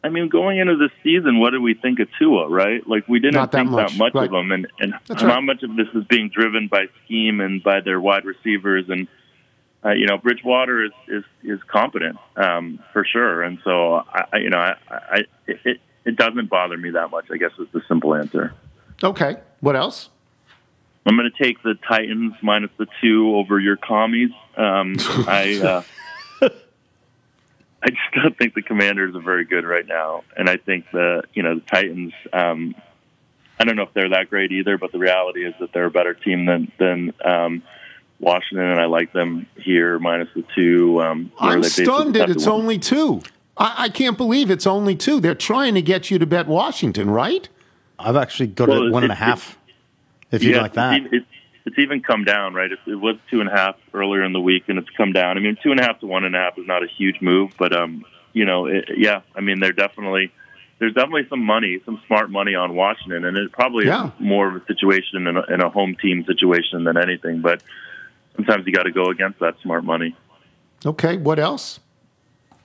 I 0.02 0.08
mean, 0.08 0.28
going 0.28 0.58
into 0.58 0.76
the 0.76 0.88
season, 1.02 1.40
what 1.40 1.50
did 1.50 1.60
we 1.60 1.74
think 1.74 2.00
of 2.00 2.08
Tua, 2.18 2.48
right? 2.48 2.86
Like, 2.88 3.06
we 3.06 3.20
didn't 3.20 3.34
Not 3.34 3.52
that 3.52 3.58
think 3.58 3.70
much, 3.70 3.92
that 3.92 3.98
much 3.98 4.14
right. 4.14 4.28
of 4.28 4.32
him. 4.32 4.52
And, 4.52 4.66
and 4.78 4.94
That's 5.06 5.20
how 5.20 5.28
right. 5.28 5.44
much 5.44 5.62
of 5.62 5.76
this 5.76 5.88
is 5.94 6.04
being 6.04 6.30
driven 6.30 6.68
by 6.68 6.86
scheme 7.04 7.40
and 7.40 7.62
by 7.62 7.80
their 7.80 8.00
wide 8.00 8.24
receivers. 8.24 8.86
And, 8.88 9.08
uh, 9.84 9.90
you 9.90 10.06
know, 10.06 10.16
Bridgewater 10.16 10.86
is, 10.86 10.92
is, 11.06 11.24
is 11.42 11.60
competent, 11.66 12.16
um, 12.36 12.82
for 12.94 13.04
sure. 13.04 13.42
And 13.42 13.58
so, 13.62 13.96
I, 13.96 14.24
I 14.32 14.36
you 14.38 14.48
know, 14.48 14.58
I, 14.58 14.76
I, 14.90 15.16
it, 15.46 15.60
it, 15.64 15.80
it 16.06 16.16
doesn't 16.16 16.48
bother 16.48 16.78
me 16.78 16.90
that 16.92 17.10
much, 17.10 17.26
I 17.30 17.36
guess 17.36 17.52
is 17.58 17.68
the 17.72 17.82
simple 17.86 18.14
answer. 18.14 18.54
Okay. 19.02 19.36
What 19.60 19.76
else? 19.76 20.08
I'm 21.04 21.16
going 21.16 21.30
to 21.30 21.42
take 21.42 21.62
the 21.62 21.74
Titans 21.88 22.34
minus 22.42 22.70
the 22.78 22.86
two 23.02 23.34
over 23.34 23.58
your 23.58 23.76
commies. 23.76 24.30
Um, 24.56 24.96
I 24.98 25.60
uh, 25.62 25.82
I 27.82 27.88
just 27.90 28.00
don't 28.14 28.36
think 28.36 28.54
the 28.54 28.62
Commanders 28.62 29.14
are 29.14 29.20
very 29.22 29.44
good 29.44 29.64
right 29.64 29.86
now, 29.86 30.24
and 30.36 30.48
I 30.48 30.56
think 30.56 30.86
the 30.92 31.22
you 31.34 31.42
know 31.42 31.54
the 31.56 31.60
Titans. 31.62 32.12
Um, 32.32 32.74
I 33.58 33.64
don't 33.64 33.76
know 33.76 33.82
if 33.82 33.92
they're 33.92 34.08
that 34.10 34.30
great 34.30 34.52
either, 34.52 34.78
but 34.78 34.90
the 34.92 34.98
reality 34.98 35.44
is 35.44 35.54
that 35.60 35.72
they're 35.72 35.86
a 35.86 35.90
better 35.90 36.14
team 36.14 36.46
than 36.46 36.72
than 36.78 37.12
um, 37.24 37.62
Washington, 38.18 38.66
and 38.66 38.80
I 38.80 38.86
like 38.86 39.12
them 39.12 39.46
here 39.56 39.98
minus 39.98 40.28
the 40.34 40.44
two. 40.54 41.00
Um, 41.02 41.32
I'm 41.38 41.62
they 41.62 41.68
stunned 41.68 42.14
that 42.16 42.30
it's 42.30 42.46
only 42.46 42.78
two. 42.78 43.22
I, 43.56 43.84
I 43.84 43.88
can't 43.88 44.16
believe 44.16 44.50
it's 44.50 44.66
only 44.66 44.96
two. 44.96 45.20
They're 45.20 45.34
trying 45.34 45.74
to 45.74 45.82
get 45.82 46.10
you 46.10 46.18
to 46.18 46.26
bet 46.26 46.46
Washington, 46.46 47.10
right? 47.10 47.48
I've 47.98 48.16
actually 48.16 48.48
got 48.48 48.68
Well, 48.68 48.82
it 48.84 48.86
at 48.86 48.92
one 48.92 49.02
and 49.04 49.12
a 49.12 49.32
it- 49.32 49.56
If 50.32 50.42
you 50.42 50.54
Yeah, 50.54 50.62
like 50.62 50.72
that, 50.74 50.94
It's, 50.96 51.06
even- 51.06 51.26
it's, 51.70 51.78
it's 51.78 51.78
even 51.78 52.02
come 52.02 52.24
down, 52.24 52.54
right? 52.54 52.70
It, 52.70 52.78
it 52.86 52.94
was 52.96 53.16
two 53.30 53.40
and 53.40 53.48
a 53.48 53.52
half 53.56 53.76
earlier 53.94 54.22
in 54.24 54.32
the 54.32 54.40
week, 54.40 54.64
and 54.68 54.78
it's 54.78 54.90
come 54.90 55.12
down. 55.12 55.36
I 55.36 55.40
mean, 55.40 55.56
two 55.62 55.70
and 55.70 55.80
a 55.80 55.82
half 55.82 56.00
to 56.00 56.06
one 56.06 56.24
and 56.24 56.34
a 56.34 56.38
half 56.38 56.58
is 56.58 56.66
not 56.66 56.82
a 56.82 56.86
huge 56.86 57.20
move, 57.20 57.52
but 57.58 57.74
um, 57.74 58.04
you 58.32 58.44
know, 58.44 58.66
it, 58.66 58.84
yeah. 58.96 59.22
I 59.34 59.40
mean, 59.40 59.60
they're 59.60 59.72
definitely 59.72 60.32
there's 60.78 60.94
definitely 60.94 61.26
some 61.28 61.44
money, 61.44 61.78
some 61.84 62.00
smart 62.06 62.30
money 62.30 62.54
on 62.54 62.74
Washington, 62.74 63.24
and 63.24 63.36
it 63.36 63.52
probably 63.52 63.86
Yeah. 63.86 64.06
is 64.06 64.12
more 64.18 64.48
of 64.48 64.62
a 64.62 64.66
situation 64.66 65.26
in 65.26 65.36
a, 65.36 65.42
in 65.52 65.60
a 65.60 65.68
home 65.68 65.94
team 66.00 66.24
situation 66.24 66.84
than 66.84 66.96
anything. 66.96 67.42
But 67.42 67.62
sometimes 68.36 68.66
you 68.66 68.72
got 68.72 68.84
to 68.84 68.92
go 68.92 69.10
against 69.10 69.40
that 69.40 69.56
smart 69.62 69.84
money. 69.84 70.16
Okay. 70.86 71.18
What 71.18 71.38
else? 71.38 71.80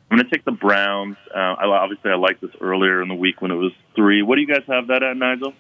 I'm 0.10 0.18
going 0.18 0.30
to 0.30 0.34
take 0.34 0.46
the 0.46 0.52
Browns. 0.52 1.18
Uh, 1.34 1.38
I, 1.40 1.66
obviously, 1.66 2.12
I 2.12 2.16
liked 2.16 2.40
this 2.40 2.52
earlier 2.62 3.02
in 3.02 3.10
the 3.10 3.16
week 3.16 3.42
when 3.42 3.52
it 3.52 3.56
was 3.56 3.74
three. 3.96 4.22
What 4.22 4.36
do 4.36 4.42
you 4.42 4.48
guys 4.48 4.62
have 4.68 4.88
that 4.88 5.04
at, 5.04 5.18
Nigel? 5.18 5.54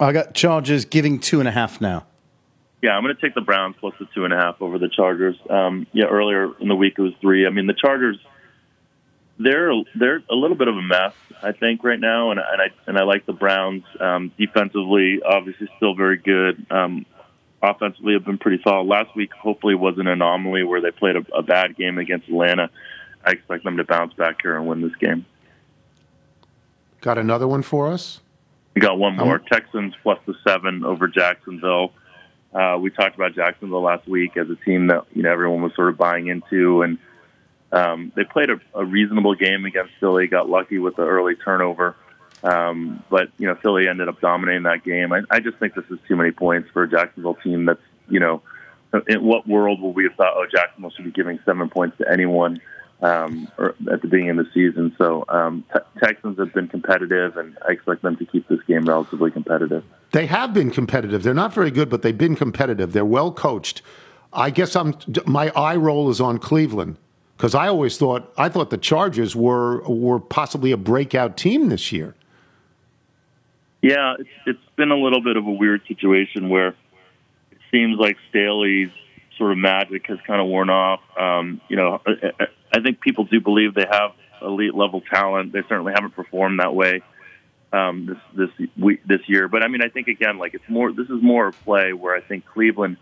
I 0.00 0.12
got 0.12 0.34
Chargers 0.34 0.84
giving 0.84 1.20
two 1.20 1.38
and 1.38 1.48
a 1.48 1.52
half 1.52 1.80
now. 1.80 2.04
Yeah, 2.82 2.90
I'm 2.90 3.04
going 3.04 3.14
to 3.14 3.20
take 3.20 3.34
the 3.34 3.40
Browns 3.40 3.76
plus 3.78 3.94
the 4.00 4.06
two 4.12 4.24
and 4.24 4.34
a 4.34 4.36
half 4.36 4.60
over 4.60 4.76
the 4.76 4.88
Chargers. 4.88 5.36
Um, 5.48 5.86
yeah, 5.92 6.06
earlier 6.06 6.50
in 6.60 6.66
the 6.66 6.74
week 6.74 6.94
it 6.98 7.02
was 7.02 7.12
three. 7.20 7.46
I 7.46 7.50
mean, 7.50 7.68
the 7.68 7.74
Chargers, 7.74 8.18
they're 9.38 9.72
they're 9.94 10.22
a 10.28 10.34
little 10.34 10.56
bit 10.56 10.66
of 10.66 10.76
a 10.76 10.82
mess, 10.82 11.14
I 11.42 11.52
think, 11.52 11.84
right 11.84 11.98
now, 12.00 12.32
and, 12.32 12.40
and 12.40 12.60
I 12.60 12.66
and 12.88 12.98
I 12.98 13.04
like 13.04 13.24
the 13.24 13.32
Browns 13.32 13.84
um, 14.00 14.32
defensively. 14.36 15.20
Obviously, 15.24 15.68
still 15.76 15.94
very 15.94 16.16
good. 16.16 16.66
Um, 16.70 17.06
offensively, 17.62 18.14
have 18.14 18.24
been 18.24 18.38
pretty 18.38 18.60
solid. 18.64 18.88
Last 18.88 19.14
week, 19.14 19.32
hopefully, 19.32 19.76
was 19.76 19.96
an 19.98 20.08
anomaly 20.08 20.64
where 20.64 20.80
they 20.80 20.90
played 20.90 21.14
a, 21.14 21.24
a 21.36 21.42
bad 21.42 21.76
game 21.76 21.98
against 21.98 22.28
Atlanta. 22.28 22.68
I 23.24 23.30
expect 23.30 23.62
them 23.62 23.76
to 23.76 23.84
bounce 23.84 24.12
back 24.14 24.42
here 24.42 24.56
and 24.56 24.66
win 24.66 24.80
this 24.80 24.96
game. 24.96 25.24
Got 27.00 27.16
another 27.16 27.46
one 27.46 27.62
for 27.62 27.92
us? 27.92 28.20
We 28.74 28.80
got 28.80 28.98
one 28.98 29.16
more. 29.16 29.36
Um, 29.36 29.44
Texans 29.52 29.94
plus 30.02 30.18
the 30.26 30.34
seven 30.46 30.84
over 30.84 31.06
Jacksonville. 31.06 31.92
Uh, 32.54 32.78
we 32.78 32.90
talked 32.90 33.14
about 33.14 33.34
Jacksonville 33.34 33.82
last 33.82 34.06
week 34.06 34.36
as 34.36 34.48
a 34.50 34.56
team 34.56 34.88
that 34.88 35.06
you 35.14 35.22
know 35.22 35.32
everyone 35.32 35.62
was 35.62 35.74
sort 35.74 35.88
of 35.88 35.96
buying 35.96 36.26
into, 36.26 36.82
and 36.82 36.98
um, 37.72 38.12
they 38.14 38.24
played 38.24 38.50
a, 38.50 38.60
a 38.74 38.84
reasonable 38.84 39.34
game 39.34 39.64
against 39.64 39.92
Philly. 40.00 40.26
Got 40.26 40.48
lucky 40.50 40.78
with 40.78 40.96
the 40.96 41.02
early 41.02 41.34
turnover, 41.34 41.96
um, 42.42 43.02
but 43.08 43.30
you 43.38 43.48
know 43.48 43.54
Philly 43.54 43.88
ended 43.88 44.08
up 44.08 44.20
dominating 44.20 44.64
that 44.64 44.84
game. 44.84 45.12
I, 45.12 45.22
I 45.30 45.40
just 45.40 45.56
think 45.58 45.74
this 45.74 45.86
is 45.90 45.98
too 46.06 46.16
many 46.16 46.30
points 46.30 46.68
for 46.72 46.82
a 46.82 46.90
Jacksonville 46.90 47.36
team. 47.36 47.64
That's 47.64 47.80
you 48.08 48.20
know, 48.20 48.42
in 49.08 49.24
what 49.24 49.48
world 49.48 49.80
would 49.80 49.94
we 49.94 50.04
have 50.04 50.14
thought? 50.14 50.34
Oh, 50.36 50.46
Jacksonville 50.50 50.90
should 50.90 51.06
be 51.06 51.10
giving 51.10 51.38
seven 51.46 51.70
points 51.70 51.96
to 51.98 52.10
anyone 52.10 52.60
um, 53.02 53.48
at 53.58 54.00
the 54.00 54.08
beginning 54.08 54.30
of 54.30 54.36
the 54.36 54.48
season. 54.54 54.94
So 54.96 55.24
um, 55.28 55.64
te- 55.72 56.00
Texans 56.02 56.38
have 56.38 56.54
been 56.54 56.68
competitive, 56.68 57.36
and 57.36 57.58
I 57.68 57.72
expect 57.72 58.02
them 58.02 58.16
to 58.16 58.24
keep 58.24 58.48
this 58.48 58.60
game 58.66 58.84
relatively 58.84 59.30
competitive. 59.30 59.84
They 60.12 60.26
have 60.26 60.54
been 60.54 60.70
competitive. 60.70 61.22
They're 61.22 61.34
not 61.34 61.52
very 61.52 61.70
good, 61.70 61.90
but 61.90 62.02
they've 62.02 62.16
been 62.16 62.36
competitive. 62.36 62.92
They're 62.92 63.04
well 63.04 63.32
coached. 63.32 63.82
I 64.32 64.50
guess 64.50 64.76
I'm 64.76 64.94
my 65.26 65.50
eye 65.50 65.76
roll 65.76 66.08
is 66.08 66.20
on 66.20 66.38
Cleveland 66.38 66.96
because 67.36 67.54
I 67.54 67.68
always 67.68 67.98
thought 67.98 68.32
I 68.38 68.48
thought 68.48 68.70
the 68.70 68.78
Chargers 68.78 69.36
were 69.36 69.82
were 69.82 70.20
possibly 70.20 70.72
a 70.72 70.76
breakout 70.76 71.36
team 71.36 71.68
this 71.68 71.92
year. 71.92 72.14
Yeah, 73.82 74.14
it's, 74.18 74.28
it's 74.46 74.76
been 74.76 74.92
a 74.92 74.96
little 74.96 75.22
bit 75.22 75.36
of 75.36 75.46
a 75.46 75.50
weird 75.50 75.82
situation 75.88 76.48
where 76.48 76.68
it 76.68 77.58
seems 77.72 77.98
like 77.98 78.16
Staley's 78.30 78.90
sort 79.36 79.52
of 79.52 79.58
magic 79.58 80.06
has 80.06 80.18
kind 80.24 80.40
of 80.40 80.46
worn 80.46 80.70
off. 80.70 81.00
Um, 81.18 81.60
you 81.68 81.76
know, 81.76 82.00
I, 82.72 82.80
think 82.80 83.00
people 83.00 83.24
do 83.24 83.40
believe 83.40 83.74
they 83.74 83.86
have 83.90 84.12
elite 84.40 84.74
level 84.74 85.00
talent. 85.00 85.52
They 85.52 85.62
certainly 85.68 85.92
haven't 85.94 86.14
performed 86.14 86.60
that 86.60 86.74
way 86.74 87.02
um, 87.72 88.06
this 88.06 88.48
this 88.58 88.68
week, 88.76 89.00
this 89.06 89.20
year. 89.26 89.48
But 89.48 89.62
I 89.62 89.68
mean, 89.68 89.82
I 89.82 89.88
think 89.88 90.08
again, 90.08 90.38
like 90.38 90.54
it's 90.54 90.68
more. 90.68 90.92
This 90.92 91.08
is 91.08 91.22
more 91.22 91.48
a 91.48 91.52
play 91.52 91.92
where 91.92 92.14
I 92.14 92.20
think 92.20 92.44
Cleveland 92.46 92.96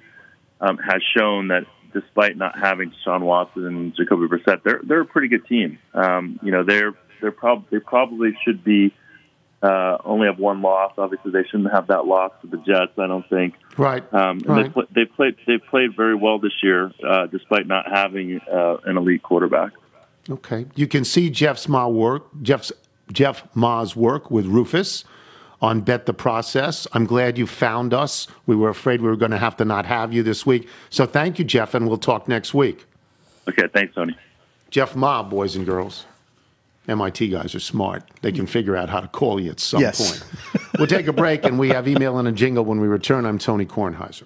um, 0.61 0.79
has 0.79 1.03
shown 1.16 1.49
that 1.49 1.64
despite 1.93 2.37
not 2.37 2.59
having 2.59 2.93
Deshaun 2.93 3.23
Watson 3.23 3.66
and 3.66 3.97
Jacoby 3.97 4.27
Brissett, 4.27 4.62
they're 4.62 4.81
they're 4.83 5.03
a 5.03 5.07
pretty 5.07 5.29
good 5.29 5.47
team. 5.47 5.79
Um, 5.95 6.39
you 6.43 6.53
know, 6.53 6.64
they're 6.64 6.95
they're 7.21 7.33
prob- 7.33 7.68
they 7.71 7.81
probably 7.81 8.37
should 8.45 8.64
be 8.64 8.95
uh, 9.63 9.99
only 10.05 10.27
have 10.27 10.39
one 10.39 10.63
loss. 10.63 10.93
Obviously, 10.97 11.33
they 11.33 11.45
shouldn't 11.45 11.71
have 11.73 11.89
that 11.89 12.07
loss 12.07 12.33
to 12.41 12.47
the 12.47 12.57
Jets. 12.59 12.99
I 12.99 13.07
don't 13.07 13.29
think. 13.29 13.55
Right. 13.77 14.03
Um, 14.15 14.39
and 14.39 14.47
Right. 14.47 14.63
they, 14.65 14.69
pl- 14.71 14.87
they 14.95 15.05
played 15.05 15.37
they 15.47 15.59
played 15.59 15.97
very 15.97 16.15
well 16.15 16.39
this 16.39 16.53
year, 16.63 16.93
uh, 17.07 17.27
despite 17.27 17.67
not 17.67 17.87
having 17.91 18.41
uh, 18.51 18.79
an 18.85 18.97
elite 18.97 19.23
quarterback. 19.23 19.73
Okay, 20.29 20.67
you 20.75 20.87
can 20.87 21.05
see 21.05 21.29
Jeff's 21.31 21.69
Ma 21.69 21.89
work. 21.89 22.27
Jeff's 22.43 22.73
Jeff 23.13 23.45
Ma's 23.55 23.97
work 23.97 24.31
with 24.31 24.47
Rufus 24.47 25.05
on 25.61 25.81
Bet 25.83 26.07
the 26.07 26.15
Process. 26.15 26.87
I'm 26.93 27.05
glad 27.05 27.37
you 27.37 27.47
found 27.47 27.93
us. 27.93 28.27
We 28.47 28.55
were 28.57 28.69
afraid 28.71 29.03
we 29.03 29.09
were 29.09 29.17
going 29.17 29.33
to 29.33 29.39
have 29.39 29.57
to 29.59 29.65
not 29.65 29.85
have 29.87 30.13
you 30.13 30.23
this 30.23 30.47
week. 30.47 30.69
So 30.89 31.05
thank 31.07 31.39
you, 31.39 31.45
Jeff, 31.45 31.75
and 31.75 31.87
we'll 31.89 31.99
talk 31.99 32.29
next 32.29 32.55
week. 32.55 32.85
Okay, 33.49 33.67
thanks, 33.75 33.95
Tony. 33.95 34.17
Jeff 34.71 34.95
Ma, 34.95 35.23
boys 35.23 35.57
and 35.57 35.67
girls. 35.67 36.07
MIT 36.91 37.28
guys 37.28 37.55
are 37.55 37.61
smart. 37.61 38.03
They 38.22 38.32
can 38.32 38.47
figure 38.47 38.76
out 38.76 38.88
how 38.88 39.01
to 39.01 39.09
call 39.09 39.41
you 39.41 39.51
at 39.51 39.61
some 39.61 39.80
Yes. 39.80 39.99
point. 40.11 40.24
We'll 40.78 40.86
take 40.88 41.07
a 41.07 41.12
break, 41.12 41.45
and 41.45 41.59
we 41.59 41.68
have 41.70 41.86
email 41.86 42.18
and 42.18 42.26
a 42.28 42.32
jingle 42.32 42.64
when 42.64 42.80
we 42.80 42.88
return. 42.88 43.24
I'm 43.26 43.38
Tony 43.38 43.64
Kornheiser. 43.64 44.24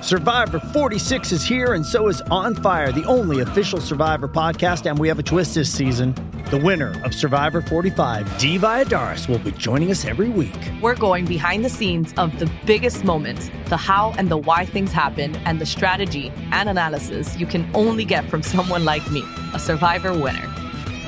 Survivor 0.00 0.60
46 0.72 1.32
is 1.32 1.44
here, 1.44 1.74
and 1.74 1.84
so 1.84 2.08
is 2.08 2.22
On 2.30 2.54
Fire, 2.54 2.92
the 2.92 3.04
only 3.04 3.40
official 3.40 3.80
Survivor 3.80 4.28
podcast. 4.28 4.88
And 4.88 4.98
we 4.98 5.08
have 5.08 5.18
a 5.18 5.22
twist 5.22 5.54
this 5.56 5.70
season. 5.70 6.14
The 6.50 6.56
winner 6.56 6.98
of 7.04 7.12
Survivor 7.12 7.60
45, 7.60 8.38
Dee 8.38 8.58
Valladares, 8.58 9.28
will 9.28 9.40
be 9.40 9.50
joining 9.52 9.90
us 9.90 10.06
every 10.06 10.30
week. 10.30 10.56
We're 10.80 10.94
going 10.94 11.26
behind 11.26 11.62
the 11.64 11.68
scenes 11.68 12.14
of 12.16 12.38
the 12.38 12.50
biggest 12.64 13.04
moments, 13.04 13.50
the 13.66 13.76
how 13.76 14.14
and 14.16 14.30
the 14.30 14.38
why 14.38 14.64
things 14.64 14.92
happen, 14.92 15.36
and 15.44 15.60
the 15.60 15.66
strategy 15.66 16.32
and 16.52 16.68
analysis 16.70 17.36
you 17.38 17.44
can 17.44 17.68
only 17.74 18.04
get 18.06 18.30
from 18.30 18.42
someone 18.42 18.84
like 18.86 19.10
me, 19.10 19.22
a 19.52 19.58
Survivor 19.58 20.12
winner. 20.16 20.48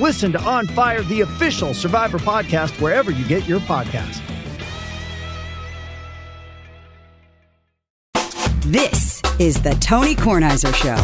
Listen 0.01 0.32
to 0.32 0.40
On 0.40 0.66
Fire, 0.66 1.03
the 1.03 1.20
official 1.20 1.74
Survivor 1.74 2.18
podcast, 2.18 2.80
wherever 2.80 3.11
you 3.11 3.22
get 3.26 3.46
your 3.46 3.61
podcast. 3.61 4.22
This 8.64 9.20
is 9.38 9.62
the 9.62 9.74
Tony 9.74 10.14
Kornheiser 10.14 10.74
Show. 10.74 10.96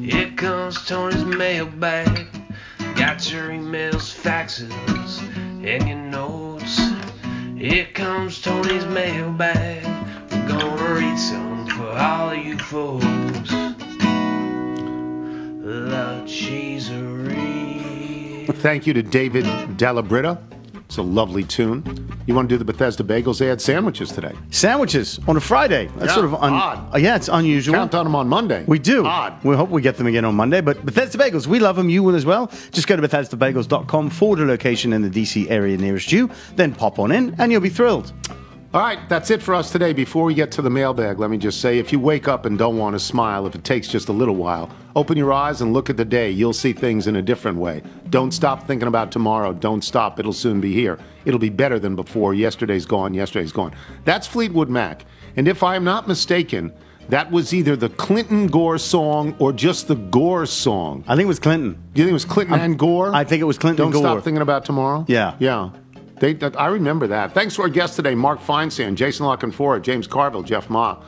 Here 0.00 0.32
comes 0.34 0.84
Tony's 0.86 1.24
mailbag. 1.24 2.26
Got 2.96 3.30
your 3.30 3.50
emails, 3.50 4.12
faxes, 4.12 5.20
and 5.64 5.88
your 5.88 5.98
notes. 5.98 6.80
Here 7.56 7.86
comes 7.94 8.42
Tony's 8.42 8.84
mailbag. 8.86 9.95
We're 10.96 11.02
read 11.02 11.18
some 11.18 11.66
for 11.66 11.88
all 11.90 12.34
you 12.34 12.56
folks. 12.56 13.04
La 15.62 16.24
Cheeserie. 16.24 18.46
Thank 18.62 18.86
you 18.86 18.94
to 18.94 19.02
David 19.02 19.44
Delabrita. 19.76 20.38
It's 20.86 20.96
a 20.96 21.02
lovely 21.02 21.44
tune. 21.44 21.84
You 22.26 22.34
want 22.34 22.48
to 22.48 22.54
do 22.54 22.58
the 22.58 22.64
Bethesda 22.64 23.04
Bagels? 23.04 23.38
They 23.38 23.44
had 23.46 23.60
sandwiches 23.60 24.10
today. 24.10 24.32
Sandwiches 24.50 25.20
on 25.28 25.36
a 25.36 25.40
Friday. 25.40 25.90
That's 25.96 26.06
Yeah, 26.06 26.14
sort 26.14 26.24
of 26.24 26.34
un- 26.36 26.54
odd. 26.54 26.94
Uh, 26.94 26.98
yeah, 26.98 27.16
it's 27.16 27.28
unusual. 27.28 27.74
Count 27.74 27.94
on 27.94 28.06
them 28.06 28.14
on 28.14 28.26
Monday. 28.26 28.64
We 28.66 28.78
do. 28.78 29.04
Odd. 29.04 29.44
We 29.44 29.54
hope 29.54 29.68
we 29.68 29.82
get 29.82 29.98
them 29.98 30.06
again 30.06 30.24
on 30.24 30.34
Monday. 30.34 30.62
But 30.62 30.82
Bethesda 30.86 31.18
Bagels, 31.18 31.46
we 31.46 31.58
love 31.58 31.76
them. 31.76 31.90
You 31.90 32.04
will 32.04 32.14
as 32.14 32.24
well. 32.24 32.46
Just 32.70 32.88
go 32.88 32.96
to 32.96 33.02
BethesdaBagels.com, 33.06 34.08
forward 34.08 34.38
a 34.40 34.46
location 34.46 34.94
in 34.94 35.02
the 35.02 35.10
DC 35.10 35.50
area 35.50 35.76
nearest 35.76 36.10
you, 36.10 36.30
then 36.54 36.74
pop 36.74 36.98
on 36.98 37.12
in, 37.12 37.34
and 37.38 37.52
you'll 37.52 37.60
be 37.60 37.68
thrilled. 37.68 38.14
All 38.76 38.82
right, 38.82 39.08
that's 39.08 39.30
it 39.30 39.40
for 39.42 39.54
us 39.54 39.72
today. 39.72 39.94
Before 39.94 40.24
we 40.24 40.34
get 40.34 40.52
to 40.52 40.60
the 40.60 40.68
mailbag, 40.68 41.18
let 41.18 41.30
me 41.30 41.38
just 41.38 41.62
say 41.62 41.78
if 41.78 41.92
you 41.92 41.98
wake 41.98 42.28
up 42.28 42.44
and 42.44 42.58
don't 42.58 42.76
want 42.76 42.92
to 42.92 43.00
smile, 43.00 43.46
if 43.46 43.54
it 43.54 43.64
takes 43.64 43.88
just 43.88 44.10
a 44.10 44.12
little 44.12 44.34
while, 44.34 44.68
open 44.94 45.16
your 45.16 45.32
eyes 45.32 45.62
and 45.62 45.72
look 45.72 45.88
at 45.88 45.96
the 45.96 46.04
day. 46.04 46.30
You'll 46.30 46.52
see 46.52 46.74
things 46.74 47.06
in 47.06 47.16
a 47.16 47.22
different 47.22 47.56
way. 47.56 47.82
Don't 48.10 48.32
stop 48.32 48.66
thinking 48.66 48.86
about 48.86 49.10
tomorrow. 49.10 49.54
Don't 49.54 49.82
stop. 49.82 50.20
It'll 50.20 50.34
soon 50.34 50.60
be 50.60 50.74
here. 50.74 50.98
It'll 51.24 51.40
be 51.40 51.48
better 51.48 51.78
than 51.78 51.96
before. 51.96 52.34
Yesterday's 52.34 52.84
gone. 52.84 53.14
Yesterday's 53.14 53.50
gone. 53.50 53.74
That's 54.04 54.26
Fleetwood 54.26 54.68
Mac. 54.68 55.06
And 55.36 55.48
if 55.48 55.62
I'm 55.62 55.82
not 55.82 56.06
mistaken, 56.06 56.70
that 57.08 57.30
was 57.30 57.54
either 57.54 57.76
the 57.76 57.88
Clinton 57.88 58.46
Gore 58.46 58.76
song 58.76 59.34
or 59.38 59.54
just 59.54 59.88
the 59.88 59.94
Gore 59.94 60.44
song. 60.44 61.02
I 61.08 61.16
think 61.16 61.24
it 61.24 61.28
was 61.28 61.38
Clinton. 61.38 61.82
Do 61.94 62.02
you 62.02 62.04
think 62.04 62.10
it 62.10 62.12
was 62.12 62.24
Clinton 62.26 62.60
and 62.60 62.78
Gore? 62.78 63.14
I 63.14 63.24
think 63.24 63.40
it 63.40 63.44
was 63.44 63.56
Clinton 63.56 63.86
Don't 63.86 63.92
Gore. 63.92 64.02
stop 64.02 64.22
thinking 64.22 64.42
about 64.42 64.66
tomorrow. 64.66 65.06
Yeah. 65.08 65.34
Yeah. 65.38 65.70
They, 66.18 66.38
I 66.56 66.68
remember 66.68 67.06
that. 67.08 67.32
Thanks 67.32 67.56
to 67.56 67.62
our 67.62 67.68
guests 67.68 67.96
today, 67.96 68.14
Mark 68.14 68.40
Feinsand, 68.40 68.94
Jason 68.94 69.26
La 69.26 69.36
Canfora, 69.36 69.82
James 69.82 70.06
Carville, 70.06 70.42
Jeff 70.42 70.70
Ma. 70.70 71.02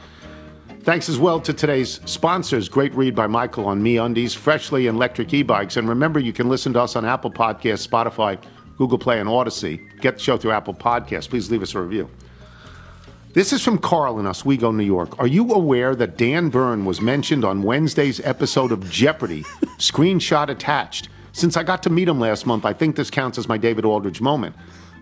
Thanks 0.82 1.08
as 1.08 1.18
well 1.18 1.40
to 1.40 1.52
today's 1.52 2.00
sponsors. 2.04 2.68
Great 2.68 2.94
read 2.94 3.14
by 3.14 3.26
Michael 3.26 3.66
on 3.66 3.82
MeUndies, 3.82 4.34
Freshly 4.34 4.86
and 4.86 4.96
Electric 4.96 5.32
E-Bikes. 5.32 5.76
And 5.76 5.88
remember, 5.88 6.18
you 6.18 6.32
can 6.32 6.48
listen 6.48 6.72
to 6.74 6.80
us 6.80 6.96
on 6.96 7.04
Apple 7.04 7.30
Podcasts, 7.30 7.86
Spotify, 7.86 8.38
Google 8.76 8.98
Play, 8.98 9.20
and 9.20 9.28
Audacy. 9.28 9.80
Get 10.00 10.14
the 10.14 10.20
show 10.20 10.36
through 10.36 10.52
Apple 10.52 10.74
Podcasts. 10.74 11.28
Please 11.28 11.50
leave 11.50 11.62
us 11.62 11.74
a 11.74 11.80
review. 11.80 12.08
This 13.34 13.52
is 13.52 13.62
from 13.62 13.78
Carl 13.78 14.18
in 14.18 14.26
Oswego, 14.26 14.72
New 14.72 14.84
York. 14.84 15.18
Are 15.18 15.26
you 15.26 15.52
aware 15.52 15.94
that 15.94 16.16
Dan 16.16 16.48
Byrne 16.48 16.84
was 16.84 17.00
mentioned 17.00 17.44
on 17.44 17.62
Wednesday's 17.62 18.20
episode 18.20 18.72
of 18.72 18.88
Jeopardy? 18.90 19.42
Screenshot 19.78 20.48
attached. 20.48 21.08
Since 21.32 21.56
I 21.56 21.62
got 21.62 21.82
to 21.82 21.90
meet 21.90 22.08
him 22.08 22.18
last 22.18 22.46
month, 22.46 22.64
I 22.64 22.72
think 22.72 22.96
this 22.96 23.10
counts 23.10 23.36
as 23.36 23.46
my 23.46 23.58
David 23.58 23.84
Aldridge 23.84 24.20
moment. 24.20 24.56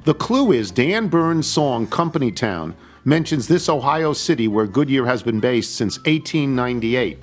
The 0.07 0.15
clue 0.15 0.53
is 0.53 0.71
Dan 0.71 1.09
Burns' 1.09 1.49
song 1.49 1.89
Company 1.89 2.31
Town 2.31 2.77
mentions 3.05 3.49
this 3.49 3.69
Ohio 3.69 4.13
city 4.13 4.47
where 4.47 4.65
Goodyear 4.65 5.05
has 5.05 5.21
been 5.21 5.41
based 5.41 5.75
since 5.75 5.99
1898. 6.05 7.19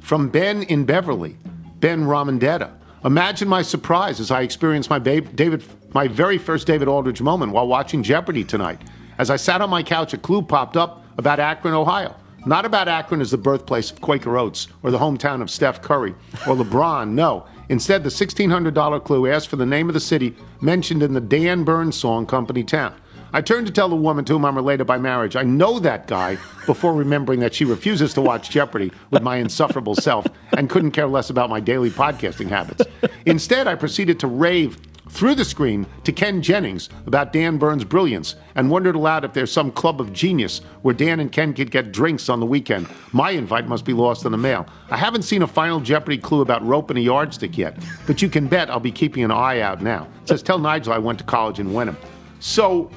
From 0.00 0.30
Ben 0.30 0.62
in 0.62 0.86
Beverly, 0.86 1.36
Ben 1.80 2.04
Ramondetta. 2.04 2.70
Imagine 3.04 3.48
my 3.48 3.60
surprise 3.60 4.18
as 4.18 4.30
I 4.30 4.40
experienced 4.40 4.88
my 4.88 4.98
ba- 4.98 5.20
David, 5.20 5.62
my 5.92 6.08
very 6.08 6.38
first 6.38 6.66
David 6.66 6.88
Aldridge 6.88 7.20
moment 7.20 7.52
while 7.52 7.68
watching 7.68 8.02
Jeopardy 8.02 8.44
tonight. 8.44 8.80
As 9.18 9.28
I 9.28 9.36
sat 9.36 9.60
on 9.60 9.68
my 9.68 9.82
couch, 9.82 10.14
a 10.14 10.16
clue 10.16 10.40
popped 10.40 10.78
up 10.78 11.04
about 11.18 11.38
Akron, 11.38 11.74
Ohio. 11.74 12.16
Not 12.46 12.64
about 12.64 12.88
Akron 12.88 13.20
as 13.20 13.30
the 13.30 13.36
birthplace 13.36 13.90
of 13.90 14.00
Quaker 14.00 14.38
Oats 14.38 14.68
or 14.82 14.90
the 14.90 14.98
hometown 14.98 15.42
of 15.42 15.50
Steph 15.50 15.82
Curry 15.82 16.14
or 16.48 16.56
LeBron. 16.56 17.10
No. 17.10 17.44
Instead, 17.68 18.04
the 18.04 18.10
$1,600 18.10 19.04
clue 19.04 19.30
asked 19.30 19.48
for 19.48 19.56
the 19.56 19.66
name 19.66 19.88
of 19.88 19.94
the 19.94 20.00
city 20.00 20.34
mentioned 20.60 21.02
in 21.02 21.14
the 21.14 21.20
Dan 21.20 21.64
Burns 21.64 21.96
song 21.96 22.26
Company 22.26 22.64
Town. 22.64 22.94
I 23.34 23.40
turned 23.40 23.66
to 23.66 23.72
tell 23.72 23.88
the 23.88 23.96
woman 23.96 24.26
to 24.26 24.34
whom 24.34 24.44
I'm 24.44 24.56
related 24.56 24.84
by 24.84 24.98
marriage, 24.98 25.36
I 25.36 25.42
know 25.42 25.78
that 25.78 26.06
guy, 26.06 26.36
before 26.66 26.92
remembering 26.92 27.40
that 27.40 27.54
she 27.54 27.64
refuses 27.64 28.12
to 28.14 28.20
watch 28.20 28.50
Jeopardy 28.50 28.92
with 29.10 29.22
my 29.22 29.36
insufferable 29.36 29.94
self 29.94 30.26
and 30.56 30.68
couldn't 30.68 30.90
care 30.90 31.06
less 31.06 31.30
about 31.30 31.48
my 31.48 31.58
daily 31.58 31.88
podcasting 31.88 32.48
habits. 32.48 32.84
Instead, 33.24 33.66
I 33.66 33.74
proceeded 33.74 34.20
to 34.20 34.26
rave 34.26 34.76
through 35.12 35.34
the 35.34 35.44
screen 35.44 35.86
to 36.04 36.10
Ken 36.12 36.40
Jennings 36.40 36.88
about 37.06 37.34
Dan 37.34 37.58
Burns' 37.58 37.84
brilliance 37.84 38.34
and 38.54 38.70
wondered 38.70 38.94
aloud 38.94 39.24
if 39.26 39.34
there's 39.34 39.52
some 39.52 39.70
club 39.70 40.00
of 40.00 40.12
genius 40.12 40.62
where 40.80 40.94
Dan 40.94 41.20
and 41.20 41.30
Ken 41.30 41.52
could 41.52 41.70
get 41.70 41.92
drinks 41.92 42.30
on 42.30 42.40
the 42.40 42.46
weekend. 42.46 42.88
My 43.12 43.30
invite 43.30 43.68
must 43.68 43.84
be 43.84 43.92
lost 43.92 44.24
in 44.24 44.32
the 44.32 44.38
mail. 44.38 44.66
I 44.90 44.96
haven't 44.96 45.22
seen 45.22 45.42
a 45.42 45.46
final 45.46 45.80
Jeopardy 45.80 46.16
clue 46.16 46.40
about 46.40 46.66
rope 46.66 46.88
and 46.88 46.98
a 46.98 47.02
yardstick 47.02 47.58
yet, 47.58 47.76
but 48.06 48.22
you 48.22 48.30
can 48.30 48.48
bet 48.48 48.70
I'll 48.70 48.80
be 48.80 48.90
keeping 48.90 49.22
an 49.22 49.30
eye 49.30 49.60
out 49.60 49.82
now. 49.82 50.08
It 50.22 50.28
says, 50.28 50.42
Tell 50.42 50.58
Nigel 50.58 50.94
I 50.94 50.98
went 50.98 51.18
to 51.18 51.24
college 51.24 51.60
in 51.60 51.72
Wenham. 51.72 51.96
So. 52.40 52.90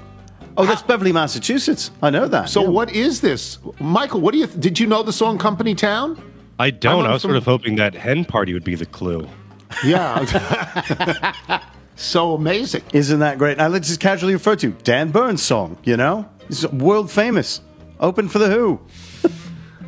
Oh, 0.58 0.66
that's 0.66 0.82
Beverly, 0.82 1.12
Massachusetts. 1.12 1.92
I 2.02 2.12
know 2.12 2.30
that. 2.30 2.48
So 2.48 2.62
what 2.62 2.96
is 2.96 3.20
this, 3.20 3.60
Michael? 3.82 4.22
What 4.22 4.32
do 4.32 4.38
you 4.38 4.48
did 4.48 4.80
you 4.80 4.88
know 4.88 5.04
the 5.04 5.12
song 5.12 5.38
Company 5.38 5.76
Town? 5.76 6.18
I 6.60 6.70
don't. 6.70 7.04
I'm 7.04 7.10
I 7.10 7.14
was 7.14 7.24
from- 7.24 7.32
sort 7.32 7.38
of 7.38 7.44
hoping 7.44 7.76
that 7.76 7.94
hen 7.94 8.24
party 8.24 8.54
would 8.54 8.64
be 8.64 8.76
the 8.76 8.86
clue. 8.86 9.28
Yeah. 9.84 10.24
so 11.96 12.34
amazing. 12.34 12.84
Isn't 12.94 13.20
that 13.20 13.38
great? 13.38 13.58
Now 13.58 13.68
let's 13.68 13.88
just 13.88 14.00
casually 14.00 14.34
refer 14.34 14.56
to 14.58 14.72
Dan 14.72 15.12
Burns' 15.12 15.42
song, 15.42 15.78
you 15.84 15.98
know? 15.98 16.30
It's 16.50 16.66
world 16.68 17.12
famous. 17.12 17.62
Open 18.00 18.28
for 18.28 18.40
the 18.40 18.50
Who. 18.50 18.80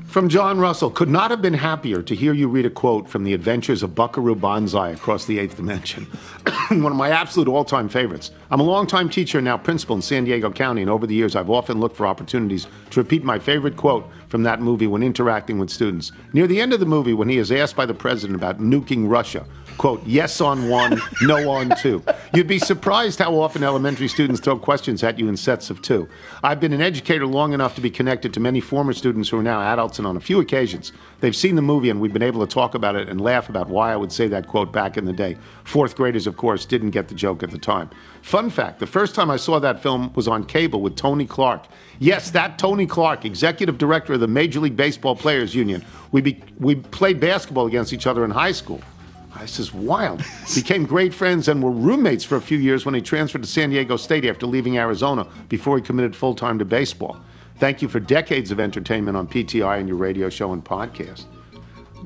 From 0.08 0.30
John 0.30 0.58
Russell, 0.58 0.90
could 0.90 1.10
not 1.10 1.32
have 1.32 1.42
been 1.42 1.54
happier 1.54 2.02
to 2.02 2.16
hear 2.16 2.34
you 2.34 2.48
read 2.48 2.66
a 2.66 2.70
quote 2.70 3.10
from 3.10 3.26
the 3.26 3.34
adventures 3.34 3.84
of 3.84 3.94
Buckaroo 3.94 4.36
Banzai 4.36 4.90
across 4.92 5.26
the 5.26 5.38
eighth 5.38 5.58
dimension. 5.58 6.06
One 6.70 6.86
of 6.86 6.96
my 6.96 7.10
absolute 7.10 7.50
all 7.50 7.66
time 7.66 7.90
favorites. 7.90 8.32
I'm 8.50 8.62
a 8.62 8.64
longtime 8.64 9.10
teacher 9.10 9.38
and 9.40 9.46
now 9.46 9.58
principal 9.58 9.98
in 9.98 10.02
San 10.02 10.24
Diego 10.24 10.50
County, 10.50 10.82
and 10.82 10.90
over 10.90 11.06
the 11.06 11.14
years 11.14 11.36
I've 11.36 11.50
often 11.50 11.80
looked 11.82 11.98
for 11.98 12.08
opportunities 12.08 12.68
to 12.92 13.02
repeat 13.02 13.26
my 13.26 13.38
favorite 13.38 13.76
quote 13.76 14.10
from 14.30 14.44
that 14.44 14.62
movie 14.62 14.88
when 14.88 15.04
interacting 15.04 15.60
with 15.60 15.70
students. 15.70 16.14
Near 16.32 16.48
the 16.48 16.62
end 16.62 16.72
of 16.72 16.80
the 16.80 16.86
movie, 16.86 17.14
when 17.14 17.30
he 17.30 17.38
is 17.38 17.52
asked 17.52 17.76
by 17.76 17.86
the 17.86 17.94
president 17.94 18.38
about 18.38 18.60
nuking 18.60 19.10
Russia, 19.10 19.46
quote, 19.78 20.06
yes 20.06 20.42
on 20.42 20.70
one, 20.70 21.00
no 21.22 21.50
on 21.50 21.70
two. 21.78 22.04
You'd 22.34 22.48
be 22.48 22.60
surprised 22.60 23.20
how 23.20 23.36
often 23.40 23.64
elementary 23.64 24.08
students 24.08 24.42
throw 24.42 24.58
questions 24.58 25.04
at 25.04 25.20
you 25.20 25.28
in 25.28 25.38
sets 25.38 25.70
of 25.70 25.82
two. 25.82 26.10
I've 26.44 26.60
been 26.60 26.74
an 26.74 26.82
educator 26.82 27.26
long 27.26 27.54
enough 27.54 27.76
to 27.76 27.82
be 27.82 27.90
connected 27.90 28.34
to 28.34 28.40
many 28.40 28.60
former 28.60 28.94
students 28.94 29.30
who 29.30 29.40
are 29.40 29.44
now 29.44 29.62
adults, 29.62 30.00
and 30.00 30.08
on 30.08 30.18
a 30.18 30.20
few 30.20 30.40
occasions, 30.40 30.92
they've 31.20 31.36
seen 31.36 31.56
the 31.56 31.62
movie 31.62 31.90
and 31.90 32.02
we've 32.02 32.14
been 32.14 32.24
able 32.24 32.46
to 32.46 32.52
talk 32.52 32.76
about 32.76 32.96
it 32.96 33.08
and 33.08 33.22
laugh 33.22 33.50
about 33.50 33.70
why 33.70 33.94
I 33.94 33.96
would 33.96 34.12
say 34.12 34.28
that 34.28 34.48
quote 34.48 34.72
back 34.72 34.98
in 34.98 35.06
the 35.06 35.14
day. 35.14 35.38
Fourth 35.64 35.96
graders, 35.96 36.28
of 36.28 36.38
course, 36.38 36.66
didn't 36.66 36.92
get 36.92 37.08
the 37.08 37.16
joke 37.16 37.44
at 37.44 37.52
the 37.52 37.58
time. 37.58 37.90
Fun 38.22 38.50
fact 38.50 38.80
the 38.80 38.88
first 38.88 39.16
time 39.16 39.30
I 39.32 39.38
saw 39.38 39.60
that 39.60 39.82
film 39.82 40.12
was 40.14 40.28
on 40.28 40.46
cable 40.46 40.82
with 40.82 40.96
Tony 40.96 41.26
Clark. 41.26 41.66
Yes, 42.00 42.32
that 42.32 42.60
Tony 42.60 42.86
Clark, 42.86 43.26
executive 43.26 43.78
director 43.78 44.14
of 44.14 44.20
the 44.20 44.28
Major 44.28 44.60
League 44.60 44.76
Baseball 44.76 45.16
Players 45.16 45.56
Union. 45.56 45.86
We, 46.12 46.22
be, 46.22 46.44
we 46.60 46.76
played 46.76 47.20
basketball 47.20 47.68
against 47.68 47.94
each 47.94 48.08
other 48.08 48.26
in 48.26 48.32
high 48.32 48.52
school. 48.52 48.82
This 49.42 49.60
is 49.60 49.74
wild. 49.74 50.24
Became 50.56 50.86
great 50.86 51.14
friends 51.14 51.48
and 51.48 51.62
were 51.62 51.72
roommates 51.72 52.24
for 52.24 52.36
a 52.36 52.42
few 52.42 52.58
years 52.58 52.86
when 52.86 52.96
he 52.96 53.02
transferred 53.02 53.44
to 53.44 53.48
San 53.48 53.70
Diego 53.70 53.98
State 53.98 54.26
after 54.26 54.46
leaving 54.46 54.78
Arizona 54.78 55.28
before 55.50 55.78
he 55.78 55.84
committed 55.84 56.16
full 56.16 56.36
time 56.36 56.60
to 56.60 56.66
baseball. 56.66 57.18
Thank 57.60 57.82
you 57.82 57.88
for 57.88 58.00
decades 58.00 58.52
of 58.52 58.60
entertainment 58.60 59.18
on 59.18 59.28
PTI 59.28 59.80
and 59.80 59.88
your 59.88 59.98
radio 59.98 60.30
show 60.30 60.54
and 60.54 60.64
podcast. 60.64 61.26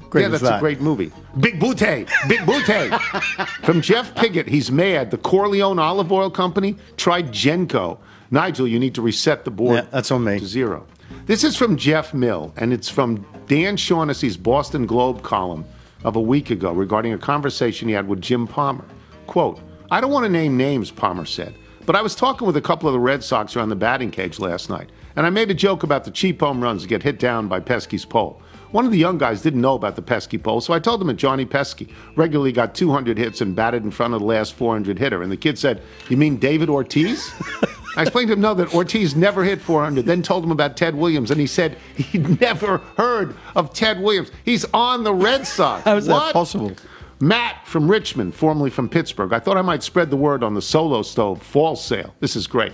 Great 0.09 0.23
yeah, 0.23 0.27
that's 0.27 0.43
that. 0.43 0.57
a 0.57 0.59
great 0.59 0.81
movie. 0.81 1.11
Big 1.39 1.59
Booty, 1.59 2.05
Big 2.27 2.45
Booty. 2.45 2.89
From 3.63 3.81
Jeff 3.81 4.13
Piggott, 4.15 4.47
he's 4.47 4.71
mad. 4.71 5.11
The 5.11 5.17
Corleone 5.17 5.79
Olive 5.79 6.11
Oil 6.11 6.29
Company 6.29 6.77
tried 6.97 7.29
Genco. 7.29 7.97
Nigel, 8.29 8.67
you 8.67 8.79
need 8.79 8.95
to 8.95 9.01
reset 9.01 9.45
the 9.45 9.51
board. 9.51 9.75
Yeah, 9.75 9.87
that's 9.91 10.11
on 10.11 10.23
me. 10.23 10.39
To 10.39 10.45
zero. 10.45 10.85
This 11.25 11.43
is 11.43 11.55
from 11.55 11.77
Jeff 11.77 12.13
Mill, 12.13 12.53
and 12.57 12.73
it's 12.73 12.89
from 12.89 13.25
Dan 13.47 13.77
Shaughnessy's 13.77 14.37
Boston 14.37 14.85
Globe 14.85 15.23
column 15.23 15.65
of 16.03 16.15
a 16.15 16.21
week 16.21 16.49
ago 16.49 16.71
regarding 16.71 17.13
a 17.13 17.17
conversation 17.17 17.87
he 17.87 17.93
had 17.93 18.07
with 18.07 18.21
Jim 18.21 18.47
Palmer. 18.47 18.85
Quote, 19.27 19.59
I 19.89 20.01
don't 20.01 20.11
want 20.11 20.25
to 20.25 20.29
name 20.29 20.57
names, 20.57 20.91
Palmer 20.91 21.25
said, 21.25 21.55
but 21.85 21.95
I 21.95 22.01
was 22.01 22.15
talking 22.15 22.47
with 22.47 22.57
a 22.57 22.61
couple 22.61 22.87
of 22.87 22.93
the 22.93 22.99
Red 22.99 23.23
Sox 23.23 23.55
around 23.55 23.69
the 23.69 23.75
batting 23.75 24.11
cage 24.11 24.39
last 24.39 24.69
night, 24.69 24.89
and 25.15 25.25
I 25.25 25.29
made 25.29 25.51
a 25.51 25.55
joke 25.55 25.83
about 25.83 26.03
the 26.03 26.11
cheap 26.11 26.39
home 26.39 26.61
runs 26.61 26.85
get 26.85 27.03
hit 27.03 27.19
down 27.19 27.47
by 27.47 27.59
Pesky's 27.59 28.05
pole. 28.05 28.41
One 28.71 28.85
of 28.85 28.91
the 28.91 28.97
young 28.97 29.17
guys 29.17 29.41
didn't 29.41 29.59
know 29.59 29.75
about 29.75 29.97
the 29.97 30.01
Pesky 30.01 30.37
pole, 30.37 30.61
so 30.61 30.73
I 30.73 30.79
told 30.79 31.01
him 31.01 31.07
that 31.07 31.15
Johnny 31.15 31.45
Pesky 31.45 31.93
regularly 32.15 32.53
got 32.53 32.73
200 32.73 33.17
hits 33.17 33.41
and 33.41 33.53
batted 33.53 33.83
in 33.83 33.91
front 33.91 34.13
of 34.13 34.21
the 34.21 34.25
last 34.25 34.53
400 34.53 34.97
hitter. 34.97 35.21
And 35.21 35.29
the 35.29 35.37
kid 35.37 35.59
said, 35.59 35.81
You 36.07 36.15
mean 36.15 36.37
David 36.37 36.69
Ortiz? 36.69 37.33
I 37.97 38.03
explained 38.03 38.27
to 38.29 38.33
him, 38.33 38.41
no, 38.41 38.53
that 38.53 38.73
Ortiz 38.73 39.15
never 39.15 39.43
hit 39.43 39.61
400, 39.61 40.05
then 40.05 40.21
told 40.21 40.43
him 40.43 40.51
about 40.51 40.77
Ted 40.77 40.95
Williams, 40.95 41.29
and 41.31 41.39
he 41.39 41.47
said 41.47 41.77
he'd 41.95 42.39
never 42.41 42.77
heard 42.97 43.35
of 43.55 43.73
Ted 43.73 43.99
Williams. 43.99 44.31
He's 44.45 44.65
on 44.73 45.03
the 45.03 45.13
Red 45.13 45.45
Sox. 45.45 45.83
How 45.83 45.97
is 45.97 46.05
that 46.07 46.33
possible? 46.33 46.71
Matt 47.19 47.67
from 47.67 47.89
Richmond, 47.89 48.33
formerly 48.33 48.69
from 48.69 48.89
Pittsburgh. 48.89 49.31
I 49.33 49.39
thought 49.39 49.57
I 49.57 49.61
might 49.61 49.83
spread 49.83 50.09
the 50.09 50.17
word 50.17 50.43
on 50.43 50.53
the 50.53 50.61
solo 50.61 51.03
stove 51.03 51.41
fall 51.41 51.75
sale. 51.75 52.15
This 52.19 52.35
is 52.35 52.47
great. 52.47 52.73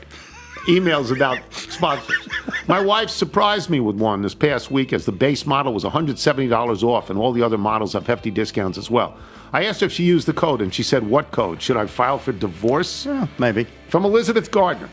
Emails 0.68 1.16
about 1.16 1.40
sponsors. 1.54 2.28
My 2.68 2.80
wife 2.80 3.10
surprised 3.10 3.70
me 3.70 3.80
with 3.80 3.96
one 3.96 4.22
this 4.22 4.36
past 4.36 4.70
week 4.70 4.94
as 4.94 5.06
the 5.06 5.12
base 5.12 5.46
model 5.46 5.74
was 5.74 5.84
$170 5.84 6.84
off 6.84 7.10
and 7.10 7.18
all 7.18 7.32
the 7.32 7.42
other 7.42 7.58
models 7.58 7.94
have 7.94 8.06
hefty 8.06 8.32
discounts 8.32 8.78
as 8.78 8.90
well. 8.90 9.18
I 9.54 9.66
asked 9.66 9.80
her 9.80 9.86
if 9.86 9.94
she 9.94 10.04
used 10.04 10.28
the 10.28 10.34
code 10.34 10.62
and 10.62 10.74
she 10.74 10.84
said, 10.84 11.08
What 11.08 11.32
code? 11.32 11.62
Should 11.62 11.78
I 11.78 11.86
file 11.86 12.20
for 12.20 12.34
divorce? 12.34 13.06
Yeah, 13.06 13.28
maybe. 13.38 13.66
From 13.88 14.04
Elizabeth 14.04 14.52
Gardner 14.52 14.90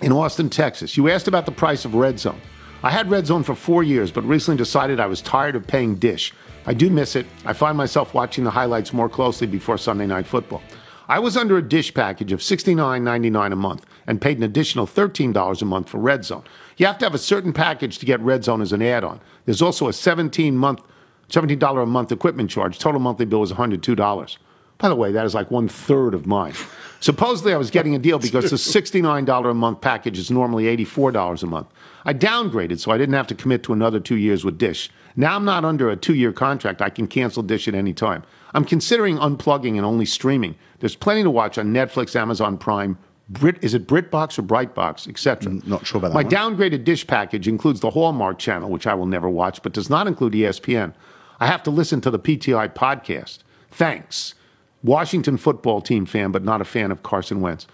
in 0.00 0.12
Austin, 0.12 0.50
Texas. 0.50 0.96
You 0.96 1.08
asked 1.10 1.28
about 1.28 1.46
the 1.46 1.52
price 1.52 1.84
of 1.84 1.94
Red 1.94 2.18
Zone. 2.18 2.40
I 2.82 2.90
had 2.90 3.10
Red 3.10 3.26
Zone 3.26 3.42
for 3.42 3.54
four 3.54 3.82
years, 3.82 4.10
but 4.10 4.24
recently 4.24 4.56
decided 4.56 5.00
I 5.00 5.06
was 5.06 5.20
tired 5.20 5.56
of 5.56 5.66
paying 5.66 5.96
Dish. 5.96 6.32
I 6.66 6.74
do 6.74 6.88
miss 6.88 7.16
it. 7.16 7.26
I 7.44 7.52
find 7.52 7.76
myself 7.76 8.14
watching 8.14 8.44
the 8.44 8.50
highlights 8.50 8.92
more 8.92 9.08
closely 9.08 9.46
before 9.46 9.76
Sunday 9.76 10.06
Night 10.06 10.26
Football. 10.26 10.62
I 11.08 11.18
was 11.18 11.36
under 11.36 11.58
a 11.58 11.62
Dish 11.62 11.92
package 11.92 12.32
of 12.32 12.40
$69.99 12.40 13.52
a 13.52 13.56
month 13.56 13.84
and 14.06 14.20
paid 14.20 14.36
an 14.36 14.44
additional 14.44 14.86
$13 14.86 15.60
a 15.60 15.64
month 15.64 15.88
for 15.88 15.98
Red 15.98 16.24
Zone. 16.24 16.44
You 16.76 16.86
have 16.86 16.98
to 16.98 17.04
have 17.04 17.14
a 17.14 17.18
certain 17.18 17.52
package 17.52 17.98
to 17.98 18.06
get 18.06 18.20
Red 18.20 18.44
Zone 18.44 18.62
as 18.62 18.72
an 18.72 18.80
add-on. 18.80 19.20
There's 19.44 19.60
also 19.60 19.88
a 19.88 19.92
17 19.92 20.56
month, 20.56 20.80
$17 21.28 21.82
a 21.82 21.86
month 21.86 22.12
equipment 22.12 22.48
charge. 22.48 22.78
Total 22.78 23.00
monthly 23.00 23.26
bill 23.26 23.40
was 23.40 23.52
$102. 23.52 24.36
By 24.78 24.88
the 24.88 24.94
way, 24.94 25.12
that 25.12 25.26
is 25.26 25.34
like 25.34 25.50
one 25.50 25.68
third 25.68 26.14
of 26.14 26.26
mine. 26.26 26.54
Supposedly, 27.00 27.54
I 27.54 27.56
was 27.56 27.70
getting 27.70 27.94
a 27.94 27.98
deal 27.98 28.18
because 28.18 28.50
the 28.50 28.56
$69 28.56 29.50
a 29.50 29.54
month 29.54 29.80
package 29.80 30.18
is 30.18 30.30
normally 30.30 30.64
$84 30.76 31.42
a 31.42 31.46
month. 31.46 31.68
I 32.04 32.12
downgraded 32.14 32.78
so 32.78 32.90
I 32.92 32.98
didn't 32.98 33.14
have 33.14 33.26
to 33.28 33.34
commit 33.34 33.62
to 33.64 33.72
another 33.72 34.00
two 34.00 34.16
years 34.16 34.44
with 34.44 34.58
Dish. 34.58 34.90
Now 35.16 35.36
I'm 35.36 35.44
not 35.44 35.64
under 35.64 35.88
a 35.90 35.96
two 35.96 36.14
year 36.14 36.32
contract. 36.32 36.82
I 36.82 36.90
can 36.90 37.06
cancel 37.06 37.42
Dish 37.42 37.66
at 37.68 37.74
any 37.74 37.92
time. 37.94 38.22
I'm 38.54 38.64
considering 38.64 39.16
unplugging 39.16 39.76
and 39.76 39.84
only 39.84 40.04
streaming. 40.04 40.56
There's 40.80 40.96
plenty 40.96 41.22
to 41.22 41.30
watch 41.30 41.56
on 41.58 41.72
Netflix, 41.72 42.14
Amazon 42.16 42.58
Prime, 42.58 42.98
Brit, 43.28 43.56
is 43.62 43.74
it 43.74 43.86
BritBox 43.86 44.38
or 44.38 44.42
Brightbox, 44.42 45.08
etc. 45.08 45.52
Not 45.66 45.86
sure 45.86 45.98
about 45.98 46.08
that 46.08 46.14
My 46.14 46.22
one. 46.22 46.56
downgraded 46.56 46.84
dish 46.84 47.06
package 47.06 47.46
includes 47.46 47.80
the 47.80 47.90
Hallmark 47.90 48.38
channel, 48.38 48.68
which 48.70 48.86
I 48.86 48.94
will 48.94 49.06
never 49.06 49.28
watch, 49.28 49.62
but 49.62 49.72
does 49.72 49.88
not 49.88 50.06
include 50.06 50.32
ESPN. 50.32 50.94
I 51.38 51.46
have 51.46 51.62
to 51.62 51.70
listen 51.70 52.00
to 52.02 52.10
the 52.10 52.18
PTI 52.18 52.74
podcast. 52.74 53.38
Thanks. 53.70 54.34
Washington 54.82 55.36
football 55.36 55.80
team 55.80 56.06
fan, 56.06 56.30
but 56.32 56.42
not 56.44 56.60
a 56.60 56.64
fan 56.64 56.90
of 56.90 57.02
Carson 57.02 57.40
Wentz. 57.40 57.66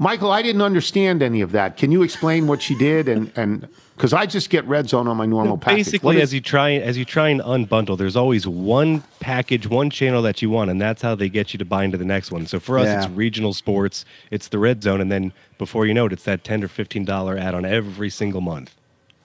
Michael, 0.00 0.30
I 0.30 0.42
didn't 0.42 0.62
understand 0.62 1.22
any 1.24 1.40
of 1.40 1.50
that. 1.52 1.76
Can 1.76 1.90
you 1.90 2.02
explain 2.04 2.46
what 2.46 2.62
she 2.62 2.76
did? 2.76 3.08
And 3.08 3.32
and 3.34 3.66
because 3.96 4.12
I 4.12 4.26
just 4.26 4.48
get 4.48 4.64
red 4.68 4.88
zone 4.88 5.08
on 5.08 5.16
my 5.16 5.26
normal 5.26 5.58
package. 5.58 5.86
Basically, 5.86 6.16
is- 6.18 6.22
as 6.22 6.34
you 6.34 6.40
try 6.40 6.74
as 6.74 6.96
you 6.96 7.04
try 7.04 7.30
and 7.30 7.40
unbundle, 7.40 7.98
there's 7.98 8.14
always 8.14 8.46
one 8.46 9.02
package, 9.18 9.66
one 9.66 9.90
channel 9.90 10.22
that 10.22 10.40
you 10.40 10.50
want, 10.50 10.70
and 10.70 10.80
that's 10.80 11.02
how 11.02 11.16
they 11.16 11.28
get 11.28 11.52
you 11.52 11.58
to 11.58 11.64
buy 11.64 11.82
into 11.82 11.98
the 11.98 12.04
next 12.04 12.30
one. 12.30 12.46
So 12.46 12.60
for 12.60 12.78
us, 12.78 12.86
Yeah. 12.86 12.98
it's 13.04 13.10
regional 13.12 13.52
sports, 13.52 14.04
it's 14.30 14.46
the 14.48 14.60
red 14.60 14.84
zone, 14.84 15.00
and 15.00 15.10
then 15.10 15.32
before 15.58 15.84
you 15.84 15.94
know 15.94 16.06
it, 16.06 16.12
it's 16.12 16.22
that 16.24 16.44
ten 16.44 16.62
or 16.62 16.68
fifteen 16.68 17.04
dollar 17.04 17.36
add 17.36 17.56
on 17.56 17.64
every 17.64 18.08
single 18.10 18.40
month. 18.40 18.76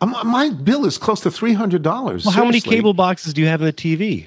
Um, 0.02 0.16
my 0.26 0.50
bill 0.50 0.86
is 0.88 0.98
close 0.98 1.20
to 1.22 1.30
three 1.30 1.54
hundred 1.54 1.84
dollars. 1.84 2.26
Well, 2.26 2.34
how 2.34 2.46
many 2.46 2.60
cable 2.62 2.96
boxes 2.96 3.32
do 3.36 3.42
you 3.42 3.48
have 3.48 3.62
in 3.62 3.68
the 3.68 3.74
TV? 3.74 4.26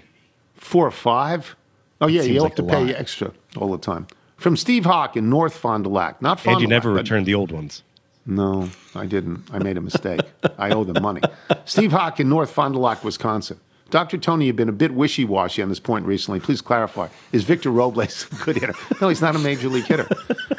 Four 0.55 0.87
or 0.87 0.93
five. 0.93 1.57
Oh 2.01 2.07
yeah, 2.07 2.23
you 2.23 2.35
have 2.35 2.43
like 2.45 2.57
to 2.57 2.63
pay 2.63 2.85
lot. 2.85 2.95
extra 2.95 3.33
all 3.57 3.71
the 3.73 3.79
time. 3.79 4.07
From 4.37 4.57
Steve 4.57 4.85
Hawk 4.85 5.17
in 5.17 5.31
North 5.31 5.57
Fond 5.57 5.85
du 5.85 5.91
Lac, 5.91 6.21
not 6.21 6.41
Fond 6.41 6.55
And 6.57 6.63
you 6.63 6.67
du 6.69 6.75
Lac, 6.75 6.85
never 6.85 6.95
returned 6.95 7.27
the 7.27 7.35
old 7.35 7.53
ones. 7.53 7.83
No, 8.27 8.71
I 8.95 9.07
didn't. 9.07 9.45
I 9.53 9.59
made 9.59 9.77
a 9.77 9.81
mistake. 9.81 10.21
I 10.59 10.71
owe 10.71 10.85
them 10.85 11.03
money. 11.03 11.23
Steve 11.65 11.93
Hawk 11.93 12.19
in 12.21 12.29
North 12.29 12.51
Fond 12.51 12.75
du 12.75 12.81
Lac, 12.81 13.05
Wisconsin. 13.05 13.61
Dr. 13.91 14.19
Tony, 14.19 14.47
you've 14.47 14.57
been 14.57 14.69
a 14.69 14.73
bit 14.73 14.95
wishy 14.95 15.25
washy 15.25 15.63
on 15.63 15.69
this 15.69 15.79
point 15.79 16.07
recently. 16.07 16.41
Please 16.41 16.61
clarify. 16.61 17.07
Is 17.31 17.45
Victor 17.45 17.71
Robles 17.71 18.27
a 18.33 18.45
good 18.45 18.57
hitter? 18.57 18.75
No, 19.01 19.09
he's 19.09 19.23
not 19.23 19.37
a 19.37 19.39
major 19.39 19.69
league 19.69 19.85
hitter. 19.85 20.09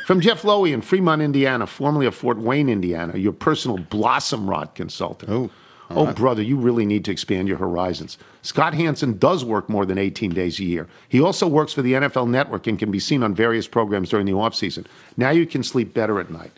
From 0.05 0.21
Jeff 0.21 0.43
Lowy 0.43 0.71
in 0.73 0.81
Fremont, 0.81 1.21
Indiana, 1.21 1.67
formerly 1.67 2.05
of 2.05 2.15
Fort 2.15 2.37
Wayne, 2.37 2.69
Indiana, 2.69 3.17
your 3.17 3.33
personal 3.33 3.77
blossom 3.77 4.49
rod 4.49 4.73
consultant. 4.75 5.29
Oh, 5.29 5.49
oh 5.89 6.05
right. 6.05 6.15
brother, 6.15 6.41
you 6.41 6.57
really 6.57 6.85
need 6.85 7.05
to 7.05 7.11
expand 7.11 7.47
your 7.47 7.57
horizons. 7.57 8.17
Scott 8.41 8.73
Hansen 8.73 9.17
does 9.17 9.43
work 9.45 9.69
more 9.69 9.85
than 9.85 9.97
18 9.97 10.33
days 10.33 10.59
a 10.59 10.63
year. 10.63 10.87
He 11.07 11.21
also 11.21 11.47
works 11.47 11.73
for 11.73 11.81
the 11.81 11.93
NFL 11.93 12.29
Network 12.29 12.67
and 12.67 12.77
can 12.77 12.91
be 12.91 12.99
seen 12.99 13.23
on 13.23 13.33
various 13.33 13.67
programs 13.67 14.09
during 14.09 14.25
the 14.25 14.33
offseason. 14.33 14.85
Now 15.15 15.29
you 15.29 15.45
can 15.45 15.63
sleep 15.63 15.93
better 15.93 16.19
at 16.19 16.29
night. 16.29 16.51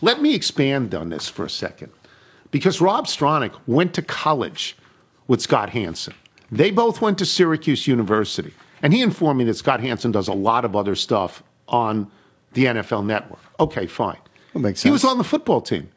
Let 0.00 0.20
me 0.20 0.34
expand 0.34 0.94
on 0.94 1.08
this 1.08 1.28
for 1.28 1.44
a 1.44 1.50
second. 1.50 1.90
Because 2.50 2.80
Rob 2.80 3.06
Stronach 3.06 3.54
went 3.66 3.94
to 3.94 4.02
college 4.02 4.76
with 5.26 5.40
Scott 5.40 5.70
Hansen. 5.70 6.14
They 6.50 6.70
both 6.70 7.00
went 7.00 7.18
to 7.18 7.26
Syracuse 7.26 7.86
University. 7.86 8.54
And 8.82 8.92
he 8.92 9.02
informed 9.02 9.38
me 9.38 9.44
that 9.44 9.54
Scott 9.54 9.80
Hansen 9.80 10.12
does 10.12 10.28
a 10.28 10.32
lot 10.32 10.64
of 10.64 10.76
other 10.76 10.94
stuff 10.94 11.42
on 11.68 12.10
the 12.52 12.66
NFL 12.66 13.04
network. 13.04 13.40
Okay, 13.58 13.86
fine. 13.86 14.18
That 14.52 14.60
makes 14.60 14.82
He 14.82 14.90
was 14.90 15.04
on 15.04 15.18
the 15.18 15.24
football 15.24 15.60
team. 15.60 15.88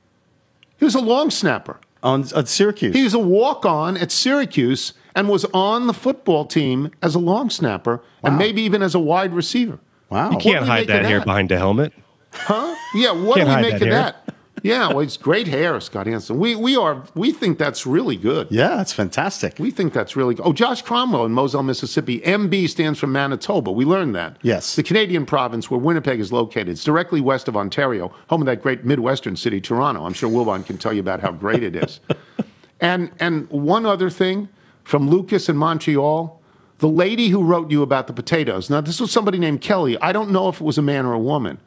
He 0.77 0.85
was 0.85 0.95
a 0.95 1.01
long 1.01 1.29
snapper. 1.29 1.79
On 2.01 2.23
at 2.35 2.47
Syracuse. 2.47 2.95
He 2.95 3.03
was 3.03 3.13
a 3.13 3.19
walk 3.19 3.65
on 3.65 3.97
at 3.97 4.11
Syracuse 4.11 4.93
and 5.15 5.27
was 5.27 5.43
on 5.53 5.87
the 5.87 5.93
football 5.93 6.45
team 6.45 6.91
as 7.01 7.13
a 7.15 7.19
long 7.19 7.49
snapper 7.49 8.01
and 8.23 8.37
maybe 8.37 8.61
even 8.61 8.81
as 8.81 8.95
a 8.95 8.99
wide 8.99 9.33
receiver. 9.33 9.79
Wow. 10.09 10.29
You 10.29 10.35
What 10.35 10.43
do 10.43 10.49
can't 10.49 10.61
we 10.63 10.67
hide 10.69 10.75
make 10.87 10.89
of 10.89 11.03
that 11.03 11.05
hair 11.05 11.21
behind 11.21 11.51
a 11.51 11.57
helmet. 11.57 11.93
Huh? 12.31 12.75
Yeah, 12.95 13.11
what 13.11 13.35
Can't 13.37 13.47
do 13.47 13.49
we 13.49 13.51
hide 13.53 13.61
make 13.61 13.71
that 13.73 13.81
of 13.81 13.87
hair. 13.87 13.91
that? 13.91 14.28
Yeah, 14.63 14.89
well, 14.89 14.99
it's 14.99 15.17
great 15.17 15.47
hair, 15.47 15.79
Scott 15.79 16.07
Hansen. 16.07 16.37
We 16.37 16.55
we 16.55 16.75
are 16.75 17.03
we 17.15 17.31
think 17.31 17.57
that's 17.57 17.85
really 17.85 18.15
good. 18.15 18.47
Yeah, 18.49 18.75
that's 18.75 18.93
fantastic. 18.93 19.57
We 19.59 19.71
think 19.71 19.93
that's 19.93 20.15
really 20.15 20.35
good. 20.35 20.45
Oh, 20.45 20.53
Josh 20.53 20.81
Cromwell 20.81 21.25
in 21.25 21.31
Moselle, 21.31 21.63
Mississippi. 21.63 22.19
MB 22.21 22.69
stands 22.69 22.99
for 22.99 23.07
Manitoba. 23.07 23.71
We 23.71 23.85
learned 23.85 24.15
that. 24.15 24.37
Yes. 24.41 24.75
The 24.75 24.83
Canadian 24.83 25.25
province 25.25 25.69
where 25.69 25.79
Winnipeg 25.79 26.19
is 26.19 26.31
located. 26.31 26.69
It's 26.69 26.83
directly 26.83 27.21
west 27.21 27.47
of 27.47 27.55
Ontario, 27.55 28.13
home 28.29 28.41
of 28.41 28.45
that 28.47 28.61
great 28.61 28.85
Midwestern 28.85 29.35
city, 29.35 29.61
Toronto. 29.61 30.05
I'm 30.05 30.13
sure 30.13 30.29
Wilbon 30.29 30.65
can 30.65 30.77
tell 30.77 30.93
you 30.93 30.99
about 30.99 31.19
how 31.21 31.31
great 31.31 31.63
it 31.63 31.75
is. 31.75 31.99
and 32.79 33.11
and 33.19 33.49
one 33.49 33.85
other 33.85 34.09
thing 34.09 34.49
from 34.83 35.09
Lucas 35.09 35.49
in 35.49 35.55
Montreal, 35.57 36.41
the 36.79 36.89
lady 36.89 37.29
who 37.29 37.43
wrote 37.43 37.69
you 37.69 37.83
about 37.83 38.07
the 38.07 38.13
potatoes. 38.13 38.69
Now, 38.69 38.81
this 38.81 38.99
was 38.99 39.11
somebody 39.11 39.37
named 39.37 39.61
Kelly. 39.61 39.97
I 40.01 40.11
don't 40.11 40.31
know 40.31 40.49
if 40.49 40.61
it 40.61 40.63
was 40.63 40.77
a 40.77 40.81
man 40.81 41.05
or 41.05 41.13
a 41.13 41.19
woman. 41.19 41.59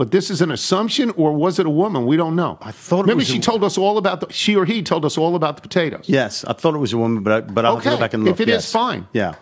But 0.00 0.12
this 0.12 0.30
is 0.30 0.40
an 0.40 0.50
assumption, 0.50 1.10
or 1.10 1.30
was 1.34 1.58
it 1.58 1.66
a 1.66 1.70
woman? 1.82 2.06
We 2.06 2.16
don't 2.16 2.34
know. 2.34 2.56
I 2.62 2.72
thought 2.72 3.00
it 3.00 3.08
Maybe 3.08 3.16
was 3.18 3.28
she 3.28 3.36
a- 3.36 3.42
told 3.42 3.62
us 3.62 3.76
all 3.76 3.98
about 3.98 4.20
the. 4.22 4.32
She 4.32 4.56
or 4.56 4.64
he 4.64 4.82
told 4.82 5.04
us 5.04 5.18
all 5.18 5.36
about 5.36 5.56
the 5.56 5.60
potatoes. 5.62 6.04
Yes, 6.06 6.42
I 6.46 6.54
thought 6.54 6.74
it 6.74 6.78
was 6.78 6.94
a 6.94 6.96
woman, 6.96 7.22
but 7.22 7.32
I, 7.34 7.40
but 7.42 7.66
I'll 7.66 7.76
Okay, 7.76 7.90
go 7.90 7.98
back 7.98 8.14
and 8.14 8.24
look. 8.24 8.32
if 8.32 8.40
it 8.40 8.48
is, 8.48 8.54
yes. 8.64 8.72
fine. 8.72 9.06
Yeah. 9.12 9.34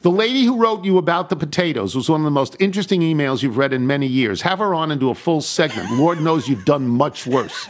The 0.00 0.10
lady 0.10 0.44
who 0.44 0.56
wrote 0.56 0.86
you 0.86 0.96
about 0.96 1.28
the 1.28 1.36
potatoes 1.36 1.94
was 1.94 2.08
one 2.08 2.20
of 2.22 2.24
the 2.24 2.30
most 2.30 2.56
interesting 2.60 3.02
emails 3.02 3.42
you've 3.42 3.58
read 3.58 3.74
in 3.74 3.86
many 3.86 4.06
years. 4.06 4.40
Have 4.40 4.60
her 4.60 4.72
on 4.74 4.90
and 4.90 4.98
do 4.98 5.10
a 5.10 5.14
full 5.14 5.42
segment. 5.42 5.90
Lord 5.98 6.22
knows 6.22 6.48
you've 6.48 6.64
done 6.64 6.88
much 6.88 7.26
worse. 7.26 7.68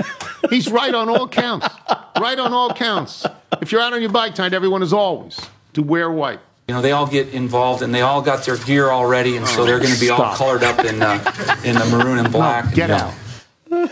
He's 0.49 0.70
right 0.70 0.94
on 0.94 1.09
all 1.09 1.26
counts. 1.26 1.66
Right 2.20 2.38
on 2.38 2.53
all 2.53 2.72
counts. 2.72 3.26
If 3.61 3.72
you're 3.72 3.80
out 3.80 3.92
on 3.92 4.01
your 4.01 4.11
bike 4.12 4.36
tonight, 4.36 4.55
everyone 4.55 4.84
is 4.84 4.92
always 4.92 5.40
to 5.72 5.82
wear 5.82 6.12
white. 6.12 6.38
You 6.69 6.75
know, 6.75 6.83
they 6.83 6.91
all 6.93 7.07
get 7.07 7.29
involved 7.33 7.83
and 7.83 7.95
they 7.95 8.01
all 8.01 8.21
got 8.23 8.45
their 8.45 8.57
gear 8.57 8.91
already, 8.91 9.37
and 9.37 9.47
so 9.47 9.64
they're 9.64 9.79
going 9.79 9.95
to 9.95 10.01
be 10.01 10.11
all 10.11 10.35
colored 10.35 10.64
up 10.64 10.85
in 10.85 11.01
uh, 11.01 11.23
in 11.64 11.77
the 11.77 11.85
maroon 11.85 12.19
and 12.19 12.33
black. 12.33 12.75
get 12.75 12.89
Yeah. 12.91 13.12
out. 13.71 13.91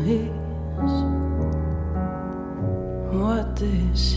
Cruel 0.00 0.32
is 0.86 0.96
what 3.12 3.56
this 3.56 4.16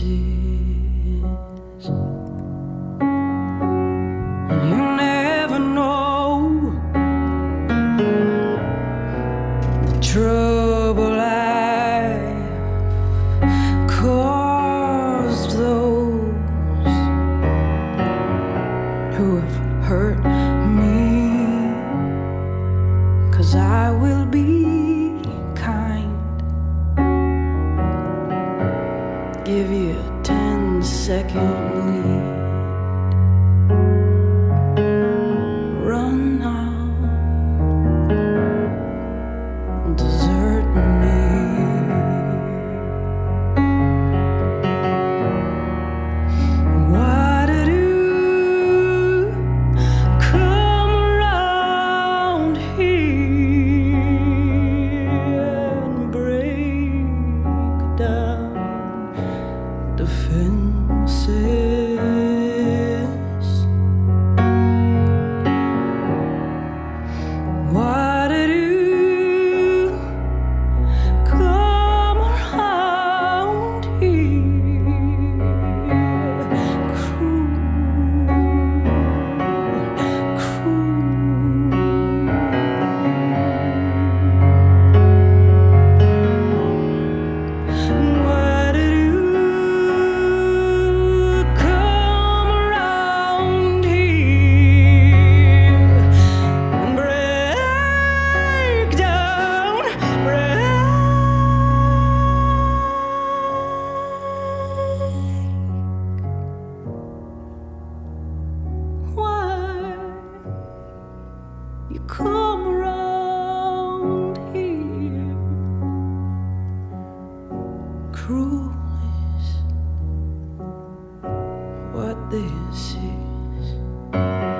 what 121.94 122.18
this 122.28 122.96
is. 122.96 124.53